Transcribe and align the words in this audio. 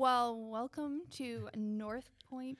Well, 0.00 0.40
welcome 0.40 1.02
to 1.16 1.50
North 1.54 2.08
Point 2.30 2.56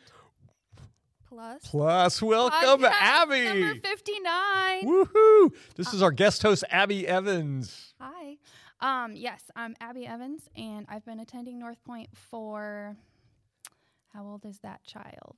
Plus. 1.26 1.62
Plus, 1.64 2.20
welcome, 2.20 2.82
podcast 2.82 2.92
Abby. 3.00 3.44
Number 3.44 3.74
59. 3.80 4.84
Woohoo! 4.84 5.50
This 5.74 5.94
is 5.94 6.02
our 6.02 6.10
guest 6.10 6.42
host, 6.42 6.64
Abby 6.68 7.08
Evans. 7.08 7.94
Hi. 7.98 8.36
Um, 8.82 9.16
yes, 9.16 9.40
I'm 9.56 9.74
Abby 9.80 10.06
Evans, 10.06 10.50
and 10.54 10.84
I've 10.90 11.06
been 11.06 11.18
attending 11.18 11.58
Northpointe 11.62 12.08
for 12.12 12.94
how 14.12 14.26
old 14.26 14.44
is 14.44 14.58
that 14.58 14.84
child? 14.84 15.36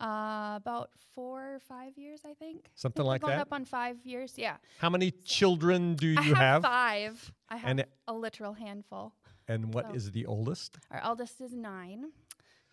Uh, 0.00 0.54
about 0.56 0.88
four 1.14 1.56
or 1.56 1.60
five 1.60 1.98
years, 1.98 2.22
I 2.24 2.32
think. 2.32 2.70
Something 2.74 3.04
like 3.04 3.20
going 3.20 3.34
that? 3.36 3.42
up 3.42 3.52
on 3.52 3.66
five 3.66 3.98
years. 4.06 4.32
Yeah. 4.38 4.56
How 4.78 4.88
many 4.88 5.10
children 5.10 5.94
do 5.94 6.06
you 6.08 6.18
I 6.18 6.22
have, 6.22 6.36
have? 6.38 6.62
five. 6.62 7.32
I 7.50 7.56
have 7.58 7.70
And- 7.70 7.84
a 8.08 8.14
literal 8.14 8.54
handful. 8.54 9.12
And 9.48 9.72
what 9.74 9.94
is 9.94 10.04
So- 10.06 10.10
the 10.10 10.26
oldest? 10.26 10.78
Our 10.90 11.00
eldest 11.00 11.40
is 11.40 11.52
nine, 11.54 12.12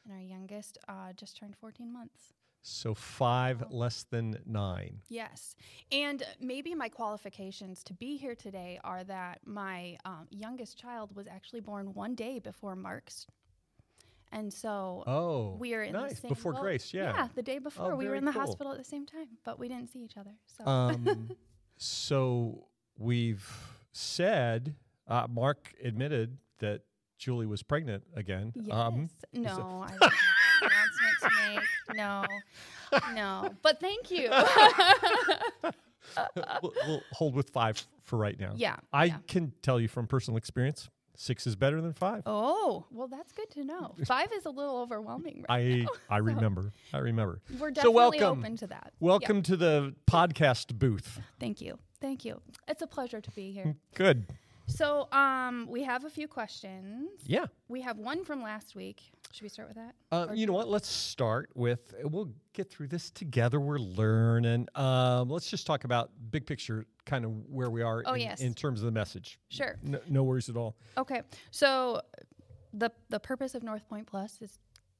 and 0.03 0.13
our 0.13 0.19
youngest 0.21 0.77
uh, 0.87 1.13
just 1.13 1.37
turned 1.37 1.55
14 1.55 1.91
months. 1.91 2.33
So 2.61 2.93
five 2.93 3.63
less 3.71 4.03
than 4.03 4.37
nine. 4.45 5.01
Yes. 5.07 5.55
And 5.93 6.23
maybe 6.41 6.75
my 6.75 6.89
qualifications 6.89 7.83
to 7.85 7.93
be 7.93 8.17
here 8.17 8.35
today 8.35 8.79
are 8.83 9.03
that 9.05 9.39
my 9.45 9.97
um, 10.03 10.27
youngest 10.29 10.77
child 10.77 11.15
was 11.15 11.25
actually 11.25 11.61
born 11.61 11.93
one 11.93 12.15
day 12.15 12.39
before 12.39 12.75
Mark's. 12.75 13.25
And 14.33 14.53
so 14.53 15.03
Oh, 15.07 15.55
we 15.57 15.73
are 15.73 15.81
in 15.83 15.93
the 15.93 16.01
nice. 16.01 16.19
same 16.19 16.29
Before 16.29 16.51
Grace, 16.53 16.93
yeah. 16.93 17.13
Yeah, 17.15 17.27
the 17.33 17.41
day 17.41 17.59
before. 17.59 17.95
we 17.95 18.07
were 18.09 18.15
in 18.15 18.25
the 18.25 18.31
cool. 18.33 18.41
hospital 18.41 18.73
at 18.73 18.77
the 18.77 18.83
same 18.83 19.05
time, 19.05 19.37
but 19.45 19.57
we 19.57 19.69
didn't 19.69 19.87
see 19.91 19.99
each 20.03 20.17
other. 20.17 20.35
So 20.57 20.65
Um, 20.67 21.29
so 21.77 22.67
we've 22.97 23.49
said, 23.93 24.75
uh, 25.07 25.27
Mark 25.29 25.73
admitted 25.81 26.37
that 26.59 26.81
Julie 27.17 27.45
was 27.45 27.63
pregnant 27.63 28.03
again. 28.15 28.53
yes. 28.55 28.67
Um, 28.75 29.09
no, 29.33 29.85
I 29.85 29.91
didn't 29.91 30.03
have 30.03 30.11
an 30.61 30.69
announcement 30.71 31.15
to 31.21 31.29
make. 31.55 31.97
No. 31.97 32.23
No. 33.13 33.49
But 33.61 33.79
thank 33.79 34.09
you. 34.11 34.29
we'll, 36.63 36.73
we'll 36.87 37.01
hold 37.11 37.35
with 37.35 37.49
five 37.49 37.85
for 38.03 38.17
right 38.17 38.39
now. 38.39 38.53
yeah. 38.55 38.77
I 38.93 39.05
yeah. 39.05 39.17
can 39.27 39.53
tell 39.61 39.79
you 39.79 39.87
from 39.87 40.07
personal 40.07 40.37
experience, 40.37 40.89
six 41.15 41.45
is 41.45 41.55
better 41.55 41.81
than 41.81 41.93
five. 41.93 42.23
Oh, 42.25 42.85
well, 42.91 43.07
that's 43.07 43.31
good 43.33 43.49
to 43.51 43.63
know. 43.63 43.95
Five 44.05 44.29
is 44.33 44.45
a 44.45 44.49
little 44.49 44.77
overwhelming 44.77 45.45
right 45.49 45.59
I 45.61 45.63
now. 45.83 45.87
I 46.09 46.17
remember. 46.17 46.71
I 46.93 46.97
remember. 46.99 47.41
We're 47.59 47.69
So 47.69 47.73
definitely 47.75 48.19
welcome. 48.19 48.39
open 48.39 48.57
to 48.57 48.67
that. 48.67 48.93
Yeah. 48.99 49.07
Welcome 49.07 49.41
to 49.43 49.57
the 49.57 49.93
podcast 50.09 50.77
booth. 50.79 51.19
Thank 51.39 51.61
you. 51.61 51.77
Thank 52.01 52.23
you. 52.25 52.41
It's 52.67 52.81
a 52.81 52.87
pleasure 52.87 53.19
to 53.21 53.31
be 53.31 53.51
here. 53.51 53.75
Good. 53.95 54.25
So, 54.69 55.11
um, 55.11 55.67
we 55.69 55.83
have 55.83 56.05
a 56.05 56.09
few 56.09 56.27
questions. 56.27 57.09
Yeah. 57.25 57.45
We 57.67 57.81
have 57.81 57.97
one 57.97 58.23
from 58.23 58.41
last 58.41 58.75
week. 58.75 59.01
Should 59.31 59.43
we 59.43 59.49
start 59.49 59.67
with 59.67 59.77
that? 59.77 59.95
Uh, 60.11 60.27
you 60.33 60.45
know 60.47 60.53
what? 60.53 60.67
Let's 60.67 60.87
start 60.87 61.49
with. 61.55 61.93
We'll 62.03 62.31
get 62.53 62.69
through 62.69 62.87
this 62.87 63.11
together. 63.11 63.59
We're 63.59 63.77
learning. 63.79 64.67
Um, 64.75 65.29
let's 65.29 65.49
just 65.49 65.67
talk 65.67 65.83
about 65.83 66.11
big 66.31 66.45
picture, 66.45 66.85
kind 67.05 67.25
of 67.25 67.31
where 67.47 67.69
we 67.69 67.81
are 67.81 68.03
Oh, 68.05 68.13
in, 68.13 68.21
yes. 68.21 68.41
in 68.41 68.53
terms 68.53 68.79
of 68.81 68.85
the 68.85 68.91
message. 68.91 69.39
Sure. 69.49 69.77
No, 69.83 69.99
no 70.07 70.23
worries 70.23 70.49
at 70.49 70.55
all. 70.55 70.75
Okay. 70.97 71.21
So, 71.51 72.01
the 72.73 72.91
the 73.09 73.19
purpose 73.19 73.55
of 73.55 73.63
Northpointe 73.63 74.05
Plus 74.07 74.39
is 74.41 74.59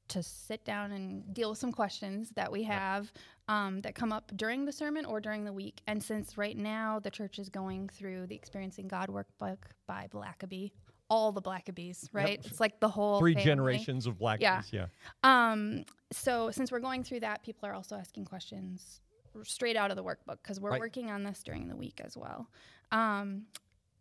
to 0.09 0.21
sit 0.23 0.63
down 0.65 0.91
and 0.91 1.33
deal 1.33 1.49
with 1.51 1.59
some 1.59 1.71
questions 1.71 2.31
that 2.35 2.51
we 2.51 2.63
have 2.63 3.11
um, 3.47 3.81
that 3.81 3.95
come 3.95 4.11
up 4.11 4.31
during 4.35 4.65
the 4.65 4.71
sermon 4.71 5.05
or 5.05 5.19
during 5.19 5.45
the 5.45 5.53
week. 5.53 5.81
And 5.87 6.03
since 6.03 6.37
right 6.37 6.57
now 6.57 6.99
the 6.99 7.09
church 7.11 7.39
is 7.39 7.49
going 7.49 7.89
through 7.89 8.27
the 8.27 8.35
Experiencing 8.35 8.87
God 8.87 9.09
workbook 9.09 9.57
by 9.87 10.07
Blackaby, 10.11 10.71
all 11.09 11.31
the 11.31 11.41
Blackabies, 11.41 12.07
right? 12.13 12.39
It's 12.45 12.59
like 12.59 12.79
the 12.79 12.89
whole 12.89 13.19
Three 13.19 13.33
family. 13.33 13.45
generations 13.45 14.05
of 14.05 14.17
black 14.19 14.41
Yeah. 14.41 14.61
yeah. 14.71 14.87
Um, 15.23 15.85
so 16.11 16.51
since 16.51 16.71
we're 16.71 16.79
going 16.79 17.03
through 17.03 17.21
that, 17.21 17.41
people 17.43 17.67
are 17.67 17.73
also 17.73 17.95
asking 17.95 18.25
questions 18.25 19.01
straight 19.43 19.75
out 19.75 19.89
of 19.91 19.97
the 19.97 20.03
workbook 20.03 20.37
because 20.43 20.59
we're 20.59 20.71
Right. 20.71 20.79
working 20.79 21.09
on 21.09 21.23
this 21.23 21.41
during 21.43 21.67
the 21.67 21.75
week 21.75 22.01
as 22.03 22.17
well. 22.17 22.49
Um, 22.91 23.45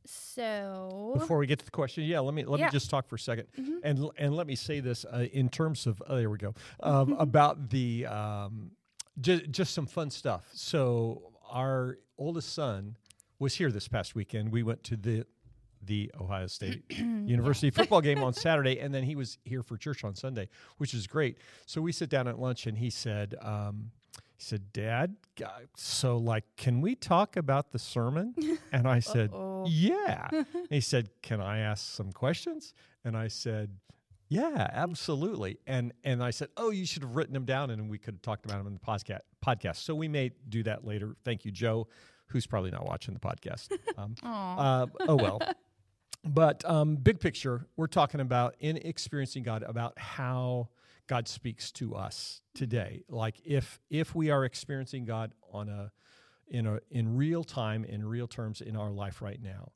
so 0.05 1.13
Before 1.15 1.39
we 1.39 1.47
get 1.47 1.59
to 1.61 1.65
the 1.65 1.71
question, 1.71 2.05
yeah, 2.05 2.21
let 2.21 2.35
me 2.35 2.45
let 2.45 2.61
Yeah. 2.61 2.67
me 2.67 2.73
just 2.73 2.91
talk 2.91 3.09
for 3.09 3.17
a 3.17 3.19
2nd 3.19 3.47
Mhm. 3.59 3.81
and 3.83 4.11
and 4.19 4.35
let 4.37 4.47
me 4.47 4.55
say 4.55 4.81
this 4.81 5.05
uh, 5.05 5.27
in 5.33 5.49
terms 5.49 5.87
of 5.87 6.03
oh, 6.07 6.17
there 6.17 6.31
we 6.31 6.39
go 6.39 6.55
um, 6.81 7.13
about 7.15 7.71
the 7.71 8.07
um, 8.07 8.71
ju- 9.21 9.47
just 9.47 9.75
some 9.75 9.87
fun 9.87 10.11
stuff. 10.11 10.49
So 10.53 11.33
our 11.51 11.99
oldest 12.17 12.53
son 12.53 12.97
was 13.39 13.55
here 13.55 13.71
this 13.71 13.89
past 13.89 14.15
weekend. 14.15 14.51
We 14.53 14.63
went 14.63 14.83
to 14.85 14.97
the 14.97 15.25
the 15.81 16.11
Ohio 16.21 16.49
State 16.49 16.83
University 16.91 17.71
football 17.71 18.01
game 18.01 18.19
on 18.23 18.33
Saturday, 18.35 18.81
and 18.81 18.93
then 18.93 19.05
he 19.05 19.15
was 19.15 19.39
here 19.45 19.63
for 19.63 19.77
church 19.77 20.03
on 20.05 20.15
Sunday, 20.15 20.49
which 20.79 20.93
is 20.93 21.07
great. 21.07 21.39
So 21.67 21.81
we 21.81 21.93
sit 21.93 22.11
down 22.11 22.27
at 22.29 22.39
lunch, 22.39 22.67
and 22.67 22.79
he 22.79 22.91
said. 22.91 23.35
Um, 23.41 23.93
he 24.39 24.45
said, 24.45 24.73
"Dad, 24.73 25.17
so 25.77 26.17
like, 26.17 26.45
can 26.57 26.81
we 26.81 26.95
talk 26.95 27.37
about 27.37 27.73
the 27.73 27.79
sermon?" 27.79 28.35
And 28.73 28.87
I 28.87 29.01
said. 29.01 29.33
"Yeah." 29.67 30.29
And 30.33 30.47
he 30.71 30.81
said, 30.81 31.11
"Can 31.23 31.41
I 31.41 31.59
ask 31.59 31.85
some 31.85 32.13
questions?" 32.13 32.73
And 33.05 33.17
I 33.17 33.29
said, 33.29 33.79
"Yeah, 34.29 34.69
absolutely." 34.73 35.59
And 35.67 35.93
and 36.05 36.23
I 36.23 36.31
said, 36.31 36.49
"Oh, 36.57 36.71
you 36.71 36.87
should 36.87 37.03
have 37.03 37.17
written 37.17 37.35
them 37.35 37.45
down, 37.45 37.71
and 37.71 37.91
we 37.91 37.99
could 37.99 38.15
have 38.15 38.23
talked 38.23 38.45
about 38.45 38.59
them 38.59 38.69
in 38.69 38.75
the 38.75 38.81
podcast." 38.81 39.21
Podcast. 39.45 39.77
So 39.77 39.95
we 39.97 40.07
may 40.07 40.31
do 40.49 40.63
that 40.63 40.85
later. 40.85 41.17
Thank 41.25 41.45
you, 41.45 41.51
Joe, 41.51 41.89
who's 42.27 42.47
probably 42.47 42.71
not 42.71 42.87
watching 42.87 43.15
the 43.15 43.21
podcast. 43.21 43.73
Um, 43.99 44.15
uh, 44.23 44.87
oh 45.09 45.17
well. 45.17 45.41
But 46.25 46.65
um, 46.65 46.95
big 46.95 47.19
picture, 47.19 47.67
we're 47.77 47.89
talking 47.89 48.21
about 48.21 48.55
in 48.61 48.77
experiencing 48.77 49.43
God 49.43 49.65
about 49.65 49.99
how 49.99 50.69
God 51.09 51.27
speaks 51.27 51.73
to 51.73 51.97
us 51.97 52.43
today. 52.55 53.03
Like 53.09 53.41
if 53.45 53.81
if 53.91 54.15
we 54.15 54.31
are 54.31 54.45
experiencing 54.45 55.07
God 55.07 55.33
on 55.53 55.69
a 55.69 55.91
in 56.47 56.67
a 56.67 56.79
in 56.91 57.17
real 57.17 57.43
time, 57.43 57.85
in 57.85 58.07
real 58.07 58.29
terms 58.29 58.61
in 58.61 58.77
our 58.77 58.91
life 58.91 59.21
right 59.21 59.43
now, 59.43 59.73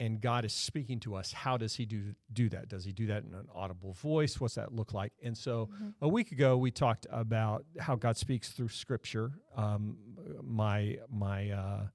and 0.00 0.20
God 0.20 0.44
is 0.46 0.52
speaking 0.54 0.98
to 1.00 1.14
us, 1.14 1.30
how 1.32 1.58
does 1.58 1.76
He 1.76 1.84
do 1.84 2.14
do 2.32 2.48
that? 2.48 2.68
Does 2.68 2.84
He 2.84 2.92
do 2.92 3.06
that 3.06 3.22
in 3.24 3.34
an 3.34 3.46
audible 3.54 3.92
voice? 3.92 4.40
What's 4.40 4.54
that 4.54 4.72
look 4.72 4.94
like? 4.94 5.12
And 5.22 5.36
so 5.36 5.68
a 6.00 6.08
week 6.08 6.32
ago 6.32 6.56
we 6.56 6.70
talked 6.70 7.06
about 7.10 7.66
how 7.78 7.94
God 7.94 8.16
speaks 8.16 8.48
through 8.50 8.68
Scripture. 8.68 9.32
Um, 9.56 9.96
my 10.42 10.96
my. 11.08 11.50
Uh, 11.50 11.86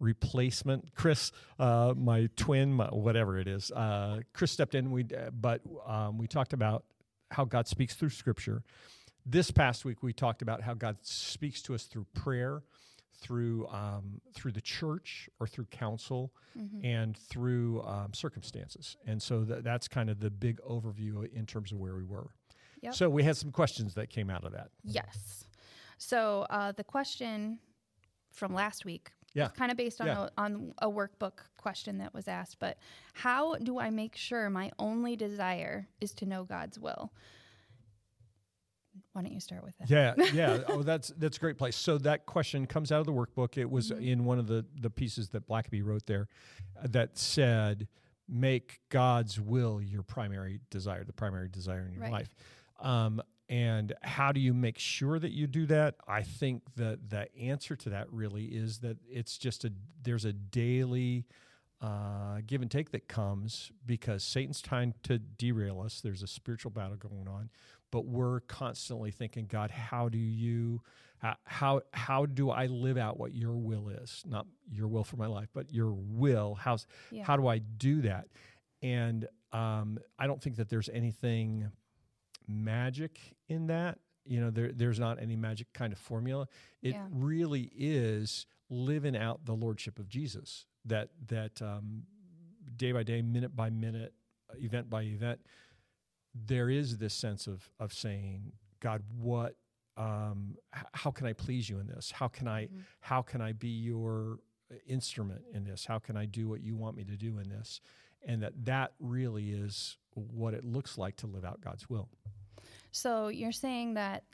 replacement. 0.00 0.94
Chris, 0.94 1.32
uh, 1.58 1.94
my 1.96 2.28
twin, 2.36 2.72
my, 2.72 2.86
whatever 2.86 3.38
it 3.38 3.48
is, 3.48 3.70
uh, 3.70 4.20
Chris 4.34 4.50
stepped 4.50 4.74
in. 4.74 4.90
We 4.90 5.04
uh, 5.04 5.30
but 5.30 5.62
um, 5.86 6.18
we 6.18 6.26
talked 6.26 6.52
about 6.52 6.84
how 7.34 7.44
God 7.44 7.66
speaks 7.68 7.94
through 7.94 8.10
Scripture. 8.10 8.62
This 9.26 9.50
past 9.50 9.84
week, 9.84 10.02
we 10.02 10.12
talked 10.12 10.42
about 10.42 10.62
how 10.62 10.74
God 10.74 10.98
speaks 11.02 11.62
to 11.62 11.74
us 11.74 11.84
through 11.84 12.06
prayer, 12.14 12.62
through 13.20 13.66
um, 13.68 14.20
through 14.34 14.52
the 14.52 14.60
church, 14.60 15.28
or 15.40 15.46
through 15.46 15.66
counsel, 15.66 16.32
Mhm. 16.56 16.84
and 16.84 17.16
through 17.16 17.82
um, 17.82 18.12
circumstances. 18.12 18.96
And 19.06 19.20
so 19.22 19.44
th- 19.44 19.64
that's 19.64 19.88
kind 19.88 20.08
of 20.10 20.20
the 20.20 20.30
big 20.30 20.60
overview 20.60 21.32
in 21.32 21.46
terms 21.46 21.72
of 21.72 21.78
where 21.78 21.96
we 21.96 22.04
were. 22.04 22.30
Yep. 22.82 22.94
So 22.94 23.08
we 23.10 23.22
had 23.24 23.36
some 23.36 23.50
questions 23.50 23.94
that 23.94 24.10
came 24.10 24.30
out 24.30 24.44
of 24.44 24.52
that. 24.52 24.70
Yes. 24.84 25.46
So 25.98 26.46
uh, 26.50 26.72
the 26.72 26.84
question 26.84 27.58
from 28.30 28.52
last 28.54 28.84
week 28.84 29.12
Yeah. 29.34 29.48
kind 29.48 29.70
of 29.70 29.76
based 29.76 30.00
on 30.00 30.06
Yeah. 30.06 30.28
a, 30.36 30.40
on 30.40 30.72
a 30.78 30.88
workbook 30.88 31.32
question 31.58 31.98
that 31.98 32.14
was 32.14 32.28
asked, 32.28 32.58
but 32.60 32.78
how 33.14 33.56
do 33.56 33.78
I 33.78 33.90
make 33.90 34.16
sure 34.16 34.48
my 34.48 34.70
only 34.78 35.16
desire 35.16 35.88
is 36.00 36.12
to 36.14 36.26
know 36.26 36.44
God's 36.44 36.78
will? 36.78 37.12
Why 39.12 39.22
don't 39.22 39.32
you 39.32 39.40
start 39.40 39.64
with 39.64 39.76
that? 39.78 39.90
Yeah, 39.90 40.14
yeah. 40.34 40.62
oh, 40.68 40.82
that's 40.82 41.08
that's 41.18 41.36
a 41.36 41.40
great 41.40 41.58
place. 41.58 41.76
So 41.76 41.98
that 41.98 42.26
question 42.26 42.66
comes 42.66 42.92
out 42.92 43.00
of 43.00 43.06
the 43.06 43.12
workbook. 43.12 43.56
It 43.58 43.68
was 43.70 43.90
in 43.90 44.24
one 44.24 44.38
of 44.38 44.46
the 44.46 44.64
the 44.80 44.90
pieces 44.90 45.30
that 45.30 45.48
Blackaby 45.48 45.84
wrote 45.84 46.06
there, 46.06 46.28
uh, 46.80 46.86
that 46.90 47.16
said, 47.18 47.88
"Make 48.28 48.80
God's 48.90 49.40
will 49.40 49.80
your 49.82 50.02
primary 50.04 50.60
desire, 50.70 51.02
the 51.04 51.12
primary 51.12 51.48
desire 51.48 51.84
in 51.86 51.92
your 51.92 52.02
Right. 52.02 52.12
life." 52.12 52.34
Um, 52.80 53.20
and 53.48 53.92
how 54.02 54.32
do 54.32 54.40
you 54.40 54.54
make 54.54 54.78
sure 54.78 55.18
that 55.18 55.32
you 55.32 55.46
do 55.46 55.66
that? 55.66 55.96
I 56.08 56.22
think 56.22 56.62
that 56.76 57.10
the 57.10 57.34
answer 57.36 57.76
to 57.76 57.90
that 57.90 58.10
really 58.12 58.44
is 58.46 58.78
that 58.78 58.96
it's 59.08 59.36
just 59.38 59.64
a 59.64 59.72
there's 60.02 60.24
a 60.24 60.32
daily 60.32 61.26
uh, 61.80 62.40
give 62.46 62.62
and 62.62 62.70
take 62.70 62.92
that 62.92 63.08
comes 63.08 63.70
because 63.84 64.24
Satan's 64.24 64.62
trying 64.62 64.94
to 65.02 65.18
derail 65.18 65.80
us. 65.80 66.00
There's 66.00 66.22
a 66.22 66.26
spiritual 66.26 66.70
battle 66.70 66.96
going 66.96 67.28
on, 67.28 67.50
but 67.90 68.06
we're 68.06 68.40
constantly 68.40 69.10
thinking, 69.10 69.44
God, 69.46 69.70
how 69.70 70.08
do 70.08 70.16
you, 70.16 70.80
how 71.18 71.36
how, 71.44 71.82
how 71.92 72.24
do 72.24 72.48
I 72.50 72.66
live 72.66 72.96
out 72.96 73.18
what 73.18 73.34
Your 73.34 73.52
will 73.56 73.90
is? 73.90 74.22
Not 74.26 74.46
Your 74.70 74.88
will 74.88 75.04
for 75.04 75.16
my 75.16 75.26
life, 75.26 75.48
but 75.52 75.70
Your 75.72 75.92
will. 75.92 76.54
How's 76.54 76.86
Yeah. 77.10 77.24
how 77.24 77.36
do 77.36 77.46
I 77.48 77.58
do 77.58 78.00
that? 78.02 78.28
And 78.80 79.26
um, 79.52 79.98
I 80.18 80.26
don't 80.26 80.42
think 80.42 80.56
that 80.56 80.70
there's 80.70 80.88
anything 80.88 81.70
magic 82.46 83.18
in 83.48 83.66
that. 83.68 83.98
You 84.26 84.40
know, 84.40 84.50
there, 84.50 84.72
there's 84.72 84.98
not 84.98 85.20
any 85.20 85.36
magic 85.36 85.72
kind 85.74 85.92
of 85.92 85.98
formula. 85.98 86.48
It 86.82 86.94
Yeah. 86.94 87.06
really 87.10 87.70
is 87.76 88.46
living 88.70 89.16
out 89.16 89.44
the 89.44 89.52
lordship 89.54 89.98
of 89.98 90.08
Jesus. 90.08 90.66
That 90.86 91.10
that 91.28 91.60
um, 91.62 92.04
day 92.76 92.92
by 92.92 93.02
day, 93.02 93.20
minute 93.22 93.54
by 93.54 93.70
minute, 93.70 94.14
event 94.58 94.88
by 94.90 95.02
event, 95.02 95.40
there 96.34 96.68
is 96.70 96.98
this 96.98 97.14
sense 97.14 97.46
of 97.46 97.70
of 97.78 97.92
saying, 97.92 98.52
God, 98.80 99.02
what, 99.18 99.56
um, 99.96 100.56
how 100.92 101.10
can 101.10 101.26
I 101.26 101.32
please 101.32 101.68
you 101.68 101.78
in 101.78 101.86
this? 101.86 102.10
How 102.10 102.28
can 102.28 102.48
I, 102.48 102.66
Mhm. 102.66 102.84
how 103.00 103.22
can 103.22 103.40
I 103.40 103.52
be 103.52 103.68
your 103.68 104.40
instrument 104.86 105.42
in 105.52 105.64
this? 105.64 105.84
How 105.84 105.98
can 105.98 106.16
I 106.16 106.26
do 106.26 106.48
what 106.48 106.60
you 106.62 106.74
want 106.76 106.96
me 106.96 107.04
to 107.04 107.16
do 107.16 107.38
in 107.38 107.48
this? 107.48 107.80
And 108.26 108.42
that 108.42 108.52
that 108.64 108.92
really 108.98 109.50
is 109.50 109.96
what 110.14 110.54
it 110.54 110.64
looks 110.64 110.96
like 110.96 111.16
to 111.16 111.26
live 111.26 111.44
out 111.44 111.60
God's 111.60 111.88
will. 111.90 112.08
So 112.92 113.28
you're 113.28 113.52
saying 113.52 113.94
that 113.94 114.24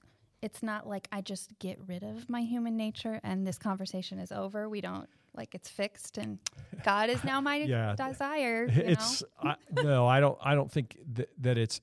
it's 0.42 0.62
not 0.62 0.88
like 0.88 1.08
I 1.12 1.20
just 1.20 1.58
get 1.58 1.78
rid 1.86 2.02
of 2.02 2.28
my 2.28 2.42
human 2.42 2.76
nature 2.76 3.20
and 3.22 3.46
this 3.46 3.58
conversation 3.58 4.18
is 4.18 4.32
over. 4.32 4.68
We 4.68 4.80
don't 4.80 5.08
like 5.34 5.54
it's 5.54 5.68
fixed 5.68 6.18
and 6.18 6.38
God 6.84 7.08
is 7.10 7.22
now 7.24 7.40
my 7.40 7.56
Yeah. 7.56 7.94
desire. 7.96 8.66
You 8.66 8.82
it's 8.82 9.22
know? 9.42 9.50
I, 9.50 9.82
no, 9.82 10.06
I 10.06 10.20
don't. 10.20 10.38
I 10.42 10.54
don't 10.54 10.70
think 10.70 10.98
that, 11.14 11.30
that 11.40 11.58
it's. 11.58 11.80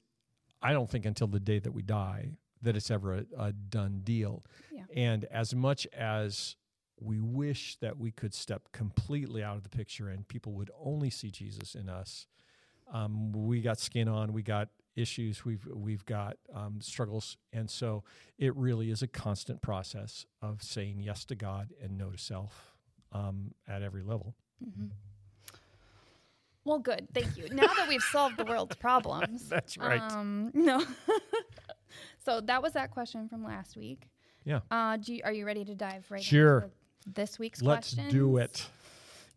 I 0.62 0.74
don't 0.74 0.89
think 0.89 1.06
until 1.06 1.27
the 1.27 1.39
day 1.39 1.60
that 1.60 1.71
we 1.71 1.83
die 1.83 2.31
that 2.63 2.75
it's 2.75 2.89
ever 2.89 3.13
a, 3.13 3.25
a 3.38 3.53
done 3.53 4.01
deal. 4.03 4.44
Yeah. 4.71 4.83
And 4.95 5.25
as 5.25 5.53
much 5.53 5.86
as 5.95 6.56
we 6.99 7.19
wish 7.19 7.77
that 7.77 7.97
we 7.97 8.11
could 8.11 8.33
step 8.33 8.69
completely 8.71 9.44
out 9.44 9.57
of 9.57 9.63
the 9.63 9.69
picture 9.69 10.09
and 10.09 10.27
people 10.27 10.53
would 10.53 10.71
only 10.83 11.09
see 11.09 11.29
Jesus 11.29 11.75
in 11.75 11.89
us, 11.89 12.27
um, 12.91 13.31
we 13.31 13.61
got 13.61 13.79
skin 13.79 14.07
on. 14.07 14.33
We 14.33 14.41
got 14.44 14.69
issues. 14.95 15.45
We've 15.45 15.65
we've 15.73 16.05
got 16.05 16.38
um, 16.53 16.79
struggles, 16.81 17.38
and 17.53 17.69
so 17.69 18.03
it 18.38 18.55
really 18.55 18.89
is 18.89 19.01
a 19.01 19.07
constant 19.07 19.61
process 19.61 20.25
of 20.41 20.63
saying 20.63 21.01
yes 21.01 21.25
to 21.25 21.35
God 21.35 21.73
and 21.81 21.97
no 21.97 22.09
to 22.11 22.17
self 22.17 22.75
um, 23.11 23.53
at 23.67 23.81
every 23.81 24.03
level. 24.03 24.35
Mhm. 24.65 24.89
Well, 26.63 26.79
good. 26.79 27.07
Thank 27.13 27.38
you. 27.38 27.47
Now 27.50 27.67
that 27.67 27.88
we've 27.88 28.03
solved 28.03 28.35
the 28.35 28.43
world's 28.43 28.75
problems. 28.75 29.47
That's 29.50 29.77
right. 29.77 30.01
Um, 30.01 30.51
no. 30.53 30.83
so 32.25 32.41
that 32.41 32.61
was 32.61 32.73
that 32.73 32.91
question 32.91 33.29
from 33.29 33.43
last 33.43 33.77
week. 33.77 34.09
Yeah. 34.43 34.59
Uh, 34.69 34.97
do 34.97 35.15
you, 35.15 35.21
are 35.23 35.31
you 35.31 35.45
ready 35.45 35.63
to 35.63 35.75
dive 35.75 36.05
right 36.09 36.19
in? 36.19 36.23
Sure. 36.25 36.69
This 37.15 37.39
week's 37.39 37.62
question. 37.62 37.69
Let's 37.75 37.94
questions? 37.94 38.13
do 38.13 38.38
it. 38.38 38.68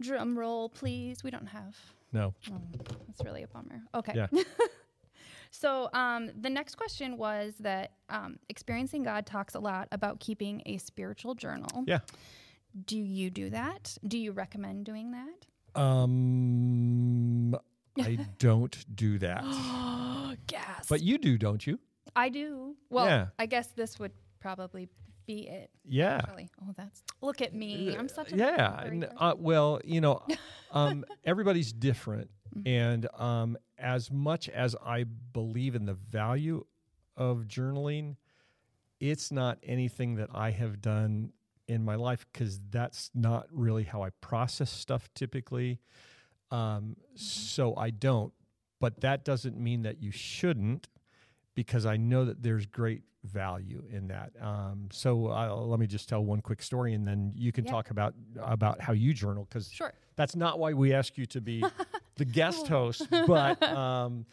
Drum 0.00 0.38
roll, 0.38 0.68
please. 0.68 1.22
We 1.22 1.30
don't 1.30 1.46
have. 1.46 1.76
No. 2.12 2.34
Oh, 2.50 2.60
that's 3.06 3.22
really 3.24 3.42
a 3.42 3.48
bummer. 3.48 3.82
Okay. 3.94 4.14
Yeah. 4.16 4.26
so 5.50 5.88
um, 5.92 6.30
the 6.40 6.50
next 6.50 6.76
question 6.76 7.16
was 7.16 7.54
that 7.60 7.92
um, 8.08 8.38
experiencing 8.48 9.02
God 9.02 9.26
talks 9.26 9.54
a 9.54 9.60
lot 9.60 9.88
about 9.92 10.18
keeping 10.20 10.62
a 10.66 10.78
spiritual 10.78 11.34
journal. 11.34 11.84
Yeah. 11.86 12.00
Do 12.86 12.98
you 12.98 13.30
do 13.30 13.50
that? 13.50 13.96
Do 14.06 14.18
you 14.18 14.32
recommend 14.32 14.84
doing 14.86 15.12
that? 15.12 15.80
Um, 15.80 17.54
I 18.00 18.18
don't 18.38 18.84
do 18.96 19.18
that. 19.18 19.44
Gas. 20.46 20.86
But 20.88 21.02
you 21.02 21.18
do, 21.18 21.36
don't 21.38 21.66
you? 21.66 21.78
I 22.16 22.28
do. 22.28 22.74
Well, 22.88 23.06
Yeah. 23.06 23.26
I 23.38 23.46
guess 23.46 23.68
this 23.68 23.98
would 23.98 24.12
probably 24.40 24.88
be 25.34 25.48
it. 25.48 25.70
Yeah. 25.84 26.16
Actually. 26.16 26.48
Oh, 26.62 26.72
that's 26.76 27.02
look 27.20 27.40
at 27.40 27.54
me. 27.54 27.96
I'm 27.98 28.08
such 28.08 28.32
a 28.32 28.36
yeah. 28.36 28.82
n- 28.86 29.08
uh, 29.16 29.34
well, 29.38 29.80
you 29.84 30.00
know, 30.00 30.20
um, 30.72 31.04
everybody's 31.24 31.72
different, 31.72 32.30
Mhm. 32.56 32.66
and 32.66 33.06
um, 33.14 33.56
as 33.78 34.10
much 34.10 34.48
as 34.48 34.74
I 34.84 35.04
believe 35.32 35.74
in 35.74 35.84
the 35.86 35.94
value 35.94 36.64
of 37.16 37.44
journaling, 37.46 38.16
it's 38.98 39.30
not 39.30 39.58
anything 39.62 40.16
that 40.16 40.30
I 40.34 40.50
have 40.50 40.80
done 40.80 41.32
in 41.68 41.84
my 41.84 41.94
life 41.94 42.26
because 42.32 42.60
that's 42.70 43.10
not 43.14 43.46
really 43.52 43.84
how 43.84 44.02
I 44.02 44.10
process 44.20 44.70
stuff 44.70 45.08
typically. 45.14 45.78
Um, 46.50 46.96
So 47.14 47.76
I 47.76 47.90
don't, 47.90 48.32
but 48.80 49.00
that 49.02 49.24
doesn't 49.24 49.56
mean 49.56 49.82
that 49.82 50.02
you 50.02 50.10
shouldn't, 50.10 50.88
because 51.64 51.84
I 51.84 51.96
know 51.98 52.24
that 52.24 52.42
there's 52.42 52.64
great 52.64 53.02
value 53.22 53.84
in 53.90 54.08
that. 54.08 54.30
Um, 54.40 54.88
so 54.90 55.26
uh, 55.30 55.54
let 55.54 55.78
me 55.78 55.86
just 55.86 56.08
tell 56.08 56.24
one 56.24 56.40
quick 56.40 56.62
story, 56.62 56.94
and 56.94 57.06
then 57.06 57.32
you 57.36 57.52
can 57.52 57.64
Yeah. 57.66 57.72
talk 57.72 57.90
about 57.90 58.14
about 58.38 58.80
how 58.80 58.94
you 58.94 59.12
journal 59.12 59.44
because 59.46 59.70
Sure. 59.70 59.92
that's 60.16 60.34
not 60.34 60.58
why 60.58 60.72
we 60.72 60.94
ask 60.94 61.18
you 61.18 61.26
to 61.26 61.40
be 61.42 61.62
the 62.16 62.24
guest 62.24 62.66
host, 62.68 63.06
but 63.10 63.62
um, 63.84 64.24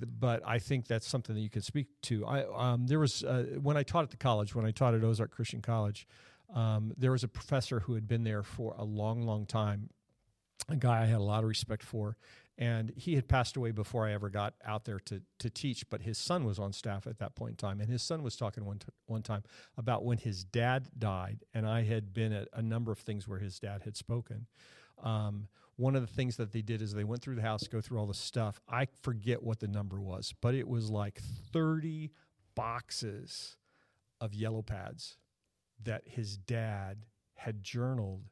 th- 0.00 0.10
but 0.20 0.42
I 0.46 0.58
think 0.58 0.86
that's 0.86 1.06
something 1.08 1.34
that 1.34 1.40
you 1.40 1.48
can 1.48 1.62
speak 1.62 1.86
to. 2.02 2.26
I 2.26 2.44
um, 2.72 2.86
there 2.86 2.98
was 2.98 3.24
uh, 3.24 3.56
when 3.62 3.78
I 3.78 3.82
taught 3.82 4.04
at 4.04 4.10
the 4.10 4.18
college, 4.18 4.54
when 4.54 4.66
I 4.66 4.70
taught 4.70 4.92
at 4.94 5.02
Ozark 5.02 5.30
Christian 5.30 5.62
College, 5.62 6.06
um, 6.54 6.92
there 6.98 7.12
was 7.12 7.24
a 7.24 7.28
professor 7.28 7.80
who 7.80 7.94
had 7.94 8.06
been 8.06 8.24
there 8.24 8.42
for 8.42 8.74
a 8.76 8.84
long, 8.84 9.22
long 9.22 9.46
time, 9.46 9.88
a 10.68 10.76
guy 10.76 11.02
I 11.02 11.06
had 11.06 11.16
a 11.16 11.28
lot 11.32 11.42
of 11.42 11.48
respect 11.48 11.82
for. 11.82 12.18
And 12.58 12.92
he 12.96 13.16
had 13.16 13.28
passed 13.28 13.56
away 13.56 13.70
before 13.70 14.06
I 14.06 14.12
ever 14.12 14.30
got 14.30 14.54
out 14.64 14.86
there 14.86 14.98
to, 15.00 15.20
to 15.40 15.50
teach, 15.50 15.88
but 15.90 16.02
his 16.02 16.16
son 16.16 16.44
was 16.44 16.58
on 16.58 16.72
staff 16.72 17.06
at 17.06 17.18
that 17.18 17.34
point 17.34 17.50
in 17.50 17.56
time. 17.56 17.80
And 17.80 17.90
his 17.90 18.02
son 18.02 18.22
was 18.22 18.34
talking 18.34 18.64
one, 18.64 18.78
t- 18.78 18.86
one 19.04 19.22
time 19.22 19.42
about 19.76 20.04
when 20.04 20.16
his 20.16 20.42
dad 20.42 20.88
died. 20.98 21.44
And 21.52 21.68
I 21.68 21.82
had 21.82 22.14
been 22.14 22.32
at 22.32 22.48
a 22.54 22.62
number 22.62 22.90
of 22.90 22.98
things 22.98 23.28
where 23.28 23.40
his 23.40 23.58
dad 23.58 23.82
had 23.84 23.94
spoken. 23.94 24.46
Um, 25.02 25.48
one 25.76 25.94
of 25.94 26.00
the 26.00 26.12
things 26.12 26.36
that 26.36 26.52
they 26.52 26.62
did 26.62 26.80
is 26.80 26.94
they 26.94 27.04
went 27.04 27.20
through 27.20 27.34
the 27.34 27.42
house, 27.42 27.68
go 27.68 27.82
through 27.82 27.98
all 27.98 28.06
the 28.06 28.14
stuff. 28.14 28.58
I 28.66 28.86
forget 29.02 29.42
what 29.42 29.60
the 29.60 29.68
number 29.68 30.00
was, 30.00 30.34
but 30.40 30.54
it 30.54 30.66
was 30.66 30.90
like 30.90 31.20
30 31.52 32.10
boxes 32.54 33.56
of 34.18 34.32
yellow 34.32 34.62
pads 34.62 35.18
that 35.84 36.02
his 36.06 36.38
dad 36.38 37.04
had 37.34 37.62
journaled 37.62 38.22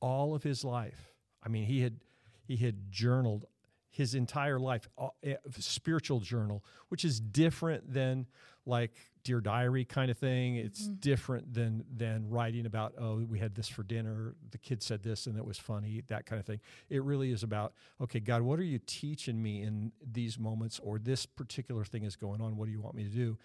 all 0.00 0.34
of 0.34 0.42
his 0.42 0.62
life. 0.62 1.14
I 1.42 1.48
mean, 1.48 1.64
he 1.64 1.80
had 1.80 2.00
he 2.46 2.56
had 2.56 2.90
journaled 2.90 3.46
his 3.90 4.14
entire 4.14 4.58
life, 4.60 4.88
uh, 4.98 5.08
eh, 5.22 5.36
spiritual 5.58 6.20
journal, 6.20 6.62
which 6.88 7.04
is 7.04 7.18
different 7.18 7.92
than 7.92 8.26
like 8.66 8.92
dear 9.22 9.40
diary 9.40 9.84
kind 9.84 10.10
of 10.10 10.18
thing. 10.18 10.56
It's 10.56 10.86
Mhm. 10.88 11.00
different 11.00 11.54
than 11.54 11.84
than 11.90 12.28
writing 12.28 12.66
about 12.66 12.94
oh 12.98 13.24
we 13.24 13.38
had 13.38 13.54
this 13.54 13.68
for 13.68 13.82
dinner, 13.82 14.34
the 14.50 14.58
kid 14.58 14.82
said 14.82 15.02
this 15.02 15.26
and 15.26 15.36
it 15.38 15.44
was 15.44 15.58
funny, 15.58 16.02
that 16.08 16.26
kind 16.26 16.38
of 16.38 16.44
thing. 16.46 16.60
It 16.90 17.02
really 17.02 17.30
is 17.30 17.42
about 17.42 17.72
okay, 18.00 18.20
God, 18.20 18.42
what 18.42 18.58
are 18.58 18.64
you 18.64 18.78
teaching 18.86 19.42
me 19.42 19.62
in 19.62 19.92
these 20.04 20.38
moments 20.38 20.78
or 20.80 20.98
this 20.98 21.24
particular 21.26 21.84
thing 21.84 22.02
is 22.04 22.16
going 22.16 22.40
on? 22.42 22.56
What 22.56 22.66
do 22.66 22.72
you 22.72 22.80
want 22.82 22.94
me 22.96 23.04
to 23.04 23.10
do? 23.10 23.38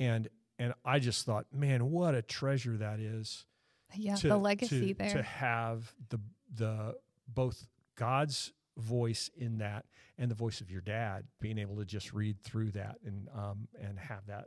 And 0.00 0.28
and 0.58 0.74
I 0.84 0.98
just 0.98 1.24
thought, 1.24 1.46
man, 1.52 1.90
what 1.90 2.14
a 2.14 2.22
treasure 2.22 2.76
that 2.78 2.98
is 3.00 3.46
Yeah. 3.94 4.16
to, 4.16 4.28
the 4.28 4.36
legacy 4.38 4.88
to, 4.92 4.98
there. 4.98 5.12
to 5.12 5.22
have 5.22 5.94
the 6.08 6.18
the 6.54 6.98
both 7.28 7.66
God's 8.02 8.52
voice 8.78 9.30
in 9.36 9.58
that 9.58 9.84
and 10.18 10.30
the 10.30 10.34
voice 10.34 10.60
of 10.60 10.70
your 10.70 10.80
dad 10.80 11.24
being 11.40 11.58
able 11.58 11.76
to 11.76 11.84
just 11.84 12.12
read 12.12 12.40
through 12.42 12.70
that 12.72 12.96
and 13.04 13.28
um 13.34 13.68
and 13.80 13.98
have 13.98 14.26
that 14.26 14.46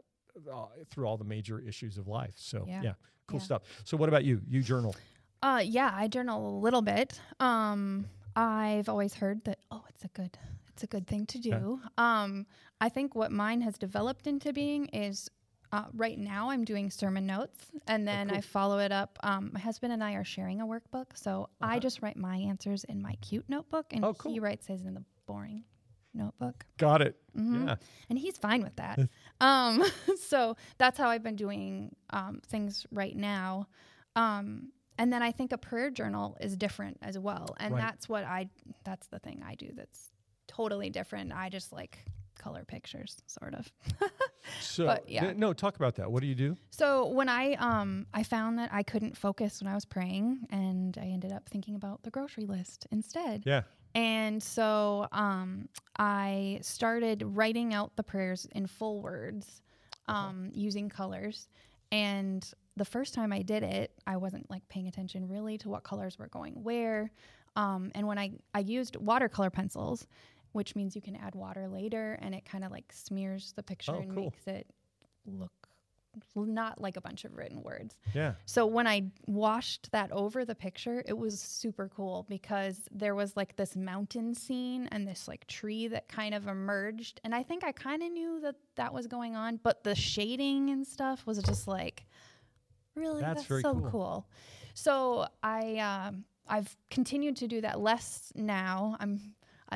uh, 0.51 0.65
through 0.89 1.05
all 1.05 1.15
the 1.17 1.23
major 1.23 1.59
issues 1.59 1.97
of 1.97 2.07
life. 2.07 2.33
So 2.37 2.65
yeah, 2.67 2.81
Yeah. 2.83 2.93
cool 3.27 3.39
Yeah. 3.39 3.43
stuff. 3.45 3.61
So 3.85 3.95
what 3.97 4.09
about 4.09 4.23
you? 4.25 4.41
You 4.47 4.61
journal? 4.61 4.93
Uh, 5.41 5.61
yeah, 5.63 5.91
I 5.93 6.07
journal 6.07 6.39
a 6.49 6.55
little 6.59 6.81
bit. 6.81 7.21
Um, 7.39 8.07
I've 8.35 8.89
always 8.89 9.13
heard 9.13 9.43
that 9.45 9.59
oh, 9.71 9.83
it's 9.89 10.03
a 10.03 10.09
good, 10.09 10.37
it's 10.69 10.83
a 10.83 10.87
good 10.87 11.07
thing 11.07 11.25
to 11.27 11.37
Yeah. 11.39 11.59
do. 11.59 11.79
Um, 11.97 12.47
I 12.81 12.89
think 12.89 13.15
what 13.15 13.31
mine 13.31 13.61
has 13.61 13.77
developed 13.77 14.27
into 14.27 14.51
being 14.51 14.87
is. 14.87 15.29
Uh, 15.75 15.85
right 15.93 16.17
now, 16.17 16.49
I'm 16.51 16.63
doing 16.63 16.89
sermon 16.89 17.25
notes, 17.25 17.65
and 17.87 18.07
then 18.07 18.27
Oh, 18.27 18.31
cool. 18.31 18.37
I 18.37 18.41
follow 18.41 18.79
it 18.79 18.91
up. 18.91 19.19
Um, 19.23 19.49
my 19.53 19.59
husband 19.59 19.91
and 19.93 20.03
I 20.03 20.13
are 20.13 20.23
sharing 20.23 20.61
a 20.61 20.65
workbook, 20.65 21.15
so 21.17 21.49
I 21.61 21.65
Uh-huh. 21.71 21.79
just 21.79 22.01
write 22.01 22.15
my 22.17 22.37
answers 22.37 22.83
in 22.85 23.01
my 23.01 23.15
cute 23.15 23.49
notebook, 23.49 23.87
and 23.91 24.05
Oh, 24.05 24.13
cool. 24.13 24.31
he 24.31 24.39
writes 24.39 24.67
his 24.67 24.85
in 24.85 24.93
the 24.93 25.03
boring 25.25 25.65
notebook. 26.13 26.65
Got 26.77 27.01
it. 27.01 27.17
Mhm. 27.35 27.67
Yeah. 27.67 27.75
and 28.09 28.17
he's 28.17 28.37
fine 28.37 28.61
with 28.63 28.75
that. 28.77 28.97
um, 29.41 29.83
so 30.19 30.55
that's 30.77 30.97
how 30.97 31.09
I've 31.09 31.23
been 31.23 31.35
doing 31.35 31.93
um, 32.11 32.39
things 32.47 32.85
right 32.91 33.15
now. 33.15 33.67
Um, 34.15 34.71
and 34.97 35.11
then 35.11 35.21
I 35.21 35.33
think 35.33 35.51
a 35.51 35.57
prayer 35.57 35.91
journal 35.91 36.37
is 36.39 36.55
different 36.55 36.99
as 37.01 37.19
well, 37.19 37.53
and 37.59 37.73
Right. 37.73 37.81
that's 37.81 38.07
what 38.07 38.23
I. 38.23 38.49
That's 38.85 39.07
the 39.07 39.19
thing 39.19 39.43
I 39.45 39.55
do. 39.55 39.71
That's 39.73 40.11
totally 40.47 40.89
different. 40.89 41.33
I 41.33 41.49
just 41.49 41.73
like 41.73 42.05
color 42.37 42.63
pictures, 42.65 43.21
sort 43.27 43.53
of. 43.53 43.71
So 44.59 44.85
But, 44.85 45.09
yeah. 45.09 45.33
no, 45.35 45.53
talk 45.53 45.75
about 45.75 45.95
that. 45.95 46.11
What 46.11 46.21
do 46.21 46.27
you 46.27 46.35
do? 46.35 46.55
So 46.69 47.07
when 47.07 47.29
I 47.29 47.53
um 47.53 48.05
I 48.13 48.23
found 48.23 48.59
that 48.59 48.69
I 48.71 48.83
couldn't 48.83 49.17
focus 49.17 49.61
when 49.61 49.71
I 49.71 49.75
was 49.75 49.85
praying, 49.85 50.45
and 50.49 50.97
I 51.01 51.05
ended 51.05 51.31
up 51.31 51.49
thinking 51.49 51.75
about 51.75 52.03
the 52.03 52.11
grocery 52.11 52.45
list 52.45 52.87
instead. 52.91 53.43
Yeah. 53.45 53.63
And 53.95 54.43
so 54.43 55.07
um, 55.13 55.69
I 55.97 56.59
started 56.61 57.23
writing 57.25 57.73
out 57.73 57.95
the 57.95 58.03
prayers 58.03 58.45
in 58.51 58.67
full 58.67 59.01
words 59.01 59.61
um, 60.07 60.51
using 60.53 60.89
colors. 60.89 61.47
And 61.93 62.45
the 62.75 62.83
first 62.83 63.13
time 63.13 63.31
I 63.31 63.41
did 63.41 63.63
it, 63.63 63.91
I 64.05 64.17
wasn't 64.17 64.49
like 64.49 64.67
paying 64.67 64.87
attention 64.87 65.29
really 65.29 65.57
to 65.59 65.69
what 65.69 65.83
colors 65.83 66.19
were 66.19 66.27
going 66.27 66.61
where. 66.61 67.09
Um, 67.55 67.91
and 67.95 68.05
when 68.05 68.19
I, 68.19 68.31
I 68.53 68.59
used 68.59 68.97
watercolor 68.97 69.49
pencils, 69.49 70.07
which 70.55 70.73
means 70.75 70.95
you 70.95 71.01
can 71.01 71.15
add 71.17 71.35
water 71.35 71.67
later 71.67 72.17
and 72.21 72.33
it 72.33 72.45
kind 72.45 72.63
of 72.63 72.71
like 72.71 72.85
smears 72.93 73.51
the 73.57 73.61
picture 73.63 73.91
Oh, 73.93 73.99
and 73.99 74.13
cool. 74.13 74.23
makes 74.23 74.47
it 74.47 74.65
look 75.25 75.51
not 76.33 76.79
like 76.79 76.95
a 76.95 77.01
bunch 77.01 77.25
of 77.25 77.35
written 77.35 77.61
words. 77.61 77.97
Yeah. 78.13 78.35
So 78.45 78.65
when 78.65 78.87
I 78.87 79.11
washed 79.27 79.91
that 79.91 80.13
over 80.13 80.45
the 80.45 80.55
picture, 80.55 81.03
it 81.05 81.17
was 81.17 81.37
super 81.41 81.89
cool 81.93 82.25
because 82.29 82.87
there 82.89 83.15
was 83.15 83.35
like 83.35 83.57
this 83.57 83.75
mountain 83.75 84.33
scene 84.33 84.87
and 84.93 85.05
this 85.05 85.27
like 85.27 85.45
tree 85.47 85.89
that 85.89 86.07
kind 86.07 86.33
of 86.33 86.47
emerged. 86.47 87.19
And 87.25 87.35
I 87.35 87.43
think 87.43 87.65
I 87.65 87.73
kind 87.73 88.01
of 88.01 88.11
knew 88.13 88.39
that 88.43 88.55
that 88.75 88.93
was 88.93 89.07
going 89.07 89.35
on, 89.35 89.59
but 89.61 89.83
the 89.83 89.93
shading 89.93 90.69
and 90.69 90.87
stuff 90.87 91.27
was 91.27 91.37
just 91.43 91.67
like, 91.67 92.05
really? 92.95 93.21
That's 93.21 93.45
That's, 93.45 93.61
so 93.61 93.73
cool. 93.73 93.89
cool. 93.91 94.29
So 94.73 95.27
I, 95.43 95.79
um, 95.79 96.23
I've 96.47 96.77
continued 96.89 97.35
to 97.37 97.47
do 97.49 97.59
that 97.59 97.81
less 97.81 98.31
now. 98.35 98.95
I'm, 99.01 99.19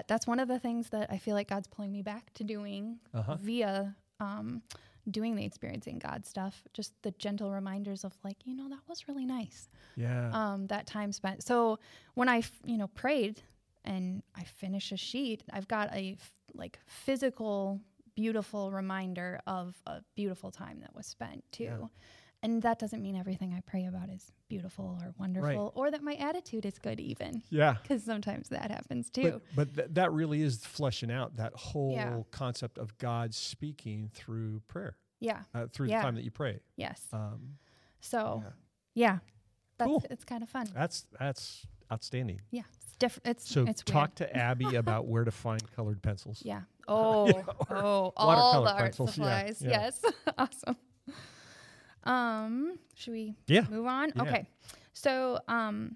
that's 0.07 0.25
one 0.27 0.39
of 0.39 0.47
the 0.47 0.59
things 0.59 0.89
that 0.89 1.09
I 1.11 1.17
feel 1.17 1.35
like 1.35 1.47
God's 1.49 1.67
pulling 1.67 1.91
me 1.91 2.01
back 2.01 2.31
to 2.35 2.43
doing 2.43 2.99
Uh-huh. 3.13 3.35
via 3.39 3.95
um, 4.19 4.61
doing 5.09 5.35
the 5.35 5.45
experiencing 5.45 5.97
God 5.99 6.25
stuff. 6.25 6.63
Just 6.73 6.93
the 7.01 7.11
gentle 7.11 7.51
reminders 7.51 8.03
of 8.03 8.13
like, 8.23 8.37
you 8.45 8.55
know, 8.55 8.69
that 8.69 8.79
was 8.87 9.07
really 9.07 9.25
nice. 9.25 9.69
Yeah. 9.95 10.29
Um, 10.33 10.67
that 10.67 10.85
time 10.87 11.11
spent. 11.11 11.43
So 11.43 11.79
when 12.15 12.29
I, 12.29 12.39
f- 12.39 12.51
you 12.65 12.77
know, 12.77 12.87
prayed 12.87 13.41
and 13.85 14.21
I 14.35 14.43
finish 14.43 14.91
a 14.91 14.97
sheet, 14.97 15.43
I've 15.51 15.67
got 15.67 15.93
a 15.95 16.13
f- 16.19 16.31
like 16.53 16.79
physical, 16.85 17.79
beautiful 18.15 18.71
reminder 18.71 19.39
of 19.47 19.75
a 19.87 20.01
beautiful 20.15 20.51
time 20.51 20.79
that 20.81 20.93
was 20.93 21.05
spent 21.07 21.43
too. 21.51 21.63
Yeah. 21.63 21.87
And 22.43 22.61
that 22.61 22.77
doesn't 22.79 23.01
mean 23.01 23.15
everything 23.15 23.53
I 23.53 23.61
pray 23.61 23.85
about 23.85 24.09
is 24.09 24.31
beautiful 24.49 24.97
or 25.01 25.13
wonderful 25.17 25.71
or 25.75 25.91
that 25.91 26.01
my 26.03 26.15
attitude 26.15 26.65
is 26.65 26.77
good 26.79 26.99
even 26.99 27.41
yeah. 27.49 27.75
because 27.81 28.03
sometimes 28.03 28.49
that 28.49 28.71
happens 28.71 29.09
too. 29.09 29.39
But, 29.55 29.55
but 29.55 29.75
th- 29.75 29.87
that 29.93 30.11
really 30.11 30.41
is 30.41 30.65
fleshing 30.65 31.11
out 31.11 31.37
that 31.37 31.53
whole 31.55 31.93
Yeah. 31.93 32.21
concept 32.31 32.77
of 32.77 32.97
God 32.97 33.33
speaking 33.33 34.09
through 34.13 34.61
prayer, 34.67 34.97
yeah. 35.19 35.43
uh, 35.53 35.67
through 35.71 35.87
the 35.87 35.93
time 35.93 36.15
that 36.15 36.23
you 36.23 36.31
pray. 36.31 36.59
Yes. 36.75 37.01
Um, 37.13 37.57
So 38.01 38.41
yeah. 38.43 38.51
yeah, 38.95 39.17
that's 39.77 39.87
Cool. 39.87 40.03
it's 40.09 40.25
kind 40.25 40.41
of 40.43 40.49
fun. 40.49 40.67
That's 40.73 41.05
that's 41.19 41.65
outstanding. 41.91 42.41
Yeah, 42.51 42.63
it's 42.81 42.95
different. 42.97 43.27
It's 43.27 43.47
So 43.49 43.65
it's 43.65 43.83
talk 43.83 44.19
weird. 44.19 44.31
to 44.31 44.35
Abby 44.49 44.75
about 44.75 45.07
where 45.07 45.23
to 45.25 45.31
find 45.31 45.61
colored 45.75 46.01
pencils. 46.01 46.41
Yeah. 46.43 46.61
Oh, 46.91 47.29
or 47.69 47.77
oh, 47.77 48.13
all 48.17 48.27
watercolor 48.27 48.65
the 48.65 48.71
art 48.71 48.81
pencils, 48.85 49.09
yeah, 49.09 49.13
supplies. 49.13 49.61
yeah. 49.61 49.69
Yes. 49.69 50.01
awesome. 50.39 50.75
Um, 52.09 52.79
should 52.95 53.13
we 53.13 53.35
Yeah. 53.47 53.65
move 53.69 53.85
on? 53.85 54.11
Yeah. 54.15 54.21
Okay. 54.23 54.47
So, 54.93 55.39
um, 55.47 55.95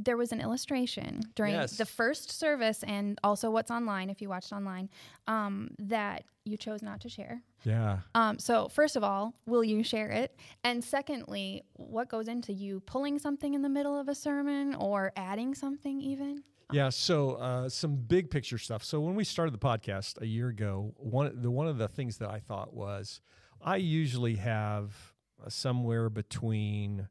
there 0.00 0.16
was 0.16 0.30
an 0.30 0.40
illustration 0.40 1.20
during 1.34 1.54
Yes. 1.54 1.76
the 1.76 1.84
first 1.84 2.30
service 2.30 2.84
and 2.84 3.18
also 3.24 3.50
what's 3.50 3.70
online 3.70 4.10
if 4.10 4.22
you 4.22 4.28
watched 4.28 4.52
online 4.52 4.88
um, 5.26 5.70
that 5.80 6.22
you 6.44 6.56
chose 6.56 6.82
not 6.82 7.00
to 7.00 7.08
share. 7.08 7.42
Yeah. 7.64 7.98
Um, 8.14 8.38
so, 8.38 8.68
first 8.68 8.94
of 8.94 9.02
all, 9.02 9.34
will 9.46 9.64
you 9.64 9.82
share 9.82 10.10
it? 10.10 10.38
And 10.62 10.82
secondly, 10.84 11.64
what 11.74 12.08
goes 12.08 12.28
into 12.28 12.52
you 12.52 12.78
pulling 12.80 13.18
something 13.18 13.54
in 13.54 13.62
the 13.62 13.68
middle 13.68 13.98
of 13.98 14.08
a 14.08 14.14
sermon 14.14 14.74
or 14.76 15.12
adding 15.16 15.54
something 15.56 16.00
even? 16.00 16.44
Yeah, 16.72 16.90
so 16.90 17.32
uh, 17.32 17.68
some 17.68 17.96
big 17.96 18.30
picture 18.30 18.58
stuff. 18.58 18.84
So 18.84 19.00
when 19.00 19.14
we 19.16 19.24
started 19.24 19.52
the 19.52 19.58
podcast 19.58 20.20
a 20.22 20.26
year 20.26 20.48
ago, 20.48 20.94
one 20.96 21.42
the 21.42 21.50
one 21.50 21.66
of 21.66 21.76
the 21.78 21.88
things 21.88 22.18
that 22.18 22.30
I 22.30 22.38
thought 22.40 22.72
was 22.72 23.20
I 23.60 23.76
usually 23.76 24.36
have 24.36 25.14
somewhere 25.48 26.10
between 26.10 27.08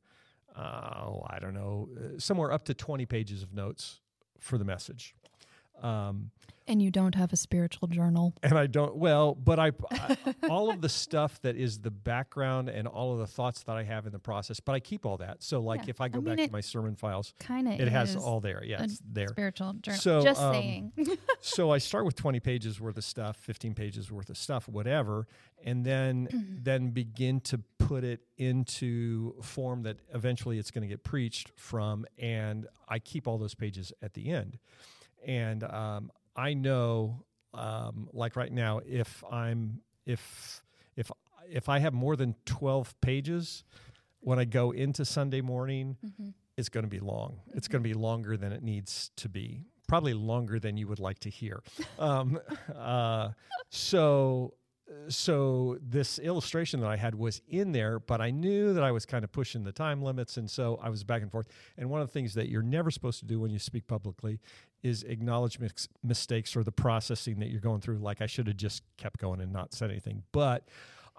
uh, 0.57 1.19
I 1.27 1.37
don't 1.39 1.53
know, 1.53 1.87
uh, 1.95 2.19
somewhere 2.19 2.51
up 2.51 2.65
to 2.65 2.73
20 2.73 3.05
pages 3.05 3.43
of 3.43 3.53
notes 3.53 4.01
for 4.39 4.57
the 4.57 4.65
message. 4.65 5.15
Um, 5.81 6.31
And 6.67 6.81
you 6.81 6.91
don't 6.91 7.15
have 7.15 7.31
a 7.31 7.37
spiritual 7.37 7.87
journal. 7.87 8.33
and 8.43 8.57
I 8.57 8.67
don't 8.67 8.95
well, 8.97 9.33
but 9.35 9.57
I, 9.59 9.71
I 9.91 10.17
all 10.49 10.69
of 10.69 10.81
the 10.81 10.89
stuff 10.89 11.41
that 11.41 11.55
is 11.55 11.79
the 11.79 11.91
background 11.91 12.67
and 12.69 12.87
all 12.87 13.13
of 13.13 13.19
the 13.19 13.27
thoughts 13.27 13.63
that 13.63 13.77
I 13.77 13.83
have 13.83 14.05
in 14.05 14.11
the 14.11 14.19
process, 14.19 14.59
but 14.59 14.73
I 14.73 14.79
keep 14.79 15.05
all 15.05 15.17
that. 15.17 15.41
So 15.43 15.59
like 15.61 15.81
Yeah. 15.85 15.89
if 15.91 16.01
I 16.01 16.05
I 16.05 16.07
go 16.09 16.21
mean, 16.21 16.35
back 16.35 16.45
to 16.47 16.51
my 16.51 16.61
sermon 16.61 16.95
files, 16.95 17.33
Kind 17.39 17.67
of 17.67 17.79
it 17.79 17.87
has 17.87 18.15
all 18.15 18.39
there. 18.41 18.63
Yeah, 18.65 18.83
it's 18.83 18.99
there. 19.09 19.29
spiritual 19.29 19.73
journal. 19.81 19.99
So, 20.01 20.21
Just 20.23 20.41
um, 20.41 20.53
saying. 20.53 20.91
so 21.41 21.71
I 21.71 21.77
start 21.77 22.05
with 22.05 22.15
20 22.15 22.39
pages 22.41 22.79
worth 22.81 22.97
of 22.97 23.03
stuff, 23.03 23.37
15 23.37 23.73
pages 23.73 24.11
worth 24.11 24.29
of 24.29 24.37
stuff, 24.37 24.67
whatever, 24.67 25.27
and 25.63 25.85
then 25.85 26.27
then 26.63 26.89
begin 26.89 27.39
to 27.41 27.59
put 27.79 28.03
it 28.03 28.21
into 28.37 29.33
form 29.41 29.83
that 29.83 29.97
eventually 30.13 30.59
it's 30.59 30.71
going 30.71 30.81
to 30.81 30.87
get 30.87 31.03
preached 31.03 31.51
from, 31.55 32.05
and 32.17 32.67
I 32.89 32.99
keep 32.99 33.27
all 33.27 33.37
those 33.37 33.55
pages 33.55 33.93
at 34.01 34.13
the 34.13 34.29
end, 34.31 34.57
and 35.25 35.63
um, 35.63 36.11
I 36.37 36.53
know, 36.53 37.25
um, 37.53 38.07
like 38.13 38.35
right 38.35 38.51
now, 38.51 38.79
if 38.85 39.23
I'm 39.31 39.81
if 40.05 40.61
if 40.95 41.11
if 41.49 41.67
I 41.69 41.79
have 41.79 41.93
more 41.93 42.15
than 42.15 42.35
12 42.45 42.99
pages 43.01 43.63
when 44.19 44.37
I 44.39 44.45
go 44.45 44.71
into 44.71 45.03
Sunday 45.05 45.41
morning, 45.41 45.97
Mhm. 46.05 46.33
it's 46.57 46.69
going 46.69 46.83
to 46.83 46.89
be 46.89 46.99
long. 46.99 47.39
It's 47.53 47.67
going 47.67 47.81
to 47.83 47.87
be 47.87 47.93
longer 47.93 48.37
than 48.37 48.51
it 48.51 48.61
needs 48.63 49.09
to 49.17 49.29
be. 49.29 49.63
Probably 49.87 50.13
longer 50.13 50.59
than 50.59 50.75
you 50.77 50.87
would 50.87 50.99
like 50.99 51.19
to 51.19 51.29
hear. 51.29 51.63
Um, 51.97 52.39
uh, 52.75 53.31
so, 53.69 54.53
so 55.09 55.77
this 55.81 56.19
illustration 56.19 56.79
that 56.81 56.89
I 56.89 56.95
had 56.95 57.15
was 57.15 57.41
in 57.47 57.71
there, 57.71 57.99
but 57.99 58.21
I 58.21 58.31
knew 58.31 58.73
that 58.73 58.83
I 58.83 58.91
was 58.91 59.05
kind 59.05 59.23
of 59.23 59.31
pushing 59.31 59.63
the 59.63 59.71
time 59.71 60.01
limits, 60.01 60.37
and 60.37 60.49
so 60.49 60.79
I 60.81 60.89
was 60.89 61.03
back 61.03 61.21
and 61.21 61.31
forth. 61.31 61.47
And 61.77 61.89
one 61.89 62.01
of 62.01 62.07
the 62.07 62.13
things 62.13 62.33
that 62.35 62.49
you're 62.49 62.61
never 62.61 62.91
supposed 62.91 63.19
to 63.19 63.25
do 63.25 63.39
when 63.39 63.51
you 63.51 63.59
speak 63.59 63.87
publicly 63.87 64.39
is 64.83 65.03
acknowledge 65.03 65.59
mistakes 66.03 66.55
or 66.55 66.63
the 66.63 66.71
processing 66.71 67.39
that 67.39 67.49
you're 67.49 67.61
going 67.61 67.81
through. 67.81 67.97
Like 67.97 68.21
I 68.21 68.27
should 68.27 68.47
have 68.47 68.57
just 68.57 68.83
kept 68.97 69.19
going 69.19 69.41
and 69.41 69.51
not 69.51 69.73
said 69.73 69.91
anything, 69.91 70.23
but 70.31 70.67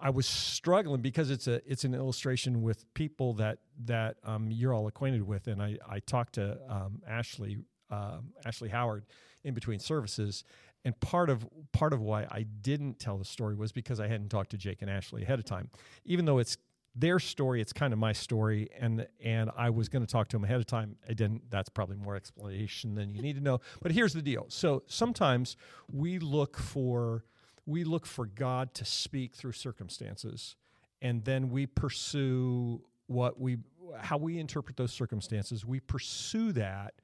I 0.00 0.10
was 0.10 0.26
struggling 0.26 1.00
because 1.00 1.30
it's 1.30 1.48
a 1.48 1.60
it's 1.70 1.84
an 1.84 1.94
illustration 1.94 2.62
with 2.62 2.92
people 2.94 3.34
that 3.34 3.58
that 3.84 4.16
um, 4.24 4.50
you're 4.50 4.72
all 4.72 4.86
acquainted 4.86 5.22
with, 5.22 5.46
and 5.48 5.62
I 5.62 5.76
I 5.88 5.98
talked 6.00 6.34
to 6.34 6.58
um, 6.68 7.02
Ashley 7.06 7.58
um 7.90 8.32
Ashley 8.44 8.68
Howard 8.68 9.04
in 9.44 9.54
between 9.54 9.78
services, 9.78 10.44
and 10.84 10.98
part 11.00 11.30
of 11.30 11.46
part 11.72 11.92
of 11.92 12.00
why 12.00 12.26
I 12.30 12.42
didn't 12.42 12.98
tell 12.98 13.18
the 13.18 13.24
story 13.24 13.54
was 13.54 13.72
because 13.72 14.00
I 14.00 14.08
hadn't 14.08 14.28
talked 14.30 14.50
to 14.50 14.56
Jake 14.56 14.82
and 14.82 14.90
Ashley 14.90 15.22
ahead 15.22 15.38
of 15.38 15.44
time, 15.44 15.70
even 16.04 16.24
though 16.24 16.38
it's 16.38 16.56
their 16.94 17.20
story, 17.20 17.60
it's 17.60 17.72
kind 17.72 17.92
of 17.92 17.98
my 17.98 18.12
story, 18.12 18.68
and 18.78 19.06
and 19.22 19.50
I 19.56 19.70
was 19.70 19.88
going 19.88 20.04
to 20.04 20.10
talk 20.10 20.28
to 20.28 20.36
them 20.36 20.44
ahead 20.44 20.58
of 20.58 20.66
time. 20.66 20.96
I 21.08 21.12
didn't. 21.12 21.50
That's 21.50 21.68
probably 21.68 21.96
more 21.96 22.16
explanation 22.16 22.94
than 22.94 23.14
you 23.14 23.22
need 23.22 23.36
to 23.36 23.42
know. 23.42 23.60
But 23.80 23.92
here's 23.92 24.12
the 24.12 24.22
deal. 24.22 24.46
So 24.48 24.82
sometimes 24.86 25.56
we 25.92 26.18
look 26.18 26.56
for 26.56 27.24
we 27.66 27.84
look 27.84 28.06
for 28.06 28.26
God 28.26 28.74
to 28.74 28.84
speak 28.84 29.36
through 29.36 29.52
circumstances, 29.52 30.56
and 31.00 31.24
then 31.24 31.50
we 31.50 31.66
pursue 31.66 32.82
what 33.06 33.38
we 33.38 33.58
how 34.00 34.16
we 34.16 34.38
interpret 34.38 34.76
those 34.76 34.92
circumstances. 34.92 35.64
We 35.64 35.80
pursue 35.80 36.52
that. 36.52 36.94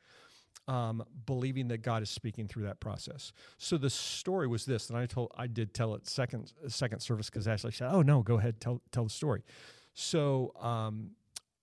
Um, 0.67 1.05
believing 1.27 1.69
that 1.69 1.83
God 1.83 2.03
is 2.03 2.09
speaking 2.09 2.49
through 2.49 2.63
that 2.63 2.81
process. 2.81 3.33
So 3.59 3.77
the 3.77 3.91
story 3.91 4.47
was 4.47 4.65
this, 4.65 4.89
and 4.89 4.99
I 4.99 5.05
told 5.05 5.31
I 5.37 5.47
did 5.47 5.75
tell 5.75 5.95
it 5.95 6.09
second 6.09 6.55
second 6.69 7.01
service 7.01 7.29
because 7.29 7.47
Ashley 7.47 7.71
said, 7.71 7.91
"Oh 7.93 8.01
no, 8.01 8.23
go 8.23 8.39
ahead, 8.39 8.61
tell 8.61 8.81
tell 8.91 9.05
the 9.05 9.11
story." 9.11 9.43
So 9.93 10.53
um, 10.59 11.11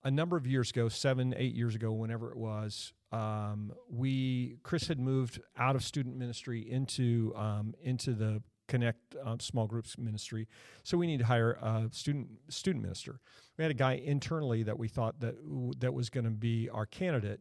a 0.04 0.10
number 0.10 0.36
of 0.36 0.46
years 0.46 0.70
ago, 0.70 0.88
seven 0.88 1.34
eight 1.36 1.54
years 1.54 1.74
ago, 1.74 1.90
whenever 1.90 2.30
it 2.30 2.36
was, 2.36 2.92
um, 3.10 3.72
we 3.90 4.58
Chris 4.62 4.86
had 4.88 4.98
moved 4.98 5.40
out 5.56 5.76
of 5.76 5.82
student 5.82 6.16
ministry 6.16 6.60
into 6.70 7.32
um, 7.36 7.74
into 7.82 8.14
the 8.14 8.42
Connect 8.68 9.16
um, 9.22 9.38
small 9.38 9.66
groups 9.66 9.98
ministry. 9.98 10.48
So 10.82 10.96
we 10.96 11.06
need 11.06 11.18
to 11.18 11.26
hire 11.26 11.58
a 11.60 11.88
student 11.90 12.28
student 12.48 12.82
minister. 12.82 13.20
We 13.58 13.64
had 13.64 13.70
a 13.70 13.74
guy 13.74 14.00
internally 14.02 14.62
that 14.62 14.78
we 14.78 14.88
thought 14.88 15.20
that 15.20 15.34
that 15.80 15.92
was 15.92 16.08
going 16.08 16.24
to 16.24 16.30
be 16.30 16.70
our 16.70 16.86
candidate. 16.86 17.40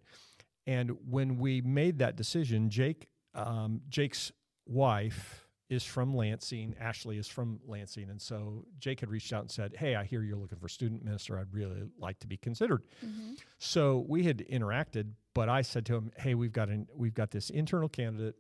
And 0.72 0.92
when 1.10 1.38
we 1.38 1.60
made 1.62 2.00
that 2.00 2.16
decision, 2.16 2.70
Jake 2.70 3.10
um, 3.36 3.82
Jake's 3.90 4.32
wife 4.66 5.46
is 5.70 5.84
from 5.84 6.16
Lansing. 6.16 6.76
Ashley 6.80 7.18
is 7.18 7.28
from 7.28 7.60
Lansing, 7.66 8.10
and 8.10 8.22
so 8.22 8.66
Jake 8.80 9.02
had 9.02 9.10
reached 9.10 9.34
out 9.34 9.42
and 9.42 9.52
said, 9.52 9.76
"Hey, 9.76 9.96
I 9.96 10.06
hear 10.06 10.24
you're 10.24 10.38
looking 10.38 10.60
for 10.60 10.70
student 10.70 11.04
minister. 11.04 11.38
I'd 11.38 11.54
really 11.54 11.90
like 12.00 12.20
to 12.20 12.28
be 12.28 12.38
considered." 12.38 12.84
Mm-hmm. 13.06 13.34
So 13.58 14.06
we 14.08 14.24
had 14.24 14.38
interacted, 14.50 15.12
but 15.34 15.50
I 15.50 15.62
said 15.62 15.86
to 15.88 15.96
him, 15.96 16.12
"Hey, 16.18 16.36
we've 16.36 16.54
got 16.54 16.70
an 16.70 16.88
we've 16.96 17.14
got 17.14 17.32
this 17.32 17.50
internal 17.50 17.90
candidate. 17.90 18.36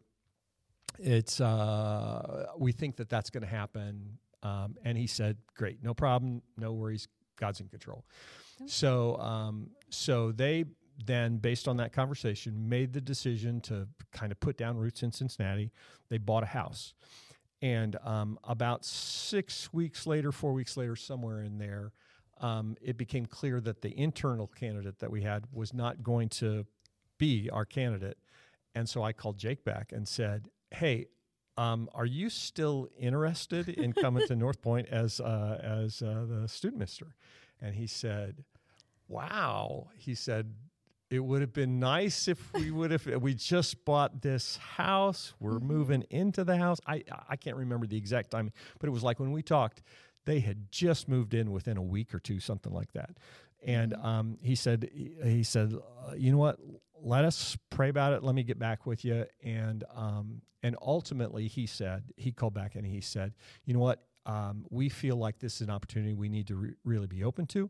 It's 0.99 1.41
uh, 1.41 2.45
we 2.57 2.71
think 2.71 2.95
that 2.95 3.09
that's 3.09 3.29
going 3.29 3.43
to 3.43 3.49
happen." 3.49 4.19
Um, 4.41 4.77
and 4.85 4.97
he 4.97 5.07
said, 5.07 5.35
"Great, 5.57 5.83
no 5.83 5.93
problem, 5.93 6.43
no 6.57 6.71
worries. 6.71 7.09
God's 7.37 7.59
in 7.59 7.67
control." 7.67 8.05
So 8.67 9.17
um, 9.17 9.71
so 9.89 10.31
they 10.31 10.65
then, 11.05 11.37
based 11.37 11.67
on 11.67 11.77
that 11.77 11.93
conversation, 11.93 12.69
made 12.69 12.93
the 12.93 13.01
decision 13.01 13.61
to 13.61 13.87
kind 14.11 14.31
of 14.31 14.39
put 14.39 14.57
down 14.57 14.77
roots 14.77 15.03
in 15.03 15.11
Cincinnati. 15.11 15.71
They 16.09 16.17
bought 16.17 16.43
a 16.43 16.47
house. 16.47 16.93
And 17.61 17.95
um, 18.03 18.39
about 18.43 18.83
six 18.83 19.71
weeks 19.71 20.07
later, 20.07 20.31
four 20.31 20.53
weeks 20.53 20.77
later, 20.77 20.95
somewhere 20.95 21.41
in 21.41 21.59
there, 21.59 21.91
um, 22.39 22.75
it 22.81 22.97
became 22.97 23.27
clear 23.27 23.61
that 23.61 23.81
the 23.81 23.97
internal 23.97 24.47
candidate 24.47 24.99
that 24.99 25.11
we 25.11 25.21
had 25.21 25.45
was 25.53 25.73
not 25.73 26.01
going 26.01 26.29
to 26.29 26.65
be 27.19 27.49
our 27.51 27.65
candidate. 27.65 28.17
And 28.73 28.89
so 28.89 29.03
I 29.03 29.13
called 29.13 29.37
Jake 29.37 29.63
back 29.63 29.91
and 29.91 30.07
said, 30.07 30.47
Hey, 30.71 31.07
um, 31.57 31.89
are 31.93 32.05
you 32.05 32.29
still 32.29 32.87
interested 32.97 33.69
in 33.69 33.93
coming 33.93 34.25
to 34.27 34.35
Northpointe 34.35 34.87
as 34.87 35.19
uh, 35.19 35.59
as 35.61 36.01
uh, 36.01 36.25
the 36.27 36.47
student 36.47 36.79
minister? 36.79 37.15
And 37.61 37.75
he 37.75 37.85
said, 37.85 38.43
Wow. 39.07 39.89
He 39.95 40.15
said, 40.15 40.55
it 41.11 41.19
would 41.19 41.41
have 41.41 41.51
been 41.51 41.77
nice 41.77 42.29
if 42.29 42.53
we 42.53 42.71
would 42.71 42.89
have 42.89 43.05
we 43.21 43.33
just 43.33 43.83
bought 43.83 44.21
this 44.21 44.55
house. 44.55 45.33
We're 45.39 45.51
mm-hmm. 45.51 45.67
moving 45.67 46.05
into 46.09 46.43
the 46.43 46.57
house. 46.57 46.79
I 46.87 47.03
i 47.29 47.35
can't 47.35 47.57
remember 47.57 47.85
the 47.85 47.97
exact 47.97 48.31
timing 48.31 48.53
but 48.79 48.87
it 48.87 48.91
was 48.91 49.03
like 49.03 49.19
when 49.19 49.31
we 49.31 49.43
talked 49.43 49.83
they 50.25 50.39
had 50.39 50.71
just 50.71 51.09
moved 51.09 51.33
in 51.33 51.51
within 51.51 51.77
a 51.77 51.81
week 51.81 52.13
or 52.15 52.19
two 52.19 52.39
something 52.39 52.73
like 52.73 52.93
that. 52.93 53.17
And 53.63 53.91
mm-hmm. 53.91 54.05
um, 54.05 54.37
he 54.41 54.55
said 54.55 54.89
he 54.93 55.43
said 55.43 55.75
you 56.17 56.31
know 56.31 56.37
what? 56.37 56.57
Let 57.03 57.25
us 57.25 57.57
pray 57.69 57.89
about 57.89 58.13
it. 58.13 58.23
Let 58.23 58.33
me 58.33 58.43
get 58.43 58.57
back 58.57 58.85
with 58.85 59.03
you. 59.03 59.25
And 59.43 59.83
um, 59.93 60.41
and 60.63 60.77
ultimately 60.81 61.47
he 61.49 61.65
said 61.65 62.05
he 62.15 62.31
called 62.31 62.53
back 62.53 62.75
and 62.75 62.87
he 62.87 63.01
said 63.01 63.33
you 63.65 63.73
know 63.73 63.81
what? 63.81 64.01
Um, 64.25 64.65
we 64.69 64.87
feel 64.87 65.17
like 65.17 65.39
this 65.39 65.55
is 65.55 65.61
an 65.61 65.71
opportunity 65.71 66.13
we 66.13 66.29
need 66.29 66.47
to 66.47 66.55
re- 66.55 66.73
really 66.85 67.07
be 67.07 67.23
open 67.23 67.47
to 67.47 67.69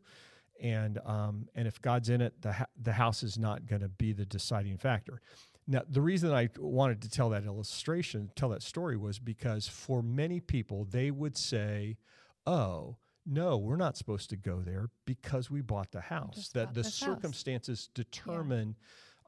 and 0.62 1.00
um, 1.06 1.48
and 1.56 1.68
if 1.68 1.82
God's 1.82 2.10
in 2.10 2.22
it, 2.22 2.41
the 2.41 2.53
ha- 2.53 2.68
the 2.80 2.94
house 2.94 3.24
is 3.24 3.38
not 3.38 3.65
going 3.65 3.82
to 3.82 3.89
be 3.89 4.13
the 4.13 4.25
deciding 4.25 4.77
factor. 4.77 5.22
Now, 5.68 5.82
the 5.88 6.01
reason 6.01 6.32
I 6.32 6.50
wanted 6.58 7.01
to 7.03 7.10
tell 7.10 7.30
that 7.30 7.46
illustration, 7.46 8.32
tell 8.36 8.50
that 8.50 8.63
story, 8.63 8.98
was 8.98 9.20
because 9.20 9.68
for 9.68 10.01
many 10.01 10.39
people, 10.39 10.86
they 10.86 11.12
would 11.12 11.38
say, 11.38 11.98
"Oh, 12.46 12.98
no, 13.25 13.58
we're 13.58 13.75
not 13.75 13.98
supposed 13.98 14.30
to 14.30 14.36
go 14.36 14.62
there 14.62 14.89
because 15.06 15.50
we 15.50 15.62
bought 15.62 15.91
the 15.91 16.01
house." 16.01 16.50
That 16.53 16.74
the 16.74 16.84
circumstances 16.84 17.82
house. 17.82 17.89
determine 17.94 18.75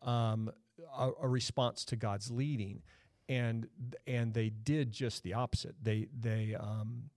yeah. 0.03 0.31
um, 0.31 0.51
a, 0.97 1.11
a 1.21 1.27
response 1.27 1.83
to 1.85 1.95
God's 1.95 2.29
leading, 2.29 2.83
and 3.27 3.67
and 4.05 4.33
they 4.33 4.49
did 4.49 4.91
just 4.91 5.23
the 5.23 5.33
opposite. 5.33 5.75
They 5.81 6.07
they 6.17 6.55
um, 6.59 7.09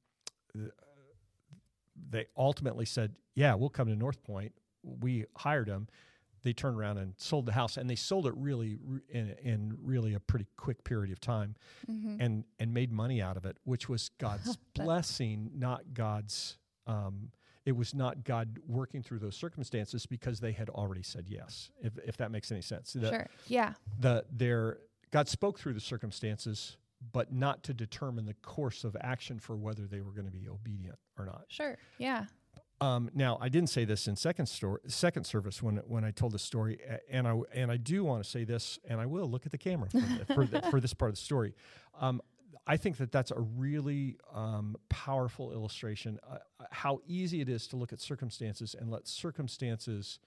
they 2.10 2.26
ultimately 2.36 2.86
said, 2.86 3.14
"Yeah, 3.34 3.54
we'll 3.54 3.70
come 3.70 3.88
to 3.88 3.94
Northpointe." 3.94 4.52
We 4.82 5.24
hired 5.36 5.68
them. 5.68 5.88
They 6.42 6.52
turned 6.52 6.78
around 6.78 6.98
and 6.98 7.14
sold 7.16 7.46
the 7.46 7.52
house, 7.52 7.76
and 7.76 7.90
they 7.90 7.96
sold 7.96 8.26
it 8.26 8.34
really 8.36 8.78
in, 9.08 9.34
in 9.42 9.76
really 9.82 10.14
a 10.14 10.20
pretty 10.20 10.46
quick 10.56 10.84
period 10.84 11.10
of 11.10 11.20
time, 11.20 11.56
mm-hmm. 11.90 12.20
and 12.20 12.44
and 12.58 12.72
made 12.72 12.92
money 12.92 13.20
out 13.20 13.36
of 13.36 13.44
it, 13.44 13.56
which 13.64 13.88
was 13.88 14.10
God's 14.18 14.56
blessing, 14.74 15.50
not 15.54 15.94
God's. 15.94 16.58
Um, 16.86 17.30
it 17.64 17.76
was 17.76 17.94
not 17.94 18.22
God 18.22 18.60
working 18.68 19.02
through 19.02 19.18
those 19.18 19.34
circumstances 19.34 20.06
because 20.06 20.38
they 20.38 20.52
had 20.52 20.70
already 20.70 21.02
said 21.02 21.26
yes. 21.28 21.70
If 21.82 21.98
if 21.98 22.16
that 22.18 22.30
makes 22.30 22.52
any 22.52 22.62
sense. 22.62 22.92
The, 22.92 23.08
sure. 23.08 23.26
Yeah. 23.48 23.72
The 23.98 24.24
their 24.30 24.78
God 25.10 25.28
spoke 25.28 25.58
through 25.58 25.74
the 25.74 25.80
circumstances 25.80 26.76
but 27.12 27.32
not 27.32 27.62
to 27.64 27.74
determine 27.74 28.26
the 28.26 28.34
course 28.34 28.84
of 28.84 28.96
action 29.00 29.38
for 29.38 29.56
whether 29.56 29.86
they 29.86 30.00
were 30.00 30.12
going 30.12 30.26
to 30.26 30.32
be 30.32 30.48
obedient 30.48 30.98
or 31.18 31.26
not. 31.26 31.44
Sure. 31.48 31.76
Yeah. 31.98 32.24
Um, 32.80 33.10
now, 33.14 33.38
I 33.40 33.48
didn't 33.48 33.70
say 33.70 33.84
this 33.84 34.06
in 34.06 34.16
second 34.16 34.46
story, 34.46 34.80
second 34.86 35.24
service 35.24 35.62
when 35.62 35.76
when 35.86 36.04
I 36.04 36.10
told 36.10 36.32
the 36.32 36.38
story, 36.38 36.78
and 37.10 37.26
I 37.26 37.40
and 37.54 37.70
I 37.70 37.78
do 37.78 38.04
want 38.04 38.22
to 38.22 38.28
say 38.28 38.44
this, 38.44 38.78
and 38.86 39.00
I 39.00 39.06
will 39.06 39.30
look 39.30 39.46
at 39.46 39.52
the 39.52 39.58
camera 39.58 39.88
for, 39.88 39.98
the, 39.98 40.34
for, 40.34 40.44
the, 40.44 40.62
for 40.70 40.80
this 40.80 40.92
part 40.92 41.08
of 41.08 41.14
the 41.14 41.22
story. 41.22 41.54
Um, 41.98 42.20
I 42.66 42.76
think 42.76 42.96
that 42.98 43.12
that's 43.12 43.30
a 43.30 43.40
really 43.40 44.16
um, 44.34 44.76
powerful 44.88 45.52
illustration 45.52 46.18
uh, 46.28 46.38
how 46.70 47.00
easy 47.06 47.40
it 47.40 47.48
is 47.48 47.66
to 47.68 47.76
look 47.76 47.92
at 47.92 48.00
circumstances 48.00 48.74
and 48.78 48.90
let 48.90 49.06
circumstances 49.06 50.18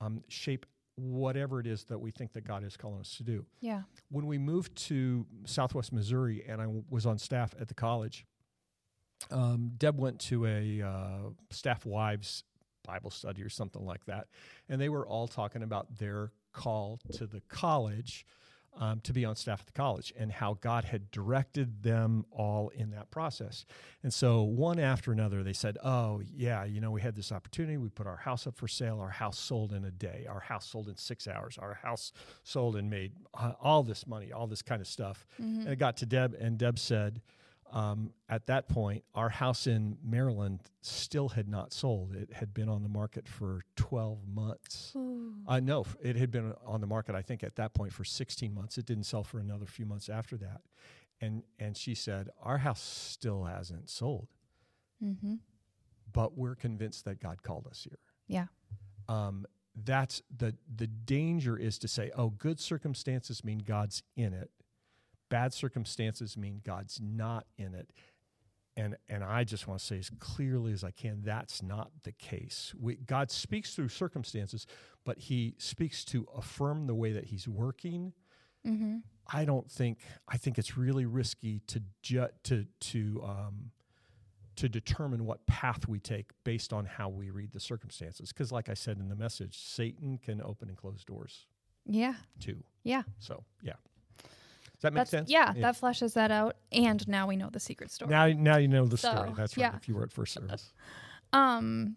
um, 0.00 0.22
shape 0.28 0.66
whatever 0.96 1.60
it 1.60 1.66
is 1.66 1.84
that 1.84 1.98
we 1.98 2.10
think 2.10 2.32
that 2.32 2.46
God 2.46 2.64
is 2.64 2.76
calling 2.76 3.00
us 3.00 3.16
to 3.18 3.22
do. 3.22 3.44
Yeah. 3.60 3.82
When 4.10 4.26
we 4.26 4.38
moved 4.38 4.74
to 4.88 5.26
Southwest 5.44 5.92
Missouri 5.92 6.44
and 6.48 6.60
I 6.60 6.64
w- 6.64 6.84
was 6.88 7.06
on 7.06 7.18
staff 7.18 7.54
at 7.60 7.68
the 7.68 7.74
college, 7.74 8.24
um, 9.30 9.72
Deb 9.76 9.98
went 9.98 10.18
to 10.20 10.46
a 10.46 10.82
uh, 10.82 11.30
staff 11.50 11.84
wives 11.86 12.44
Bible 12.84 13.10
study 13.10 13.42
or 13.42 13.48
something 13.48 13.84
like 13.84 14.04
that, 14.06 14.28
and 14.68 14.80
they 14.80 14.88
were 14.88 15.06
all 15.06 15.26
talking 15.26 15.62
about 15.62 15.98
their 15.98 16.32
call 16.52 16.98
to 17.12 17.26
the 17.26 17.40
college 17.48 18.24
um, 18.76 19.00
to 19.00 19.12
be 19.12 19.24
on 19.24 19.36
staff 19.36 19.60
at 19.60 19.66
the 19.66 19.72
college 19.72 20.12
and 20.16 20.30
how 20.30 20.54
God 20.60 20.84
had 20.84 21.10
directed 21.10 21.82
them 21.82 22.24
all 22.30 22.68
in 22.70 22.90
that 22.90 23.10
process. 23.10 23.64
And 24.02 24.12
so, 24.12 24.42
one 24.42 24.78
after 24.78 25.12
another, 25.12 25.42
they 25.42 25.52
said, 25.52 25.78
Oh, 25.82 26.20
yeah, 26.34 26.64
you 26.64 26.80
know, 26.80 26.90
we 26.90 27.00
had 27.00 27.16
this 27.16 27.32
opportunity. 27.32 27.76
We 27.76 27.88
put 27.88 28.06
our 28.06 28.16
house 28.16 28.46
up 28.46 28.56
for 28.56 28.68
sale. 28.68 29.00
Our 29.00 29.10
house 29.10 29.38
sold 29.38 29.72
in 29.72 29.84
a 29.84 29.90
day. 29.90 30.26
Our 30.28 30.40
house 30.40 30.66
sold 30.66 30.88
in 30.88 30.96
six 30.96 31.26
hours. 31.26 31.58
Our 31.58 31.74
house 31.74 32.12
sold 32.42 32.76
and 32.76 32.90
made 32.90 33.12
uh, 33.34 33.52
all 33.60 33.82
this 33.82 34.06
money, 34.06 34.32
all 34.32 34.46
this 34.46 34.62
kind 34.62 34.80
of 34.80 34.86
stuff. 34.86 35.26
Mm-hmm. 35.40 35.60
And 35.60 35.68
it 35.68 35.78
got 35.78 35.96
to 35.98 36.06
Deb, 36.06 36.34
and 36.34 36.58
Deb 36.58 36.78
said, 36.78 37.20
um, 37.72 38.12
at 38.28 38.46
that 38.46 38.68
point, 38.68 39.04
our 39.14 39.28
house 39.28 39.66
in 39.66 39.98
Maryland 40.04 40.60
still 40.82 41.30
had 41.30 41.48
not 41.48 41.72
sold. 41.72 42.14
It 42.14 42.32
had 42.32 42.54
been 42.54 42.68
on 42.68 42.82
the 42.82 42.88
market 42.88 43.28
for 43.28 43.62
12 43.76 44.18
months. 44.26 44.92
Uh, 45.46 45.60
no, 45.60 45.84
it 46.02 46.16
had 46.16 46.30
been 46.30 46.54
on 46.64 46.80
the 46.80 46.86
market, 46.86 47.14
I 47.14 47.22
think, 47.22 47.42
at 47.42 47.56
that 47.56 47.74
point 47.74 47.92
for 47.92 48.04
16 48.04 48.54
months. 48.54 48.78
It 48.78 48.86
didn't 48.86 49.04
sell 49.04 49.24
for 49.24 49.38
another 49.38 49.66
few 49.66 49.86
months 49.86 50.08
after 50.08 50.36
that. 50.38 50.62
And, 51.20 51.42
and 51.58 51.76
she 51.76 51.94
said, 51.94 52.28
Our 52.42 52.58
house 52.58 52.80
still 52.82 53.44
hasn't 53.44 53.90
sold. 53.90 54.28
Mm-hmm. 55.02 55.34
But 56.12 56.36
we're 56.36 56.54
convinced 56.54 57.04
that 57.04 57.20
God 57.20 57.42
called 57.42 57.66
us 57.66 57.86
here. 57.88 57.98
Yeah. 58.28 58.46
Um, 59.08 59.46
that's 59.84 60.22
the 60.34 60.54
the 60.74 60.86
danger 60.86 61.56
is 61.56 61.78
to 61.80 61.88
say, 61.88 62.10
oh, 62.16 62.30
good 62.30 62.58
circumstances 62.58 63.44
mean 63.44 63.58
God's 63.58 64.02
in 64.16 64.32
it 64.32 64.50
bad 65.28 65.52
circumstances 65.52 66.36
mean 66.36 66.60
God's 66.64 67.00
not 67.02 67.46
in 67.58 67.74
it. 67.74 67.90
And, 68.78 68.96
and 69.08 69.24
I 69.24 69.44
just 69.44 69.66
want 69.66 69.80
to 69.80 69.86
say 69.86 69.98
as 69.98 70.10
clearly 70.18 70.72
as 70.72 70.84
I 70.84 70.90
can, 70.90 71.22
that's 71.24 71.62
not 71.62 71.90
the 72.02 72.12
case. 72.12 72.74
We, 72.78 72.96
God 72.96 73.30
speaks 73.30 73.74
through 73.74 73.88
circumstances, 73.88 74.66
but 75.04 75.18
He 75.18 75.54
speaks 75.58 76.04
to 76.06 76.26
affirm 76.36 76.86
the 76.86 76.94
way 76.94 77.12
that 77.12 77.24
He's 77.24 77.48
working. 77.48 78.12
Mm-hmm. 78.66 78.96
I 79.32 79.44
don't 79.44 79.70
think 79.70 80.00
I 80.28 80.36
think 80.36 80.58
it's 80.58 80.76
really 80.76 81.06
risky 81.06 81.60
to 81.68 81.82
ju- 82.02 82.28
to 82.44 82.66
to 82.80 83.22
um, 83.24 83.70
to 84.56 84.68
determine 84.68 85.24
what 85.24 85.46
path 85.46 85.88
we 85.88 85.98
take 85.98 86.30
based 86.44 86.72
on 86.72 86.84
how 86.84 87.08
we 87.08 87.30
read 87.30 87.52
the 87.52 87.60
circumstances. 87.60 88.32
Because, 88.32 88.52
like 88.52 88.68
I 88.68 88.74
said 88.74 88.98
in 88.98 89.08
the 89.08 89.16
message, 89.16 89.58
Satan 89.58 90.18
can 90.18 90.40
open 90.42 90.68
and 90.68 90.76
close 90.76 91.04
doors. 91.04 91.46
Yeah. 91.84 92.14
Too. 92.40 92.62
Yeah. 92.82 93.02
So 93.18 93.44
yeah. 93.62 93.74
Does 94.76 94.82
that 94.82 94.92
make 94.92 95.00
That's, 95.00 95.10
sense? 95.10 95.30
Yeah, 95.30 95.52
yeah, 95.56 95.62
that 95.62 95.80
fleshes 95.80 96.12
that 96.14 96.30
out, 96.30 96.56
and 96.70 97.06
now 97.08 97.26
we 97.26 97.36
know 97.36 97.48
the 97.50 97.60
secret 97.60 97.90
story. 97.90 98.10
Now, 98.10 98.26
now 98.26 98.58
you 98.58 98.68
know 98.68 98.84
the 98.84 98.98
so, 98.98 99.10
story. 99.10 99.32
That's 99.34 99.56
right. 99.56 99.72
Yeah. 99.72 99.76
If 99.76 99.88
you 99.88 99.94
were 99.94 100.02
at 100.02 100.12
first 100.12 100.34
service. 100.34 100.72
um, 101.32 101.96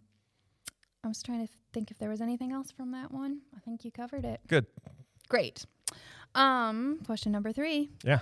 I 1.03 1.09
was 1.09 1.21
trying 1.21 1.45
to 1.45 1.53
think 1.73 1.91
if 1.91 1.99
there 1.99 2.09
was 2.09 2.21
anything 2.21 2.53
else 2.53 2.71
from 2.71 2.91
that 2.91 3.11
one. 3.11 3.41
I 3.55 3.59
think 3.59 3.83
you 3.83 3.91
covered 3.91 4.23
it. 4.23 4.39
Good. 4.47 4.65
Great. 5.27 5.65
Um, 6.35 6.99
question 7.05 7.33
number 7.33 7.51
three. 7.51 7.89
Yeah. 8.03 8.19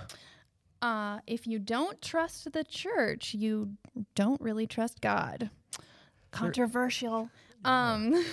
Uh, 0.82 1.20
if 1.26 1.46
you 1.46 1.60
don't 1.60 2.00
trust 2.02 2.52
the 2.52 2.64
church, 2.64 3.34
you 3.34 3.74
don't 4.16 4.40
really 4.40 4.66
trust 4.66 5.00
God. 5.00 5.50
Controversial. 6.32 7.30
Um, 7.64 8.12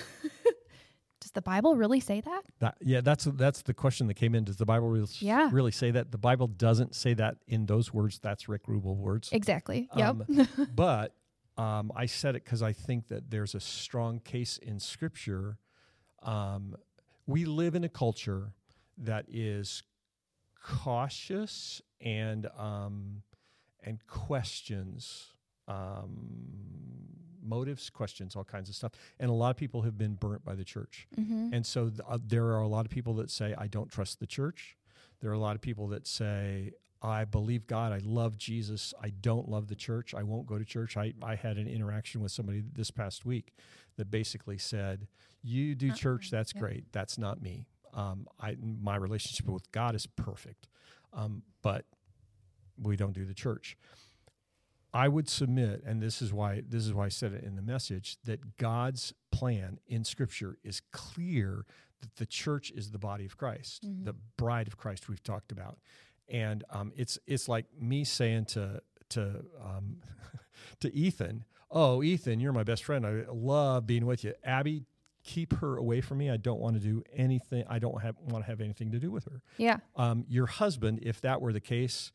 the 1.36 1.42
Bible 1.42 1.76
really 1.76 2.00
say 2.00 2.22
that? 2.22 2.42
that? 2.60 2.78
Yeah, 2.80 3.02
that's 3.02 3.24
that's 3.24 3.62
the 3.62 3.74
question 3.74 4.06
that 4.08 4.14
came 4.14 4.34
in. 4.34 4.44
Does 4.44 4.56
the 4.56 4.64
Bible 4.64 4.88
really, 4.88 5.06
yeah. 5.18 5.50
really 5.52 5.70
say 5.70 5.90
that? 5.90 6.10
The 6.10 6.18
Bible 6.18 6.46
doesn't 6.46 6.96
say 6.96 7.12
that 7.14 7.36
in 7.46 7.66
those 7.66 7.92
words. 7.92 8.18
That's 8.18 8.48
Rick 8.48 8.64
Rubel 8.64 8.96
words. 8.96 9.28
Exactly. 9.30 9.88
Um, 9.92 10.24
yep. 10.28 10.48
but 10.74 11.14
um, 11.58 11.92
I 11.94 12.06
said 12.06 12.36
it 12.36 12.44
because 12.44 12.62
I 12.62 12.72
think 12.72 13.08
that 13.08 13.30
there's 13.30 13.54
a 13.54 13.60
strong 13.60 14.18
case 14.18 14.56
in 14.56 14.80
Scripture. 14.80 15.58
Um, 16.22 16.74
we 17.26 17.44
live 17.44 17.74
in 17.74 17.84
a 17.84 17.88
culture 17.90 18.52
that 18.96 19.26
is 19.28 19.82
cautious 20.64 21.82
and 22.00 22.48
um, 22.58 23.22
and 23.84 24.04
questions 24.06 25.34
um, 25.68 26.06
motives, 27.46 27.90
questions, 27.90 28.36
all 28.36 28.44
kinds 28.44 28.68
of 28.68 28.74
stuff. 28.74 28.92
And 29.18 29.30
a 29.30 29.34
lot 29.34 29.50
of 29.50 29.56
people 29.56 29.82
have 29.82 29.96
been 29.96 30.14
burnt 30.14 30.44
by 30.44 30.54
the 30.54 30.64
church. 30.64 31.06
Mm-hmm. 31.18 31.50
And 31.52 31.66
so 31.66 31.88
th- 31.88 32.00
uh, 32.08 32.18
there 32.24 32.46
are 32.46 32.60
a 32.60 32.68
lot 32.68 32.84
of 32.84 32.90
people 32.90 33.14
that 33.14 33.30
say, 33.30 33.54
I 33.56 33.66
don't 33.66 33.90
trust 33.90 34.20
the 34.20 34.26
church. 34.26 34.76
There 35.20 35.30
are 35.30 35.34
a 35.34 35.38
lot 35.38 35.54
of 35.54 35.62
people 35.62 35.88
that 35.88 36.06
say, 36.06 36.72
I 37.02 37.24
believe 37.24 37.66
God. 37.66 37.92
I 37.92 38.00
love 38.02 38.36
Jesus. 38.38 38.92
I 39.02 39.10
don't 39.10 39.48
love 39.48 39.68
the 39.68 39.74
church. 39.74 40.14
I 40.14 40.22
won't 40.22 40.46
go 40.46 40.58
to 40.58 40.64
church. 40.64 40.96
I, 40.96 41.12
I 41.22 41.34
had 41.34 41.56
an 41.56 41.68
interaction 41.68 42.20
with 42.20 42.32
somebody 42.32 42.62
this 42.72 42.90
past 42.90 43.24
week 43.24 43.54
that 43.96 44.10
basically 44.10 44.58
said, 44.58 45.06
You 45.42 45.74
do 45.74 45.88
uh-uh. 45.88 45.96
church, 45.96 46.30
that's 46.30 46.52
yeah. 46.54 46.60
great. 46.60 46.92
That's 46.92 47.18
not 47.18 47.40
me. 47.40 47.66
Um, 47.94 48.26
I, 48.40 48.56
my 48.60 48.96
relationship 48.96 49.48
with 49.48 49.70
God 49.72 49.94
is 49.94 50.06
perfect, 50.06 50.68
um, 51.14 51.42
but 51.62 51.86
we 52.80 52.96
don't 52.96 53.14
do 53.14 53.24
the 53.24 53.34
church. 53.34 53.76
I 54.96 55.08
would 55.08 55.28
submit, 55.28 55.82
and 55.84 56.02
this 56.02 56.22
is 56.22 56.32
why 56.32 56.62
this 56.66 56.86
is 56.86 56.94
why 56.94 57.04
I 57.04 57.08
said 57.10 57.34
it 57.34 57.44
in 57.44 57.54
the 57.54 57.62
message, 57.62 58.16
that 58.24 58.56
God's 58.56 59.12
plan 59.30 59.78
in 59.86 60.04
Scripture 60.04 60.56
is 60.64 60.80
clear 60.90 61.66
that 62.00 62.16
the 62.16 62.24
church 62.24 62.70
is 62.70 62.92
the 62.92 62.98
body 62.98 63.26
of 63.26 63.36
Christ, 63.36 63.84
mm-hmm. 63.84 64.04
the 64.04 64.14
bride 64.38 64.66
of 64.66 64.78
Christ 64.78 65.06
we've 65.10 65.22
talked 65.22 65.52
about. 65.52 65.78
and 66.28 66.64
um, 66.70 66.92
it's 66.96 67.18
it's 67.26 67.46
like 67.46 67.66
me 67.78 68.04
saying 68.04 68.46
to 68.46 68.80
to 69.10 69.44
um, 69.62 69.98
to 70.80 70.94
Ethan, 70.94 71.44
"Oh, 71.70 72.02
Ethan, 72.02 72.40
you're 72.40 72.54
my 72.54 72.64
best 72.64 72.82
friend. 72.82 73.06
I 73.06 73.24
love 73.30 73.86
being 73.86 74.06
with 74.06 74.24
you." 74.24 74.32
Abby, 74.42 74.86
keep 75.24 75.52
her 75.58 75.76
away 75.76 76.00
from 76.00 76.16
me. 76.16 76.30
I 76.30 76.38
don't 76.38 76.60
want 76.60 76.74
to 76.74 76.80
do 76.80 77.02
anything. 77.14 77.64
I 77.68 77.78
don't 77.78 78.00
have 78.00 78.16
want 78.18 78.44
to 78.44 78.50
have 78.50 78.62
anything 78.62 78.92
to 78.92 78.98
do 78.98 79.10
with 79.10 79.26
her. 79.26 79.42
Yeah. 79.58 79.78
Um, 79.94 80.24
your 80.26 80.46
husband, 80.46 81.00
if 81.02 81.20
that 81.20 81.42
were 81.42 81.52
the 81.52 81.60
case, 81.60 82.12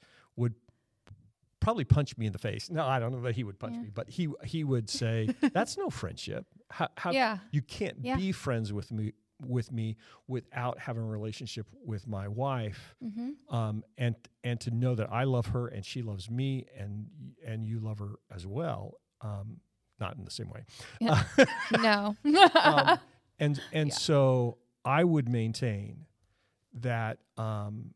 probably 1.61 1.85
punch 1.85 2.17
me 2.17 2.25
in 2.25 2.33
the 2.33 2.37
face. 2.39 2.69
No, 2.69 2.85
I 2.85 2.99
don't 2.99 3.13
know 3.13 3.21
that 3.21 3.35
he 3.35 3.43
would 3.45 3.57
punch 3.59 3.75
Yeah. 3.75 3.83
me, 3.83 3.89
but 3.93 4.09
he 4.09 4.27
he 4.43 4.63
would 4.65 4.89
say, 4.89 5.29
"That's 5.53 5.77
no 5.77 5.89
friendship. 5.89 6.45
How, 6.69 6.89
how 6.97 7.11
Yeah. 7.11 7.37
you 7.51 7.61
can't 7.61 7.97
Yeah. 8.01 8.17
be 8.17 8.33
friends 8.33 8.73
with 8.73 8.91
me 8.91 9.13
with 9.47 9.71
me 9.71 9.97
without 10.27 10.77
having 10.77 11.01
a 11.03 11.07
relationship 11.07 11.65
with 11.85 12.07
my 12.07 12.27
wife." 12.27 12.95
Mm-hmm. 13.03 13.55
um, 13.55 13.83
and 13.97 14.15
and 14.43 14.59
to 14.61 14.71
know 14.71 14.95
that 14.95 15.11
I 15.11 15.23
love 15.23 15.45
her 15.47 15.67
and 15.67 15.85
she 15.85 16.01
loves 16.01 16.29
me 16.29 16.65
and 16.77 17.07
and 17.45 17.65
you 17.65 17.79
love 17.79 17.99
her 17.99 18.15
as 18.33 18.45
well. 18.45 18.99
Um, 19.21 19.61
not 19.99 20.17
in 20.17 20.25
the 20.25 20.31
same 20.31 20.49
way. 20.49 20.65
Yeah. 20.99 21.23
no. 21.79 22.15
Um, 22.63 22.99
and 23.39 23.61
and 23.71 23.93
so 23.93 24.57
I 24.83 25.03
would 25.03 25.29
maintain 25.29 26.05
that 26.73 27.19
um, 27.37 27.93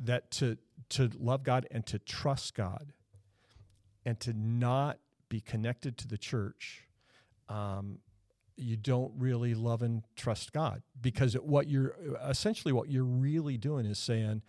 that 0.00 0.30
to 0.32 0.56
to 0.90 1.10
love 1.18 1.42
God 1.42 1.66
and 1.70 1.84
to 1.86 1.98
trust 1.98 2.54
God 2.54 2.92
and 4.04 4.18
to 4.20 4.32
not 4.32 4.98
be 5.28 5.40
connected 5.40 5.98
to 5.98 6.08
the 6.08 6.18
church. 6.18 6.84
Um, 7.48 7.98
you 8.56 8.76
don't 8.76 9.12
really 9.16 9.54
love 9.54 9.82
and 9.82 10.02
trust 10.16 10.52
God 10.52 10.82
because 11.00 11.34
what 11.34 11.68
you're 11.68 11.94
essentially 12.26 12.72
what 12.72 12.88
you're 12.90 13.04
really 13.04 13.56
doing 13.56 13.86
is 13.86 13.98
saying, 13.98 14.42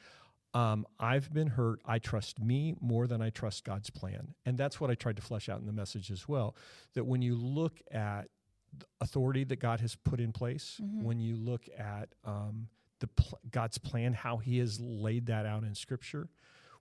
um, 0.53 0.85
I've 0.99 1.31
been 1.31 1.47
hurt. 1.49 1.79
I 1.85 1.99
trust 1.99 2.39
me 2.39 2.73
more 2.81 3.05
than 3.05 3.21
I 3.21 3.29
trust 3.29 3.63
God's 3.65 3.91
plan. 3.91 4.33
And 4.45 4.57
that's 4.57 4.81
what 4.81 4.89
I 4.89 4.95
tried 4.95 5.17
to 5.17 5.21
flesh 5.21 5.47
out 5.47 5.59
in 5.59 5.67
the 5.67 5.73
message 5.73 6.09
as 6.09 6.27
well. 6.27 6.55
That 6.95 7.05
when 7.05 7.21
you 7.21 7.35
look 7.35 7.79
at 7.91 8.29
authority 8.99 9.43
that 9.43 9.59
God 9.59 9.79
has 9.81 9.95
put 9.95 10.19
in 10.19 10.31
place, 10.31 10.79
Mhm. 10.81 11.03
when 11.03 11.19
you 11.19 11.35
look 11.35 11.67
at 11.77 12.15
um, 12.23 12.69
the 12.99 13.07
pl- 13.07 13.39
God's 13.49 13.77
plan, 13.77 14.13
how 14.13 14.37
He 14.37 14.57
has 14.59 14.79
laid 14.79 15.27
that 15.27 15.45
out 15.45 15.63
in 15.63 15.75
Scripture, 15.75 16.29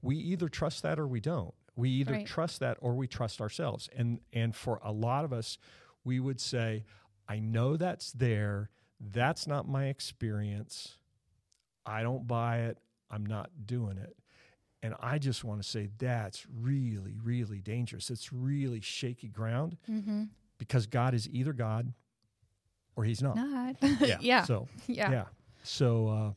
we 0.02 0.16
either 0.16 0.48
trust 0.48 0.82
that 0.82 0.98
or 0.98 1.06
we 1.06 1.20
don't. 1.20 1.54
We 1.76 1.90
either 1.90 2.12
Right. 2.12 2.26
trust 2.26 2.60
that 2.60 2.76
or 2.80 2.94
we 2.94 3.06
trust 3.06 3.40
ourselves. 3.40 3.88
And 3.96 4.20
and 4.32 4.54
for 4.54 4.80
a 4.82 4.92
lot 4.92 5.24
of 5.24 5.32
us, 5.32 5.58
we 6.04 6.18
would 6.20 6.40
say, 6.40 6.84
I 7.28 7.38
know 7.38 7.76
that's 7.76 8.12
there. 8.12 8.70
That's 9.00 9.46
not 9.46 9.68
my 9.68 9.86
experience. 9.86 10.98
I 11.86 12.02
don't 12.02 12.26
buy 12.26 12.60
it. 12.62 12.78
I'm 13.10 13.24
not 13.24 13.50
doing 13.66 13.96
it. 13.98 14.16
And 14.82 14.94
I 15.00 15.18
just 15.18 15.42
want 15.44 15.62
to 15.62 15.68
say 15.68 15.88
that's 15.98 16.46
really, 16.52 17.16
really 17.22 17.60
dangerous. 17.60 18.10
It's 18.10 18.32
really 18.32 18.80
shaky 18.80 19.28
ground 19.28 19.76
mm-hmm. 19.90 20.24
because 20.58 20.86
God 20.86 21.14
is 21.14 21.28
either 21.30 21.52
God 21.52 21.92
or 22.94 23.04
he's 23.04 23.22
not. 23.22 23.36
Not. 23.36 23.76
Yeah. 24.00 24.18
yeah. 24.20 24.44
So, 24.44 24.68
yeah. 24.86 25.10
yeah. 25.10 25.24
So, 25.62 26.08
uh, 26.08 26.32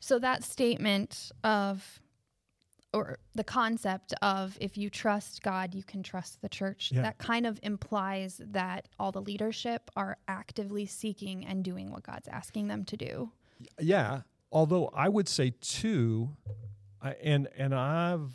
So 0.00 0.18
that 0.18 0.44
statement 0.44 1.32
of, 1.44 2.00
or 2.92 3.18
the 3.34 3.44
concept 3.44 4.14
of 4.22 4.56
if 4.60 4.76
you 4.78 4.88
trust 4.90 5.42
God, 5.42 5.74
you 5.74 5.82
can 5.82 6.02
trust 6.02 6.40
the 6.40 6.48
church, 6.48 6.92
Yeah. 6.92 7.02
that 7.02 7.18
kind 7.18 7.46
of 7.46 7.58
implies 7.62 8.40
that 8.44 8.88
all 8.98 9.12
the 9.12 9.20
leadership 9.20 9.90
are 9.96 10.16
actively 10.28 10.86
seeking 10.86 11.44
and 11.44 11.64
doing 11.64 11.90
what 11.90 12.02
God's 12.04 12.28
asking 12.28 12.68
them 12.68 12.84
to 12.84 12.96
do. 12.96 13.32
yeah. 13.80 14.22
Although 14.52 14.86
I 14.94 15.08
would 15.08 15.28
say 15.28 15.50
too, 15.60 16.36
I, 17.02 17.12
and 17.14 17.48
and 17.58 17.74
I've 17.74 18.30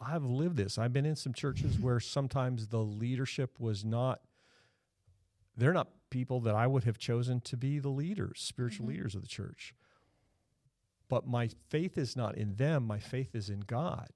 I've 0.00 0.24
lived 0.24 0.56
this. 0.56 0.78
I've 0.78 0.92
been 0.92 1.04
in 1.06 1.14
some 1.14 1.32
churches 1.34 1.78
where 1.78 2.00
sometimes 2.00 2.68
the 2.68 2.82
leadership 2.82 3.60
was 3.60 3.84
not. 3.84 4.22
They're 5.56 5.74
not 5.74 5.88
people 6.12 6.40
that 6.40 6.54
I 6.54 6.66
would 6.68 6.84
have 6.84 6.98
chosen 6.98 7.40
to 7.40 7.56
be 7.56 7.78
the 7.80 7.88
leaders, 7.88 8.40
spiritual 8.40 8.86
Mhm. 8.86 8.90
leaders 8.90 9.14
of 9.16 9.22
the 9.22 9.28
church. 9.28 9.74
But 11.08 11.26
my 11.26 11.48
faith 11.68 11.98
is 11.98 12.14
not 12.16 12.36
in 12.36 12.54
them. 12.56 12.86
My 12.86 12.98
faith 12.98 13.34
is 13.34 13.50
in 13.50 13.60
God. 13.60 14.08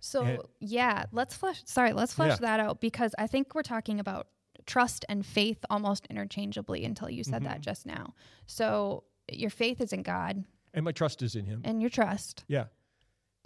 So 0.00 0.22
And- 0.24 0.42
yeah, 0.60 1.06
let's 1.12 1.34
flesh. 1.36 1.62
Sorry, 1.64 1.92
let's 1.92 2.12
flesh 2.14 2.32
Yeah. 2.40 2.46
that 2.48 2.60
out 2.60 2.80
because 2.80 3.14
I 3.18 3.26
think 3.26 3.54
we're 3.54 3.62
talking 3.62 3.98
about 3.98 4.28
trust 4.66 5.04
and 5.08 5.24
faith 5.24 5.64
almost 5.70 6.06
interchangeably 6.06 6.84
until 6.84 7.08
you 7.10 7.24
said 7.24 7.42
that 7.44 7.58
Mhm. 7.58 7.64
just 7.64 7.86
now. 7.86 8.14
So 8.46 9.04
your 9.32 9.50
faith 9.50 9.80
is 9.80 9.92
in 9.92 10.02
God 10.02 10.44
And 10.72 10.84
my 10.84 10.92
trust 10.92 11.22
is 11.22 11.34
in 11.36 11.46
Him. 11.46 11.62
and 11.64 11.80
your 11.80 11.90
trust. 11.90 12.44
Yeah. 12.48 12.66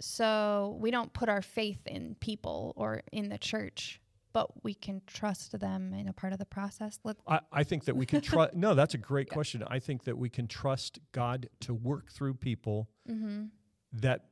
So 0.01 0.77
we 0.79 0.91
don't 0.91 1.11
put 1.13 1.29
our 1.29 1.41
faith 1.41 1.85
in 1.87 2.15
people 2.15 2.73
or 2.75 3.03
in 3.11 3.29
the 3.29 3.37
church, 3.37 3.99
but 4.31 4.63
we 4.63 4.73
can 4.73 5.01
trust 5.07 5.59
them 5.59 5.93
in 5.93 6.07
a 6.07 6.13
part 6.13 6.33
of 6.33 6.39
the 6.39 6.45
process. 6.45 6.99
Let, 7.03 7.17
I, 7.27 7.39
I 7.51 7.63
think 7.63 7.85
that 7.85 7.95
we 7.95 8.05
can 8.05 8.21
trust. 8.21 8.53
no, 8.55 8.75
that's 8.75 8.93
a 8.93 8.97
great 8.97 9.27
Yeah. 9.29 9.33
question. 9.33 9.63
I 9.67 9.79
think 9.79 10.03
that 10.03 10.17
we 10.17 10.29
can 10.29 10.47
trust 10.47 10.99
God 11.11 11.49
to 11.61 11.73
work 11.73 12.11
through 12.11 12.35
people 12.35 12.89
mm-hmm. 13.09 13.45
that 13.93 14.25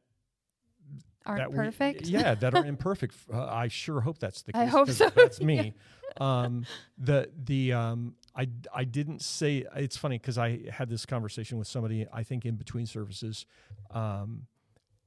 Aren't 1.25 1.39
that 1.39 1.51
we- 1.51 1.57
perfect. 1.57 2.07
yeah, 2.07 2.35
that 2.35 2.53
are 2.53 2.65
imperfect. 2.73 3.15
Uh, 3.31 3.45
I 3.45 3.67
sure 3.67 4.01
hope 4.01 4.19
that's 4.19 4.43
the 4.43 4.53
case. 4.53 4.61
I 4.61 4.65
hope 4.65 4.89
so. 4.89 5.09
That's 5.09 5.41
me. 5.51 5.73
um, 6.21 6.65
the 6.97 7.29
the 7.43 7.73
um, 7.73 8.15
I 8.35 8.47
I 8.73 8.83
didn't 8.85 9.21
say. 9.21 9.65
It's 9.75 9.97
funny 9.97 10.17
because 10.17 10.37
I 10.37 10.59
had 10.71 10.89
this 10.89 11.05
conversation 11.05 11.57
with 11.57 11.67
somebody. 11.67 12.07
I 12.13 12.23
think 12.23 12.45
in 12.45 12.55
between 12.55 12.85
services, 12.85 13.45
um, 13.91 14.43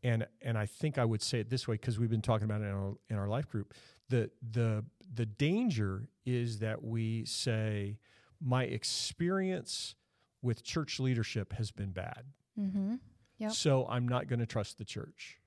and 0.02 0.26
and 0.42 0.58
I 0.58 0.66
think 0.66 0.98
I 0.98 1.04
would 1.04 1.22
say 1.22 1.40
it 1.40 1.48
this 1.48 1.66
way 1.66 1.74
because 1.76 1.98
we've 1.98 2.10
been 2.10 2.20
talking 2.22 2.44
about 2.44 2.60
it 2.60 2.64
in 2.64 2.70
our 2.72 2.94
in 3.08 3.16
our 3.16 3.28
life 3.28 3.48
group. 3.48 3.72
The 4.10 4.30
the 4.52 4.84
the 5.12 5.26
danger 5.26 6.08
is 6.26 6.58
that 6.58 6.84
we 6.84 7.24
say 7.24 7.98
my 8.40 8.64
experience 8.64 9.94
with 10.42 10.62
church 10.62 11.00
leadership 11.00 11.52
has 11.54 11.70
been 11.70 11.90
bad. 11.90 12.24
Mm-hmm. 12.58 12.96
Yep. 13.38 13.52
So 13.52 13.86
I'm 13.88 14.06
not 14.06 14.28
going 14.28 14.40
to 14.40 14.46
trust 14.46 14.78
the 14.78 14.84
church. 14.84 15.38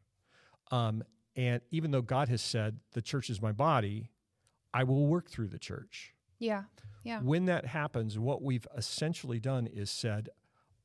Um, 0.72 1.04
and 1.36 1.62
even 1.72 1.92
though 1.92 2.02
God 2.02 2.30
has 2.30 2.42
said 2.42 2.80
the 2.94 3.02
church 3.02 3.30
is 3.30 3.42
my 3.42 3.52
body, 3.52 4.10
I 4.74 4.84
will 4.84 5.08
work 5.08 5.30
through 5.30 5.48
the 5.48 5.60
church. 5.60 6.14
Yeah. 6.40 6.64
Yeah. 7.04 7.20
When 7.22 7.46
that 7.46 7.66
happens, 7.66 8.18
what 8.18 8.42
we've 8.42 8.68
essentially 8.76 9.40
done 9.40 9.68
is 9.68 9.92
said, 9.92 10.30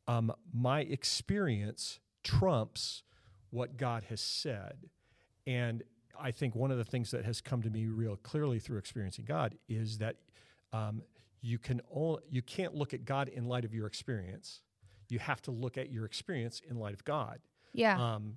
um, 0.06 0.32
my 0.52 0.80
experience 0.80 2.00
trumps 2.22 3.02
what 3.50 3.76
God 3.76 4.04
has 4.08 4.20
said. 4.20 4.88
And 5.46 5.82
I 6.20 6.30
think 6.30 6.54
one 6.54 6.70
of 6.70 6.78
the 6.78 6.84
things 6.84 7.10
that 7.12 7.24
has 7.24 7.40
come 7.40 7.62
to 7.62 7.70
me 7.70 7.86
real 7.86 8.16
clearly 8.16 8.58
through 8.58 8.78
experiencing 8.78 9.24
God 9.26 9.56
is 9.68 9.98
that 9.98 10.16
um, 10.72 11.02
you 11.40 11.58
can 11.58 11.80
only, 11.92 12.22
you 12.30 12.42
can't 12.42 12.74
look 12.74 12.92
at 12.94 13.04
God 13.04 13.28
in 13.28 13.44
light 13.46 13.64
of 13.64 13.74
your 13.74 13.86
experience. 13.86 14.60
You 15.08 15.18
have 15.20 15.40
to 15.42 15.50
look 15.50 15.78
at 15.78 15.90
your 15.90 16.04
experience 16.04 16.60
in 16.68 16.76
light 16.76 16.94
of 16.94 17.04
God 17.04 17.38
Yeah. 17.72 17.96
um, 18.14 18.36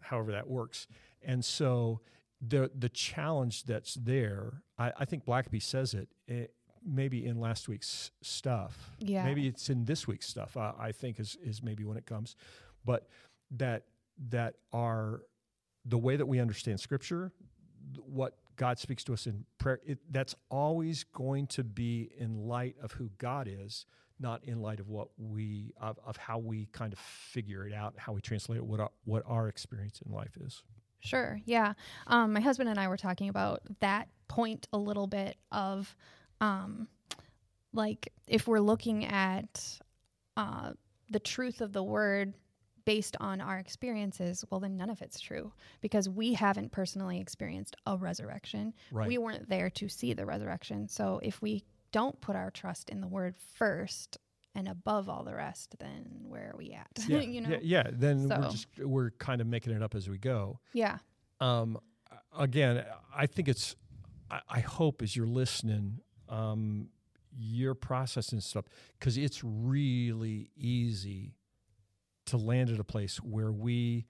however 0.00 0.32
that 0.32 0.48
works. 0.48 0.86
And 1.22 1.44
so 1.44 2.00
the 2.40 2.70
the 2.76 2.88
challenge 2.88 3.64
that's 3.64 3.94
there, 3.94 4.62
I, 4.78 4.92
I 4.98 5.04
think 5.04 5.24
Blackaby 5.24 5.62
says 5.62 5.94
it, 5.94 6.08
eh, 6.28 6.46
maybe 6.84 7.24
in 7.24 7.38
last 7.38 7.68
week's 7.68 8.10
stuff. 8.22 8.90
Yeah. 8.98 9.24
Maybe 9.24 9.46
it's 9.46 9.70
in 9.70 9.84
this 9.84 10.08
week's 10.08 10.26
stuff. 10.26 10.56
I, 10.56 10.72
I 10.78 10.92
think 10.92 11.20
is 11.20 11.36
is 11.44 11.62
maybe 11.62 11.84
when 11.84 11.96
it 11.96 12.06
comes, 12.06 12.34
but 12.84 13.06
that 13.52 13.84
that 14.30 14.54
are 14.72 15.22
the 15.84 15.98
way 15.98 16.16
that 16.16 16.26
we 16.26 16.40
understand 16.40 16.80
Scripture, 16.80 17.32
what 17.98 18.36
God 18.56 18.78
speaks 18.78 19.02
to 19.04 19.12
us 19.12 19.26
in 19.26 19.44
prayer. 19.58 19.80
It, 19.84 19.98
that's 20.10 20.34
always 20.50 21.04
going 21.04 21.46
to 21.48 21.64
be 21.64 22.10
in 22.18 22.46
light 22.46 22.76
of 22.82 22.92
who 22.92 23.10
God 23.18 23.48
is, 23.50 23.86
not 24.20 24.44
in 24.44 24.60
light 24.60 24.78
of 24.78 24.88
what 24.88 25.08
we 25.18 25.72
of, 25.80 25.98
of 26.06 26.16
how 26.16 26.38
we 26.38 26.66
kind 26.72 26.92
of 26.92 26.98
figure 26.98 27.66
it 27.66 27.72
out, 27.72 27.94
how 27.96 28.12
we 28.12 28.20
translate 28.20 28.58
it, 28.58 28.64
what 28.64 28.80
our, 28.80 28.90
what 29.04 29.22
our 29.26 29.48
experience 29.48 30.00
in 30.06 30.12
life 30.12 30.36
is. 30.40 30.62
Sure. 31.00 31.40
Yeah. 31.44 31.72
Um, 32.06 32.32
my 32.32 32.40
husband 32.40 32.68
and 32.68 32.78
I 32.78 32.86
were 32.86 32.96
talking 32.96 33.28
about 33.28 33.62
that 33.80 34.08
point 34.28 34.68
a 34.72 34.78
little 34.78 35.08
bit 35.08 35.36
of, 35.50 35.96
um, 36.40 36.86
like 37.72 38.12
if 38.28 38.46
we're 38.46 38.60
looking 38.60 39.04
at 39.06 39.80
uh, 40.36 40.72
the 41.10 41.18
truth 41.18 41.60
of 41.60 41.72
the 41.72 41.82
word 41.82 42.34
based 42.84 43.16
on 43.20 43.40
our 43.40 43.58
experiences, 43.58 44.44
well, 44.50 44.60
then 44.60 44.76
none 44.76 44.90
of 44.90 45.02
it's 45.02 45.20
true 45.20 45.52
because 45.80 46.08
we 46.08 46.34
haven't 46.34 46.72
personally 46.72 47.20
experienced 47.20 47.76
a 47.86 47.96
resurrection. 47.96 48.74
Right. 48.90 49.08
We 49.08 49.18
weren't 49.18 49.48
there 49.48 49.70
to 49.70 49.88
see 49.88 50.12
the 50.12 50.26
resurrection. 50.26 50.88
So 50.88 51.20
if 51.22 51.40
we 51.42 51.64
don't 51.92 52.20
put 52.20 52.36
our 52.36 52.50
trust 52.50 52.90
in 52.90 53.00
the 53.00 53.08
word 53.08 53.34
first 53.56 54.18
and 54.54 54.68
above 54.68 55.08
all 55.08 55.24
the 55.24 55.34
rest, 55.34 55.76
then 55.78 56.24
where 56.28 56.52
are 56.52 56.56
we 56.56 56.72
at? 56.72 56.88
yeah, 57.06 57.20
you 57.20 57.40
know? 57.40 57.50
yeah, 57.50 57.58
yeah. 57.62 57.90
Then 57.92 58.28
we're 58.28 58.50
just 58.50 58.66
we're 58.78 59.10
kind 59.12 59.40
of 59.40 59.46
making 59.46 59.72
it 59.72 59.82
up 59.82 59.94
as 59.94 60.08
we 60.08 60.18
go. 60.18 60.58
Yeah. 60.72 60.98
um, 61.40 61.78
again, 62.38 62.84
I 63.14 63.26
think 63.26 63.48
it's, 63.48 63.76
I, 64.30 64.40
I 64.48 64.60
hope 64.60 65.02
as 65.02 65.16
you're 65.16 65.26
listening, 65.26 66.00
um, 66.28 66.88
you're 67.34 67.74
processing 67.74 68.40
stuff 68.40 68.66
because 68.98 69.16
it's 69.16 69.42
really 69.42 70.50
easy 70.56 71.32
to 72.26 72.36
land 72.36 72.70
at 72.70 72.78
a 72.80 72.84
place 72.84 73.16
where 73.18 73.52
we 73.52 74.06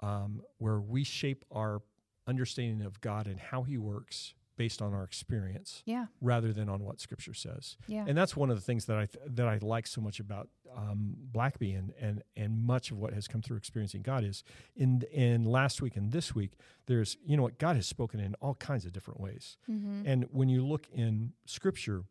um, 0.00 0.42
where 0.58 0.78
we 0.78 1.04
shape 1.04 1.44
our 1.50 1.80
understanding 2.26 2.84
of 2.84 3.00
God 3.00 3.26
and 3.26 3.38
how 3.40 3.62
He 3.62 3.78
works 3.78 4.34
based 4.56 4.80
on 4.80 4.94
our 4.94 5.04
experience 5.04 5.82
Yeah. 5.84 6.06
rather 6.20 6.50
than 6.52 6.68
on 6.70 6.82
what 6.82 6.98
Scripture 7.00 7.34
says. 7.34 7.76
Yeah. 7.86 8.04
And 8.08 8.16
that's 8.16 8.34
one 8.34 8.48
of 8.50 8.56
the 8.56 8.62
things 8.62 8.86
that 8.86 8.96
I 8.96 9.04
th- 9.06 9.24
that 9.26 9.46
I 9.46 9.58
like 9.60 9.86
so 9.86 10.00
much 10.00 10.18
about 10.18 10.48
um, 10.74 11.14
Blackaby 11.30 11.78
and, 11.78 11.92
and 12.00 12.22
and 12.36 12.62
much 12.62 12.90
of 12.90 12.98
what 12.98 13.12
has 13.12 13.28
come 13.28 13.42
through 13.42 13.56
experiencing 13.58 14.02
God 14.02 14.24
is 14.24 14.42
in 14.74 15.02
in 15.12 15.44
last 15.44 15.82
week 15.82 15.96
and 15.96 16.10
this 16.12 16.34
week. 16.34 16.52
There's 16.86 17.16
you 17.24 17.36
know 17.36 17.42
what 17.42 17.58
God 17.58 17.76
has 17.76 17.86
spoken 17.86 18.18
in 18.20 18.34
all 18.40 18.54
kinds 18.54 18.84
of 18.86 18.92
different 18.92 19.20
ways, 19.20 19.56
mm-hmm. 19.70 20.02
and 20.06 20.26
when 20.30 20.48
you 20.48 20.64
look 20.66 20.86
in 20.92 21.32
Scripture, 21.46 22.04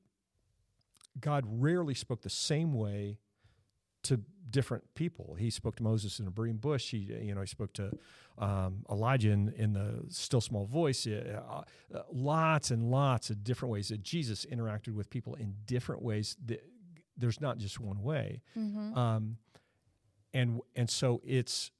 God 1.19 1.45
rarely 1.47 1.93
spoke 1.95 2.21
the 2.21 2.29
same 2.29 2.73
way 2.73 3.17
to 4.05 4.21
different 4.49 4.83
people. 4.95 5.35
He 5.37 5.49
spoke 5.49 5.75
to 5.77 5.83
Moses 5.83 6.19
in 6.19 6.27
a 6.27 6.31
burning 6.31 6.57
bush. 6.57 6.91
He, 6.91 6.97
you 6.97 7.35
know, 7.35 7.41
he 7.41 7.47
spoke 7.47 7.73
to 7.73 7.91
um, 8.37 8.85
Elijah 8.89 9.31
in, 9.31 9.53
in 9.57 9.73
the 9.73 10.05
still 10.09 10.41
small 10.41 10.65
voice. 10.65 11.05
Uh, 11.05 11.41
uh, 11.93 12.01
lots 12.11 12.71
and 12.71 12.89
lots 12.89 13.29
of 13.29 13.43
different 13.43 13.71
ways 13.71 13.89
that 13.89 14.01
Jesus 14.03 14.45
interacted 14.45 14.93
with 14.93 15.09
people 15.09 15.35
in 15.35 15.55
different 15.65 16.01
ways. 16.01 16.37
That, 16.45 16.63
there's 17.17 17.41
not 17.41 17.57
just 17.57 17.79
one 17.79 18.01
way. 18.01 18.41
Mm-hmm. 18.57 18.97
Um, 18.97 19.37
and 20.33 20.61
and 20.75 20.89
so 20.89 21.21
it's 21.25 21.71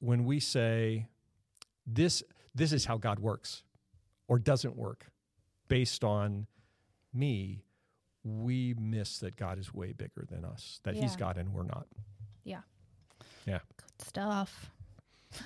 when 0.00 0.24
we 0.24 0.40
say 0.40 1.06
this 1.86 2.22
this 2.54 2.72
is 2.72 2.84
how 2.84 2.98
God 2.98 3.18
works 3.20 3.62
or 4.28 4.38
doesn't 4.38 4.76
work 4.76 5.06
based 5.68 6.02
on 6.04 6.46
me, 7.12 7.62
we 8.26 8.74
miss 8.78 9.18
that 9.20 9.36
God 9.36 9.58
is 9.58 9.72
way 9.72 9.92
bigger 9.92 10.26
than 10.28 10.44
us. 10.44 10.80
That 10.82 10.94
He's 10.94 11.12
Yeah. 11.12 11.18
God 11.18 11.38
and 11.38 11.52
we're 11.52 11.62
not. 11.62 11.86
Yeah. 12.44 12.62
Yeah. 13.46 13.60
Good 13.76 14.06
stuff. 14.06 14.70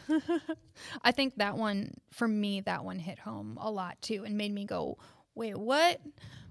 I 1.02 1.12
think 1.12 1.36
that 1.36 1.56
one 1.56 1.94
for 2.12 2.28
me 2.28 2.60
that 2.62 2.84
one 2.84 2.98
hit 2.98 3.18
home 3.18 3.58
a 3.60 3.70
lot 3.70 4.00
too 4.00 4.24
and 4.24 4.36
made 4.36 4.52
me 4.52 4.64
go, 4.64 4.98
"Wait, 5.34 5.56
what? 5.56 6.00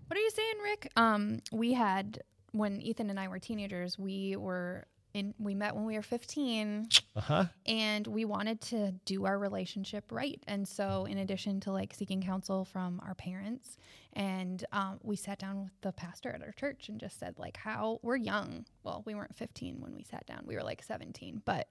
What 0.07 0.17
are 0.17 0.21
you 0.21 0.31
saying, 0.31 0.55
Rick?" 0.63 0.91
Um 0.95 1.39
we 1.51 1.73
had 1.73 2.21
when 2.51 2.81
Ethan 2.81 3.09
and 3.09 3.19
I 3.19 3.27
were 3.27 3.39
teenagers, 3.39 3.97
we 3.97 4.35
were 4.35 4.85
in 5.19 5.33
we 5.37 5.53
met 5.55 5.75
when 5.75 5.85
we 5.85 5.95
were 5.95 6.01
15 6.01 6.87
Uh 7.15 7.21
huh. 7.21 7.45
and 7.65 8.07
we 8.07 8.25
wanted 8.25 8.59
to 8.61 8.91
do 9.05 9.25
our 9.25 9.37
relationship 9.37 10.11
right. 10.11 10.41
And 10.47 10.67
so 10.67 11.05
in 11.05 11.17
addition 11.19 11.59
to 11.61 11.71
like 11.71 11.93
seeking 11.93 12.21
counsel 12.21 12.65
from 12.65 12.99
our 13.05 13.13
parents 13.13 13.77
and 14.13 14.65
um, 14.71 14.99
we 15.03 15.15
sat 15.15 15.37
down 15.37 15.61
with 15.63 15.71
the 15.81 15.91
pastor 15.91 16.31
at 16.31 16.41
our 16.41 16.51
church 16.53 16.89
and 16.89 16.99
just 16.99 17.19
said 17.19 17.35
like 17.37 17.55
how 17.57 17.99
we're 18.01 18.15
young. 18.17 18.65
Well 18.83 19.03
we 19.05 19.13
weren't 19.13 19.35
15 19.35 19.79
when 19.79 19.93
we 19.93 20.03
sat 20.03 20.25
down. 20.25 20.41
We 20.45 20.55
were 20.55 20.63
like 20.63 20.81
17 20.81 21.43
but 21.45 21.67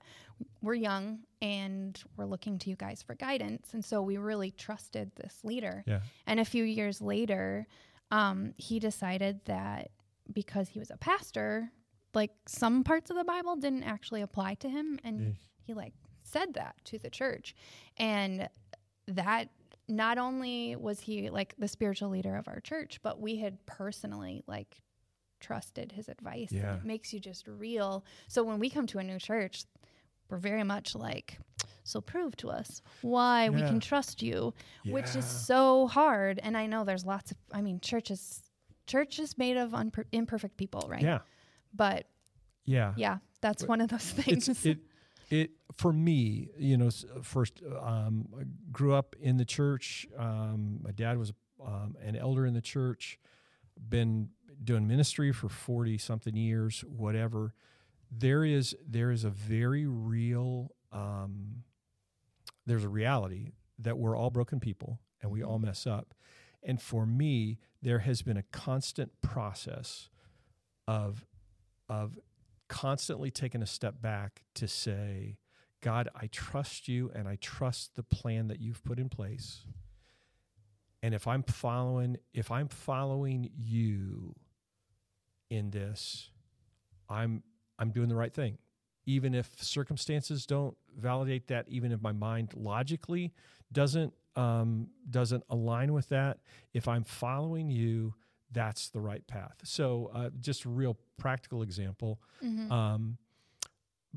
we're 0.62 0.74
young 0.74 1.20
and 1.42 2.00
we're 2.16 2.26
looking 2.26 2.58
to 2.61 2.70
you 2.70 2.76
guys 2.76 3.02
for 3.02 3.14
guidance. 3.16 3.70
And 3.72 3.84
so 3.84 4.02
we 4.02 4.16
really 4.18 4.52
trusted 4.52 5.11
this 5.16 5.40
leader. 5.42 5.82
Yeah. 5.87 6.00
and 6.26 6.38
a 6.38 6.44
few 6.44 6.62
years 6.64 7.00
later 7.00 7.66
um, 8.11 8.54
he 8.56 8.78
decided 8.78 9.40
that 9.46 9.90
because 10.32 10.68
he 10.68 10.78
was 10.78 10.90
a 10.90 10.96
pastor 10.96 11.70
like 12.18 12.33
some 12.46 12.83
parts 12.85 13.11
of 13.11 13.16
the 13.16 13.24
bible 13.24 13.54
didn't 13.57 13.85
actually 13.85 14.22
apply 14.22 14.54
to 14.54 14.68
him 14.68 14.98
and 15.04 15.20
Yeah. 15.20 15.33
he 15.66 15.74
like 15.74 15.94
said 16.22 16.54
that 16.54 16.74
to 16.85 16.98
the 16.98 17.11
church 17.11 17.54
and 17.96 18.48
that 19.07 19.48
not 19.88 20.18
only 20.18 20.76
was 20.76 21.00
he 21.00 21.31
like 21.31 21.54
the 21.59 21.68
spiritual 21.68 22.11
leader 22.11 22.35
of 22.37 22.46
our 22.48 22.61
church 22.61 23.00
but 23.02 23.20
we 23.20 23.37
had 23.37 23.54
personally 23.66 24.42
like 24.46 24.83
trusted 25.40 25.92
his 25.92 26.09
advice 26.09 26.50
and 26.50 26.61
Yeah. 26.61 26.76
it 26.76 26.85
makes 26.85 27.12
you 27.14 27.20
just 27.20 27.46
real 27.46 28.04
so 28.26 28.42
when 28.42 28.59
we 28.59 28.68
come 28.68 28.87
to 28.88 28.98
a 28.98 29.04
new 29.04 29.18
church 29.18 29.64
we're 30.28 30.38
very 30.38 30.64
much 30.64 30.94
like 30.94 31.38
so 31.85 32.00
prove 32.02 32.37
to 32.37 32.50
us 32.50 32.83
why 33.02 33.48
we 33.48 33.61
can 33.62 33.81
trust 33.81 34.20
you 34.22 34.52
which 34.85 35.14
is 35.16 35.24
so 35.24 35.87
hard 35.87 36.38
and 36.42 36.57
i 36.57 36.66
know 36.66 36.85
there's 36.85 37.07
lots 37.07 37.31
of 37.31 37.37
i 37.52 37.62
mean 37.62 37.78
church 37.81 38.11
is 38.11 38.42
church 38.87 39.18
is 39.18 39.38
made 39.38 39.57
of 39.57 39.70
unper- 39.70 40.04
imperfect 40.12 40.57
people 40.59 40.85
right 40.90 41.02
Yeah. 41.02 41.20
But 41.74 42.07
Yeah. 42.64 42.94
yeah 42.96 43.18
that's 43.40 43.64
one 43.64 43.81
of 43.81 43.88
those 43.88 44.11
things. 44.11 44.48
it's 44.48 44.64
it 44.66 44.78
it 45.31 45.50
for 45.76 45.92
me 45.92 46.48
you 46.59 46.76
know 46.76 46.90
first 47.22 47.61
um, 47.81 48.28
I 48.38 48.44
grew 48.72 48.94
up 48.94 49.14
in 49.20 49.37
the 49.37 49.44
church. 49.44 50.07
Um, 50.16 50.81
my 50.83 50.90
dad 50.92 51.18
was 51.18 51.33
um, 51.64 51.96
an 52.02 52.16
elder 52.16 52.46
in 52.46 52.54
the 52.54 52.61
church 52.62 53.18
been 53.88 54.31
doing 54.64 54.87
ministry 54.88 55.31
for 55.33 55.48
40 55.48 55.98
something 55.98 56.35
years 56.37 56.81
whatever. 56.88 57.54
There 58.11 58.44
is 58.44 58.74
there 58.87 59.11
is 59.11 59.24
a 59.24 59.31
very 59.31 59.87
real 59.87 60.72
um, 60.92 61.62
there's 62.66 62.85
a 62.85 62.88
reality 62.88 63.52
that 63.78 63.98
we're 63.98 64.16
all 64.16 64.31
broken 64.31 64.61
people 64.61 64.98
and 65.22 65.31
we 65.31 65.42
all 65.42 65.59
mess 65.59 65.87
up. 65.87 66.14
And 66.62 66.81
for 66.81 67.07
me 67.07 67.59
there 67.83 68.00
has 68.00 68.22
been 68.22 68.37
a 68.37 68.42
constant 68.50 69.12
process 69.20 70.09
of 70.88 71.24
of 71.88 72.18
constantly 72.68 73.31
taking 73.31 73.62
a 73.62 73.66
step 73.66 74.01
back 74.01 74.42
to 74.55 74.68
say, 74.68 75.38
God, 75.81 76.09
I 76.14 76.27
trust 76.27 76.88
you 76.88 77.11
and 77.14 77.29
I 77.29 77.37
trust 77.40 77.96
the 77.96 78.03
plan 78.03 78.48
that 78.48 78.61
you've 78.61 78.83
put 78.85 78.98
in 78.98 79.09
place. 79.09 79.64
And 81.03 81.14
if 81.14 81.27
I'm 81.27 81.42
following, 81.44 82.16
if 82.35 82.51
I'm 82.51 82.68
following 82.68 83.51
you 83.57 84.35
in 85.48 85.70
this, 85.70 86.31
I'm 87.09 87.42
I'm 87.79 87.90
doing 87.90 88.09
the 88.09 88.16
right 88.16 88.35
thing. 88.35 88.59
Even 89.07 89.35
if 89.35 89.51
circumstances 89.62 90.44
don't 90.44 90.77
validate 90.98 91.46
that, 91.48 91.66
even 91.68 91.92
if 91.92 92.03
my 92.03 92.12
mind 92.12 92.53
logically 92.55 93.33
doesn't 93.72 94.12
um, 94.35 94.88
doesn't 95.09 95.44
align 95.48 95.92
with 95.92 96.09
that, 96.09 96.38
if 96.74 96.88
I'm 96.88 97.05
following 97.05 97.70
you, 97.70 98.14
that's 98.52 98.88
the 98.90 99.00
right 99.00 99.26
path. 99.26 99.56
So, 99.64 100.11
uh, 100.14 100.30
just 100.40 100.64
a 100.64 100.68
real 100.68 100.96
practical 101.16 101.62
example. 101.62 102.20
Mhm. 102.42 102.70
Um, 102.70 103.18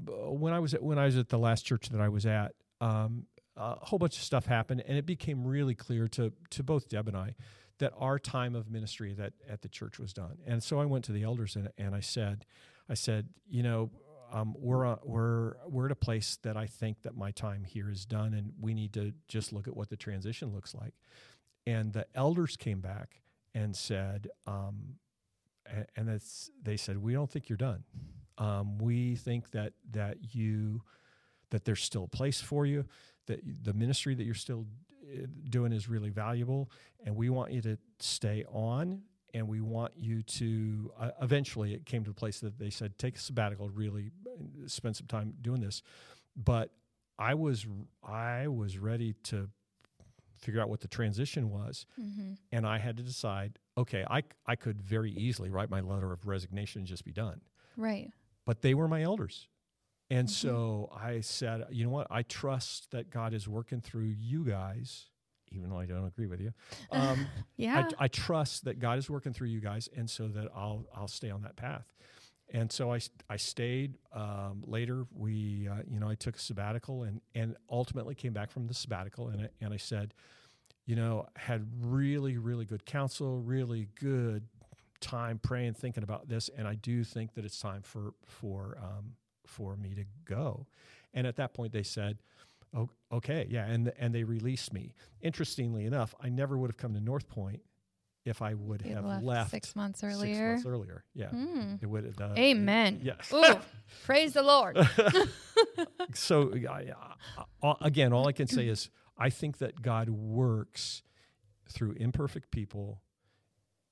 when 0.06 0.54
I 0.54 0.60
was 0.60 0.74
at, 0.74 0.82
when 0.82 0.98
I 0.98 1.06
was 1.06 1.18
at 1.18 1.30
the 1.30 1.38
last 1.40 1.64
church 1.66 1.90
that 1.90 2.02
I 2.02 2.10
was 2.10 2.26
at, 2.26 2.56
um, 2.80 3.28
a 3.58 3.76
whole 3.86 4.00
bunch 4.00 4.18
of 4.18 4.24
stuff 4.24 4.46
happened, 4.46 4.82
and 4.88 4.98
it 4.98 5.06
became 5.06 5.46
really 5.46 5.76
clear 5.76 6.08
to 6.10 6.32
to 6.52 6.64
both 6.64 6.88
Deb 6.88 7.08
and 7.08 7.18
I 7.18 7.36
that 7.80 7.94
our 7.98 8.20
time 8.20 8.56
of 8.56 8.70
ministry 8.70 9.14
that 9.14 9.34
at 9.50 9.62
the 9.62 9.70
church 9.70 10.00
was 10.00 10.14
done. 10.14 10.38
And 10.46 10.64
so 10.64 10.80
I 10.80 10.86
went 10.86 11.04
to 11.06 11.12
the 11.12 11.24
elders 11.24 11.56
and, 11.56 11.70
and 11.80 11.96
I 11.96 12.00
said, 12.00 12.46
I 12.88 12.94
said, 12.94 13.30
you 13.50 13.64
know, 13.64 13.90
um, 14.32 14.56
we're 14.58 14.86
uh, 14.86 14.98
we're 15.04 15.56
we're 15.68 15.86
at 15.88 15.92
a 15.92 15.96
place 15.96 16.38
that 16.44 16.56
I 16.56 16.68
think 16.68 17.02
that 17.02 17.16
my 17.18 17.32
time 17.32 17.64
here 17.66 17.90
is 17.90 18.06
done, 18.06 18.34
and 18.34 18.54
we 18.60 18.74
need 18.74 18.94
to 18.94 19.14
just 19.28 19.52
look 19.52 19.68
at 19.68 19.76
what 19.76 19.90
the 19.90 19.98
transition 19.98 20.54
looks 20.54 20.74
like. 20.74 20.94
And 21.68 21.92
the 21.94 22.08
elders 22.16 22.56
came 22.56 22.80
back 22.82 23.21
and 23.54 23.76
said, 23.76 24.30
um, 24.48 24.96
and 25.96 26.08
that's 26.08 26.50
they 26.62 26.78
said, 26.78 26.98
we 26.98 27.14
don't 27.14 27.30
think 27.30 27.50
you're 27.50 27.58
done. 27.58 27.84
Um, 28.38 28.78
we 28.78 29.16
think 29.16 29.52
that 29.52 29.74
that 29.92 30.34
you 30.34 30.82
that 31.50 31.66
there's 31.66 31.84
still 31.84 32.06
a 32.06 32.08
place 32.08 32.42
for 32.42 32.66
you, 32.66 32.86
that 33.28 33.42
the 33.64 33.74
ministry 33.74 34.16
that 34.16 34.24
you're 34.24 34.34
still 34.34 34.66
uh, 35.04 35.26
doing 35.50 35.74
is 35.74 35.90
really 35.90 36.10
valuable, 36.10 36.72
and 37.06 37.16
we 37.16 37.30
want 37.30 37.52
you 37.52 37.62
to 37.62 37.78
stay 38.00 38.44
on. 38.52 39.04
And 39.34 39.48
we 39.48 39.62
want 39.62 39.94
you 39.96 40.24
to. 40.24 40.92
Uh, 41.00 41.12
eventually, 41.22 41.74
it 41.74 41.86
came 41.86 42.04
to 42.04 42.10
the 42.10 42.14
place 42.14 42.42
that 42.42 42.60
they 42.60 42.70
said, 42.70 42.98
take 42.98 43.16
a 43.16 43.20
sabbatical, 43.20 43.70
really 43.70 44.12
spend 44.68 44.98
some 44.98 45.08
time 45.08 45.34
doing 45.42 45.62
this. 45.62 45.84
But 46.36 46.72
I 47.18 47.36
was 47.36 47.66
I 48.04 48.48
was 48.48 48.78
ready 48.78 49.14
to 49.24 49.48
figure 50.42 50.60
out 50.62 50.70
what 50.70 50.80
the 50.82 50.88
transition 50.88 51.50
was, 51.50 51.86
Mhm. 52.00 52.38
and 52.52 52.66
I 52.68 52.78
had 52.80 52.98
to 52.98 53.04
decide. 53.04 53.60
Okay, 53.78 54.04
I 54.10 54.24
I 54.46 54.56
could 54.56 54.82
very 54.82 55.12
easily 55.12 55.50
write 55.50 55.70
my 55.70 55.82
letter 55.82 56.12
of 56.12 56.26
resignation 56.28 56.80
and 56.80 56.88
just 56.88 57.06
be 57.06 57.12
done 57.12 57.42
right 57.78 58.12
but 58.46 58.62
they 58.62 58.74
were 58.74 58.88
my 58.88 59.02
elders. 59.04 59.48
And 60.10 60.28
Mhm. 60.28 60.32
so 60.32 60.90
I 60.94 61.22
said, 61.22 61.68
you 61.72 61.86
know 61.86 61.90
what? 61.92 62.08
I 62.10 62.24
trust 62.24 62.92
that 62.92 63.10
God 63.10 63.34
is 63.34 63.48
working 63.48 63.80
through 63.80 64.08
you 64.18 64.44
guys, 64.44 65.06
even 65.52 65.70
though 65.70 65.78
I 65.80 65.86
don't 65.86 66.06
agree 66.06 66.28
with 66.28 66.42
you. 66.42 66.52
Um, 66.92 67.30
yeah 67.56 67.88
I, 68.00 68.06
I 68.06 68.08
trust 68.10 68.66
that 68.66 68.80
God 68.80 68.98
is 68.98 69.10
working 69.10 69.32
through 69.32 69.48
you 69.50 69.62
guys, 69.62 69.88
and 69.96 70.10
so 70.10 70.28
that 70.30 70.50
I'll 70.54 70.86
I'll 70.94 71.08
stay 71.08 71.30
on 71.30 71.44
that 71.44 71.56
path. 71.56 71.94
And 72.54 72.72
so 72.72 72.92
I, 72.94 73.00
I 73.30 73.38
stayed. 73.38 73.98
Um, 74.14 74.64
later, 74.66 75.06
we 75.14 75.68
uh, 75.72 75.84
you 75.90 76.00
know 76.00 76.10
I 76.10 76.16
took 76.16 76.36
a 76.36 76.40
sabbatical 76.40 77.04
and 77.04 77.22
and 77.34 77.56
ultimately 77.70 78.14
came 78.14 78.34
back 78.34 78.52
from 78.52 78.68
the 78.68 78.74
sabbatical, 78.74 79.30
and 79.30 79.44
I, 79.44 79.50
and 79.62 79.74
I 79.74 79.78
said, 79.78 80.14
you 80.86 80.96
know, 80.96 81.28
had 81.38 81.66
really 81.80 82.38
really 82.38 82.66
good 82.66 82.86
counsel, 82.86 83.40
really 83.40 83.88
good 84.00 84.44
time 85.00 85.40
praying, 85.40 85.74
thinking 85.74 86.04
about 86.04 86.28
this, 86.28 86.50
and 86.58 86.68
I 86.68 86.76
do 86.76 87.04
think 87.04 87.34
that 87.36 87.46
it's 87.46 87.60
time 87.60 87.82
for 87.84 88.14
for 88.26 88.78
um, 88.82 89.14
for 89.46 89.76
me 89.76 89.96
to 89.96 90.04
go. 90.26 90.68
And 91.14 91.26
at 91.26 91.38
that 91.38 91.54
point, 91.54 91.72
they 91.72 91.84
said, 91.84 92.18
"Oh, 92.76 92.90
okay, 93.12 93.48
yeah," 93.50 93.66
and 93.66 93.94
and 93.98 94.14
they 94.14 94.24
released 94.24 94.74
me. 94.74 94.94
Interestingly 95.22 95.86
enough, 95.86 96.14
I 96.22 96.28
never 96.28 96.58
would 96.58 96.70
have 96.70 96.78
come 96.78 96.94
to 96.96 97.00
Northpointe 97.00 97.62
if 98.26 98.42
I 98.42 98.54
would 98.54 98.82
have 98.84 99.04
left, 99.06 99.24
left, 99.24 99.52
six 99.52 99.76
months 99.76 100.02
six 100.02 100.14
earlier 100.16 100.52
months 100.54 100.66
earlier. 100.66 101.04
Yeah, 101.16 101.30
Mm. 101.32 101.82
it 101.82 101.86
would. 101.88 102.16
Uh, 102.22 102.34
amen 102.38 103.00
Yes. 103.04 103.32
Ooh, 103.34 103.60
praise 104.06 104.34
the 104.34 104.44
lord 104.44 104.78
so 106.14 106.52
I- 106.70 106.92
I- 106.92 107.46
I- 107.68 107.76
again, 107.82 108.14
all 108.14 108.28
I 108.28 108.32
can 108.32 108.48
say 108.48 108.68
is 108.68 108.90
I 109.18 109.30
think 109.30 109.58
that 109.60 109.82
God 109.82 110.10
works 110.10 111.04
through 111.70 111.94
imperfect 111.94 112.52
people 112.52 113.02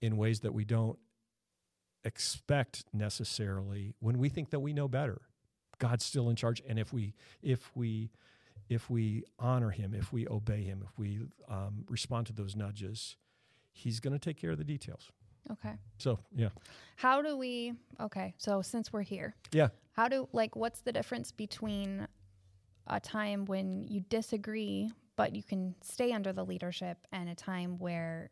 in 0.02 0.18
ways 0.18 0.42
that 0.42 0.54
we 0.54 0.66
don't 0.66 0.98
expect 2.04 2.86
necessarily 2.94 3.94
when 4.00 4.18
we 4.18 4.30
think 4.30 4.50
that 4.52 4.60
we 4.60 4.74
know 4.74 4.88
better. 4.88 5.22
God's 5.80 6.04
still 6.06 6.30
in 6.30 6.36
charge, 6.36 6.62
and 6.68 6.78
if 6.80 6.92
we 6.94 7.14
if 7.42 7.72
we 7.76 8.12
if 8.70 8.90
we 8.90 9.24
honor 9.40 9.70
Him, 9.72 9.94
if 9.94 10.12
we 10.12 10.28
obey 10.28 10.64
Him, 10.64 10.84
if 10.86 10.98
we 11.00 11.22
um, 11.48 11.86
respond 11.90 12.28
to 12.28 12.34
those 12.34 12.56
nudges, 12.56 13.16
He's 13.72 14.00
going 14.00 14.14
to 14.14 14.20
take 14.20 14.38
care 14.38 14.52
of 14.52 14.58
the 14.58 14.64
details. 14.64 15.12
Okay. 15.52 15.74
So 15.98 16.20
yeah, 16.36 16.50
How 16.96 17.22
do 17.22 17.36
we? 17.38 17.74
Okay. 18.00 18.34
So 18.38 18.62
since 18.62 18.92
we're 18.94 19.02
here, 19.02 19.36
yeah. 19.52 19.70
how 19.94 20.08
do 20.08 20.28
like 20.34 20.56
what's 20.56 20.82
the 20.82 20.92
difference 20.92 21.32
between 21.32 22.08
a 22.88 23.00
time 23.00 23.46
when 23.46 23.84
you 23.88 24.02
disagree 24.10 24.92
but 25.16 25.36
you 25.36 25.44
can 25.44 25.76
stay 25.82 26.12
under 26.14 26.32
the 26.32 26.46
leadership 26.46 26.98
and 27.12 27.30
a 27.30 27.36
time 27.36 27.78
where 27.78 28.30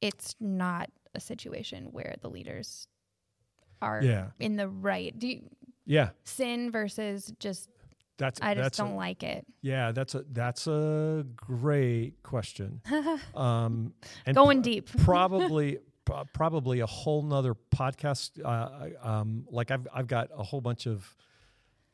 it's 0.00 0.34
not 0.40 0.88
a 1.14 1.20
situation 1.20 1.88
where 1.90 2.14
the 2.22 2.28
leaders 2.30 2.86
are 3.80 4.00
Yeah. 4.02 4.28
in 4.38 4.56
the 4.56 4.68
right 4.68 5.16
do 5.18 5.26
you, 5.28 5.42
Yeah, 5.84 6.10
sin 6.24 6.70
versus 6.70 7.32
just 7.40 7.68
that's 8.18 8.40
i 8.42 8.54
just 8.54 8.62
that's 8.62 8.78
don't 8.78 8.96
like 8.96 9.22
it 9.22 9.44
Yeah, 9.62 9.92
that's 9.92 10.14
a 10.14 10.24
that's 10.30 10.66
a 10.66 11.24
great 11.36 12.22
question. 12.22 12.80
Um, 13.34 13.94
and 14.26 14.34
going 14.36 14.58
pro- 14.58 14.72
deep 14.72 14.88
probably 14.98 15.78
pro- 16.04 16.24
probably 16.32 16.80
a 16.80 16.86
whole 16.86 17.22
nother 17.22 17.54
podcast. 17.74 18.30
Uh, 18.44 18.90
um, 19.08 19.46
like 19.50 19.70
I've 19.70 19.86
I've 19.92 20.06
got 20.06 20.28
a 20.36 20.42
whole 20.42 20.60
bunch 20.60 20.86
of 20.86 21.16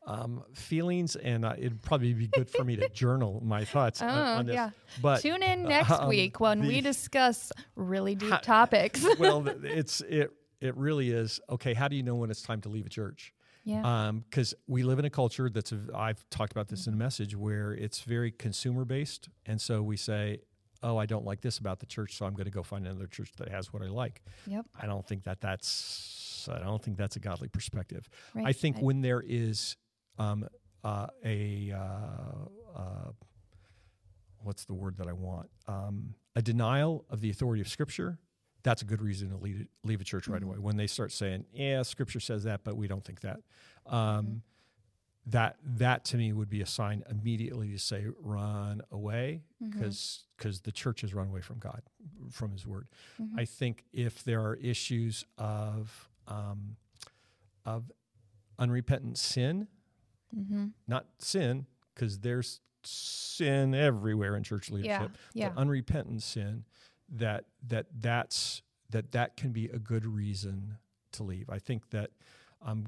um, 0.05 0.43
feelings, 0.53 1.15
and 1.15 1.45
uh, 1.45 1.53
it'd 1.57 1.81
probably 1.81 2.13
be 2.13 2.27
good 2.27 2.49
for 2.49 2.63
me 2.63 2.75
to 2.77 2.89
journal 2.93 3.41
my 3.45 3.63
thoughts 3.65 4.01
Oh, 4.01 4.07
on 4.07 4.45
this. 4.47 4.55
yeah. 4.55 4.71
But 5.01 5.21
tune 5.21 5.43
in 5.43 5.63
next 5.63 5.91
um, 5.91 6.09
week 6.09 6.39
when 6.39 6.65
we 6.65 6.81
discuss 6.81 7.51
really 7.75 8.15
deep 8.15 8.41
topics 8.41 9.05
well, 9.19 9.47
it's 9.63 10.01
it 10.01 10.31
it 10.61 10.75
really 10.75 11.11
is 11.11 11.39
okay. 11.49 11.73
How 11.73 11.87
do 11.87 11.95
you 11.95 12.03
know 12.03 12.15
when 12.15 12.29
it's 12.31 12.41
time 12.41 12.61
to 12.61 12.69
leave 12.69 12.85
a 12.85 12.89
church? 12.89 13.33
Yeah 13.63 14.11
because 14.29 14.53
we 14.67 14.83
live 14.83 14.99
in 14.99 15.05
a 15.05 15.09
culture 15.09 15.49
that's, 15.49 15.73
I've 15.93 16.27
talked 16.29 16.51
about 16.51 16.67
this 16.67 16.87
in 16.87 16.93
a 16.93 16.97
message 16.97 17.35
where 17.35 17.73
it's 17.73 18.01
very 18.01 18.31
consumer 18.31 18.85
based, 18.85 19.29
and 19.45 19.59
so 19.59 19.81
we 19.81 19.97
say, 19.97 20.41
"Oh, 20.81 20.97
I 20.97 21.05
don't 21.05 21.25
like 21.25 21.41
this 21.41 21.57
about 21.57 21.79
the 21.79 21.85
church, 21.85 22.17
so 22.17 22.25
I'm 22.25 22.33
going 22.33 22.45
to 22.45 22.51
go 22.51 22.63
find 22.63 22.87
another 22.87 23.07
church 23.07 23.31
that 23.37 23.49
has 23.49 23.73
what 23.73 23.83
I 23.83 23.87
like." 23.87 24.21
yep 24.47 24.65
I 24.79 24.85
don't 24.85 25.05
think 25.07 25.23
that 25.23 25.41
that's 25.41 26.47
I 26.51 26.59
don't 26.59 26.81
think 26.81 26.97
that's 26.97 27.15
a 27.15 27.19
godly 27.19 27.47
perspective. 27.47 28.09
right 28.33 28.45
I 28.47 28.53
think 28.53 28.77
right. 28.77 28.85
when 28.85 29.01
there 29.01 29.23
is 29.25 29.75
um, 30.17 30.47
uh, 30.83 31.07
a 31.23 31.73
uh, 31.75 32.79
uh, 32.79 33.11
what's 34.43 34.65
the 34.65 34.73
word 34.73 34.97
that 34.97 35.07
I 35.07 35.13
want 35.13 35.49
um, 35.67 36.15
a 36.35 36.41
denial 36.41 37.05
of 37.09 37.21
the 37.21 37.29
authority 37.29 37.61
of 37.61 37.67
Scripture. 37.67 38.17
That's 38.63 38.81
a 38.81 38.85
good 38.85 39.01
reason 39.01 39.29
to 39.29 39.37
leave, 39.37 39.67
leave 39.83 40.01
a 40.01 40.03
church 40.03 40.27
right 40.27 40.41
Mhm. 40.41 40.45
away. 40.45 40.57
When 40.57 40.75
they 40.77 40.87
start 40.87 41.11
saying, 41.11 41.45
"Yeah, 41.53 41.81
Scripture 41.83 42.19
says 42.19 42.43
that, 42.43 42.63
but 42.63 42.75
we 42.75 42.87
don't 42.87 43.03
think 43.05 43.21
that," 43.21 43.41
um, 43.85 44.25
Mhm. 44.25 44.41
that 45.27 45.57
that 45.63 46.03
to 46.05 46.17
me 46.17 46.33
would 46.33 46.49
be 46.49 46.61
a 46.61 46.65
sign 46.65 47.03
immediately 47.09 47.71
to 47.71 47.79
say, 47.79 48.07
"Run 48.19 48.81
away," 48.91 49.43
Mhm. 49.61 49.71
because 50.37 50.61
the 50.61 50.71
church 50.71 51.01
has 51.01 51.13
run 51.13 51.27
away 51.27 51.41
from 51.41 51.59
God, 51.59 51.83
from 52.31 52.51
His 52.51 52.65
Word. 52.67 52.89
Mhm. 53.19 53.39
I 53.39 53.45
think 53.45 53.85
if 53.93 54.23
there 54.23 54.41
are 54.45 54.55
issues 54.55 55.23
of 55.37 56.09
um, 56.27 56.75
of 57.65 57.91
unrepentant 58.59 59.17
sin, 59.17 59.67
Mhm. 60.35 60.73
not 60.87 61.07
sin, 61.21 61.65
because 61.93 62.19
there's 62.19 62.61
sin 62.83 63.73
everywhere 63.73 64.35
in 64.35 64.43
church 64.43 64.69
yeah 64.69 64.75
leadership, 64.75 65.17
yeah 65.33 65.49
but 65.49 65.57
unrepentant 65.57 66.21
sin, 66.23 66.65
that 67.11 67.45
that 67.67 67.87
that's 67.99 68.61
that 68.89 69.11
that 69.11 69.37
can 69.37 69.51
be 69.51 69.65
a 69.67 69.79
good 69.79 70.05
reason 70.05 70.77
to 71.13 71.23
leave. 71.23 71.49
I 71.49 71.59
think 71.59 71.89
that 71.91 72.11
um, 72.61 72.87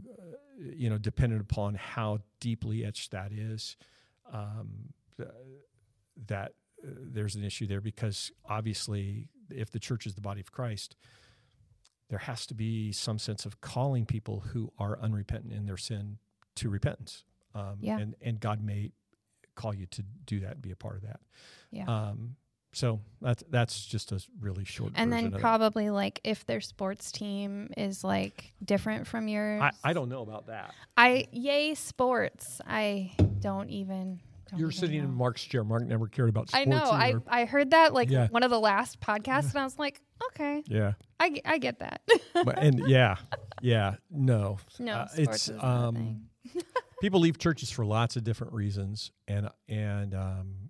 you 0.59 0.89
know, 0.89 0.97
dependent 0.97 1.41
upon 1.41 1.75
how 1.75 2.19
deeply 2.39 2.83
etched 2.85 3.11
that 3.11 3.31
is, 3.31 3.77
um, 4.33 4.93
that 6.27 6.53
uh, 6.83 6.87
there's 6.99 7.35
an 7.35 7.43
issue 7.43 7.67
there 7.67 7.81
because 7.81 8.31
obviously, 8.49 9.29
if 9.49 9.71
the 9.71 9.79
church 9.79 10.05
is 10.05 10.15
the 10.15 10.21
body 10.21 10.41
of 10.41 10.51
Christ, 10.51 10.95
there 12.09 12.19
has 12.19 12.45
to 12.47 12.53
be 12.53 12.91
some 12.91 13.17
sense 13.17 13.45
of 13.45 13.61
calling 13.61 14.05
people 14.05 14.41
who 14.51 14.71
are 14.77 14.99
unrepentant 14.99 15.53
in 15.53 15.65
their 15.65 15.77
sin 15.77 16.17
to 16.55 16.69
repentance. 16.69 17.23
Um, 17.55 17.77
Yeah. 17.79 17.99
and 17.99 18.15
and 18.21 18.39
God 18.39 18.61
may 18.63 18.91
call 19.55 19.73
you 19.73 19.85
to 19.87 20.03
do 20.25 20.39
that 20.41 20.53
and 20.53 20.61
be 20.61 20.71
a 20.71 20.75
part 20.75 20.95
of 20.97 21.01
that. 21.03 21.19
Yeah. 21.71 21.85
Um, 21.85 22.35
so 22.73 22.99
that's 23.21 23.43
that's 23.49 23.85
just 23.85 24.11
a 24.11 24.21
really 24.39 24.63
short. 24.63 24.93
and 24.95 25.11
then 25.11 25.31
probably 25.31 25.89
like 25.89 26.19
if 26.23 26.45
their 26.45 26.61
sports 26.61 27.11
team 27.11 27.69
is 27.77 28.03
like 28.03 28.53
different 28.63 29.07
from 29.07 29.27
yours 29.27 29.61
I, 29.61 29.71
I 29.83 29.93
don't 29.93 30.09
know 30.09 30.21
about 30.21 30.47
that. 30.47 30.73
I 30.95 31.27
yay 31.31 31.75
sports 31.75 32.61
i 32.65 33.11
don't 33.39 33.69
even 33.69 34.19
don't 34.49 34.59
You're 34.59 34.69
even 34.69 34.79
sitting 34.79 34.99
in. 34.99 35.13
Mark's 35.13 35.43
chair. 35.43 35.63
Mark 35.63 35.83
never 35.85 36.07
cared 36.07 36.29
about 36.29 36.49
sports. 36.49 36.65
i 36.67 36.69
know 36.69 36.83
I, 36.83 37.07
either. 37.09 37.21
I 37.27 37.45
heard 37.45 37.71
that 37.71 37.93
like 37.93 38.09
Yeah. 38.09 38.27
one 38.29 38.43
of 38.43 38.51
the 38.51 38.59
last 38.59 38.99
podcasts 38.99 39.49
and 39.51 39.57
i 39.59 39.63
was 39.63 39.77
like 39.79 40.01
okay 40.31 40.63
yeah, 40.67 40.93
I, 41.19 41.41
I 41.45 41.57
get 41.57 41.79
that 41.79 42.01
but, 42.33 42.57
and 42.59 42.79
yeah, 42.87 43.15
yeah, 43.61 43.95
no, 44.09 44.57
no 44.79 44.93
Uh, 44.93 45.07
it's, 45.15 45.49
um, 45.59 46.21
people 47.01 47.19
leave 47.19 47.37
churches 47.37 47.69
for 47.71 47.85
lots 47.85 48.15
of 48.15 48.23
different 48.23 48.53
reasons, 48.53 49.11
and 49.27 49.49
and 49.67 50.13
um, 50.15 50.69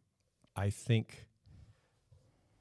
I 0.55 0.69
think 0.69 1.25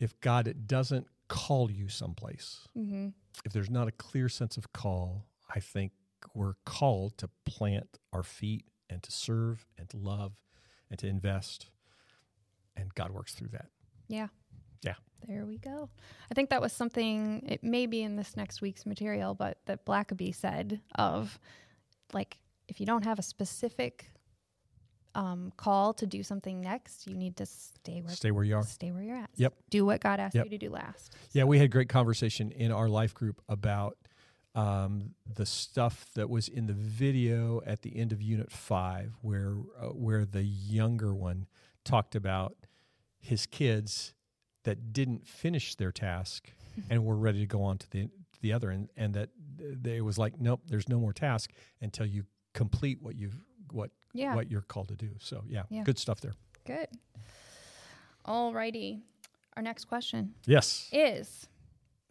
if 0.01 0.19
God 0.21 0.53
doesn't 0.67 1.07
call 1.29 1.71
you 1.71 1.89
someplace, 1.89 2.67
hmm 2.75 3.09
if 3.45 3.53
there's 3.53 3.71
not 3.71 3.87
a 3.89 3.93
clear 3.93 4.29
sense 4.29 4.57
of 4.57 4.73
call, 4.73 5.25
I 5.55 5.61
think 5.61 5.93
we're 6.35 6.55
called 6.67 7.17
to 7.19 7.31
plant 7.47 7.99
our 8.13 8.23
feet 8.25 8.65
and 8.91 9.03
to 9.05 9.13
serve 9.13 9.67
and 9.79 9.89
to 9.91 9.97
love 9.97 10.33
and 10.91 10.99
to 10.99 11.07
invest, 11.07 11.71
and 12.77 12.93
God 12.95 13.13
works 13.13 13.35
through 13.35 13.49
that. 13.53 13.67
yeah 14.09 14.27
Yeah. 14.85 14.95
there 15.29 15.47
we 15.47 15.59
go 15.59 15.89
i 16.31 16.35
think 16.35 16.51
that 16.51 16.61
was 16.61 16.73
something 16.73 17.45
it 17.47 17.63
may 17.63 17.87
be 17.87 18.03
in 18.03 18.17
this 18.17 18.37
next 18.37 18.61
week's 18.61 18.85
material 18.85 19.35
but 19.35 19.59
that 19.67 19.87
blackaby 19.87 20.35
said 20.35 20.81
of 20.97 21.39
like 22.13 22.39
if 22.69 22.81
you 22.81 22.87
don't 22.87 23.05
have 23.05 23.19
a 23.19 23.23
specific 23.23 24.11
um, 25.14 25.53
call 25.57 25.92
to 25.94 26.07
do 26.07 26.23
something 26.23 26.61
next 26.61 27.07
you 27.07 27.16
need 27.16 27.37
to 27.37 27.46
stay 27.46 28.01
where 28.01 28.14
Stay 28.14 28.31
where 28.31 28.44
you 28.44 28.57
are. 28.57 28.62
stay 28.62 28.90
where 28.92 29.03
you're 29.03 29.16
at 29.16 29.31
Yep. 29.37 29.55
do 29.70 29.85
what 29.85 30.01
god 30.01 30.20
asked 30.20 30.35
Yep. 30.37 30.44
you 30.44 30.51
to 30.51 30.59
do 30.59 30.70
last 30.70 31.14
Yeah, 31.33 31.44
we 31.44 31.59
had 31.59 31.70
great 31.70 31.88
conversation 31.88 32.51
in 32.53 32.70
our 32.73 32.88
life 32.88 33.14
group 33.14 33.40
about 33.49 33.96
um, 34.55 35.14
the 35.33 35.46
stuff 35.46 36.07
that 36.14 36.29
was 36.29 36.49
in 36.49 36.66
the 36.66 36.73
video 36.73 37.61
at 37.66 37.83
the 37.83 37.96
end 37.96 38.12
of 38.12 38.20
Unit 38.20 38.51
Five, 38.51 39.12
where 39.23 39.55
uh, 39.81 39.87
where 39.88 40.25
the 40.25 40.42
younger 40.42 41.14
one 41.14 41.46
talked 41.85 42.16
about 42.16 42.57
his 43.20 43.46
kids 43.46 44.12
that 44.64 44.92
didn't 44.92 45.25
finish 45.27 45.77
their 45.77 45.92
task 45.92 46.53
and 46.90 47.05
were 47.05 47.16
ready 47.16 47.38
to 47.40 47.46
go 47.46 47.62
on 47.62 47.79
to 47.79 47.88
the 47.90 48.09
the 48.40 48.53
other, 48.53 48.70
and 48.70 48.88
and 48.96 49.14
that 49.14 49.31
they 49.57 50.01
was 50.01 50.18
like, 50.18 50.40
nope, 50.40 50.62
there's 50.66 50.88
no 50.88 50.99
more 50.99 51.12
task 51.12 51.53
until 51.81 52.07
you 52.07 52.25
complete 52.53 53.01
what 53.01 53.14
you've 53.14 53.44
what 53.70 53.90
yeah 54.12 54.35
what 54.35 54.51
you're 54.51 54.61
called 54.62 54.88
to 54.88 54.96
do. 54.96 55.11
So 55.18 55.42
yeah, 55.49 55.62
Yeah. 55.70 55.83
good 55.85 55.99
stuff 55.99 56.20
there. 56.20 56.35
Good. 56.66 56.88
Alrighty. 58.27 59.01
Our 59.57 59.62
next 59.62 59.87
question 59.87 60.35
Yes, 60.46 60.88
is 60.92 61.49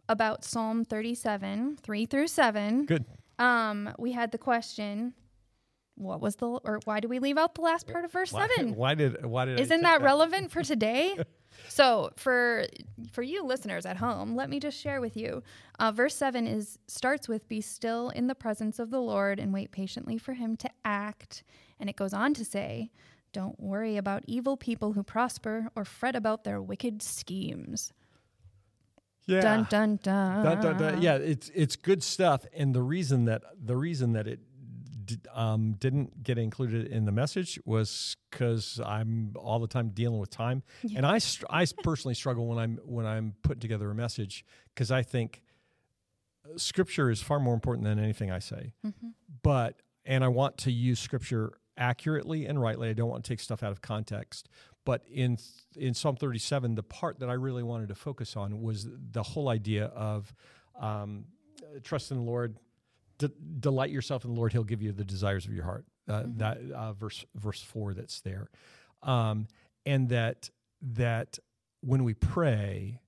about 0.08 0.44
Psalm 0.44 0.84
37, 0.84 1.78
3 1.82 2.06
through 2.06 2.26
7. 2.28 2.84
good. 2.86 3.04
Um, 3.38 3.94
we 3.98 4.12
had 4.12 4.32
the 4.32 4.38
question, 4.38 5.14
what 5.94 6.20
was 6.20 6.36
the 6.36 6.46
or 6.46 6.80
why 6.84 7.00
do 7.00 7.08
we 7.08 7.18
leave 7.18 7.38
out 7.38 7.54
the 7.54 7.62
last 7.62 7.86
part 7.86 8.04
of 8.04 8.12
verse 8.12 8.32
Why, 8.32 8.46
7? 8.56 8.74
why 8.76 8.94
did 8.94 9.24
why 9.24 9.46
did 9.46 9.58
Isn't 9.60 9.78
take 9.78 9.82
that 9.84 10.02
relevant 10.02 10.50
for 10.50 10.62
today? 10.62 11.16
so 11.68 12.10
for 12.16 12.66
for 13.12 13.22
you 13.22 13.44
listeners 13.44 13.86
at 13.86 13.96
home, 13.96 14.34
let 14.36 14.50
me 14.50 14.60
just 14.60 14.78
share 14.78 15.00
with 15.00 15.16
you. 15.16 15.42
Uh, 15.78 15.90
verse 15.92 16.14
seven 16.14 16.46
is 16.46 16.78
starts 16.86 17.28
with 17.28 17.48
"Be 17.48 17.60
still 17.62 18.10
in 18.10 18.26
the 18.26 18.34
presence 18.34 18.78
of 18.78 18.90
the 18.90 19.00
Lord 19.00 19.38
and 19.40 19.52
wait 19.54 19.70
patiently 19.72 20.18
for 20.18 20.34
Him 20.34 20.56
to 20.58 20.70
act," 20.84 21.42
and 21.80 21.90
it 21.90 21.96
goes 21.96 22.12
on 22.12 22.34
to 22.34 22.44
say, 22.44 22.90
"Don't 23.32 23.58
worry 23.58 23.96
about 23.96 24.22
evil 24.26 24.56
people 24.56 24.92
who 24.92 25.02
prosper 25.02 25.70
or 25.74 25.84
fret 25.84 26.14
about 26.14 26.44
their 26.44 26.60
wicked 26.62 27.02
schemes." 27.02 27.92
Yeah. 29.26 29.40
Dun 29.42 29.66
dun 29.70 29.96
dun. 30.02 30.44
Dun, 30.44 30.60
dun, 30.60 30.76
dun. 30.78 31.02
Yeah, 31.02 31.16
it's 31.16 31.50
it's 31.54 31.76
good 31.76 32.02
stuff, 32.02 32.44
and 32.54 32.74
the 32.74 32.82
reason 32.82 33.24
that 33.26 33.42
the 33.60 33.76
reason 33.76 34.12
that 34.12 34.26
it 34.26 34.40
um, 35.34 35.72
didn't 35.72 36.22
get 36.22 36.38
included 36.38 36.86
in 36.86 37.04
the 37.04 37.10
message 37.12 37.58
was 37.64 38.16
because 38.30 38.80
I'm 38.84 39.32
all 39.36 39.58
the 39.58 39.66
time 39.66 39.88
dealing 39.90 40.20
with 40.20 40.30
time, 40.30 40.62
Yeah. 40.82 40.98
and 40.98 41.06
I 41.06 41.18
str- 41.18 41.46
I 41.50 41.64
personally 41.82 42.14
struggle 42.14 42.46
when 42.46 42.58
I'm 42.58 42.76
when 42.84 43.06
I'm 43.06 43.34
putting 43.42 43.60
together 43.60 43.90
a 43.90 43.94
message 43.94 44.44
because 44.74 44.90
I 44.92 45.02
think 45.02 45.42
Scripture 46.56 47.10
is 47.10 47.20
far 47.22 47.38
more 47.40 47.54
important 47.54 47.84
than 47.84 47.98
anything 47.98 48.30
I 48.30 48.38
say, 48.38 48.72
Mhm. 48.84 49.12
but 49.42 49.80
and 50.04 50.24
I 50.24 50.28
want 50.28 50.58
to 50.58 50.72
use 50.72 50.98
Scripture 50.98 51.52
accurately 51.80 52.46
and 52.46 52.60
rightly. 52.60 52.88
I 52.88 52.92
don't 52.92 53.08
want 53.08 53.24
to 53.24 53.28
take 53.28 53.40
stuff 53.40 53.62
out 53.64 53.72
of 53.72 53.80
context. 53.80 54.48
But 54.84 55.04
in 55.12 55.38
in 55.76 55.94
Psalm 55.94 56.16
37, 56.16 56.74
the 56.76 56.82
part 56.82 57.18
that 57.20 57.28
I 57.28 57.34
really 57.34 57.62
wanted 57.62 57.88
to 57.88 57.94
focus 57.94 58.36
on 58.36 58.62
was 58.62 58.86
the 59.12 59.22
whole 59.22 59.48
idea 59.48 59.86
of 59.86 60.32
um, 60.78 61.24
trust 61.82 62.10
in 62.10 62.16
the 62.18 62.22
Lord, 62.22 62.56
de- 63.18 63.28
delight 63.58 63.90
yourself 63.90 64.24
in 64.24 64.30
the 64.32 64.36
Lord; 64.36 64.52
He'll 64.52 64.64
give 64.64 64.82
you 64.82 64.92
the 64.92 65.04
desires 65.04 65.44
of 65.46 65.52
your 65.52 65.64
heart. 65.64 65.84
Uh, 66.08 66.22
Mhm. 66.22 66.38
That 66.38 66.58
uh, 66.74 66.92
verse 66.94 67.24
verse 67.34 67.62
four 67.62 67.92
that's 67.94 68.20
there, 68.22 68.48
um, 69.02 69.48
and 69.84 70.08
that 70.08 70.50
that 70.82 71.38
when 71.82 72.04
we 72.04 72.14
pray, 72.14 73.00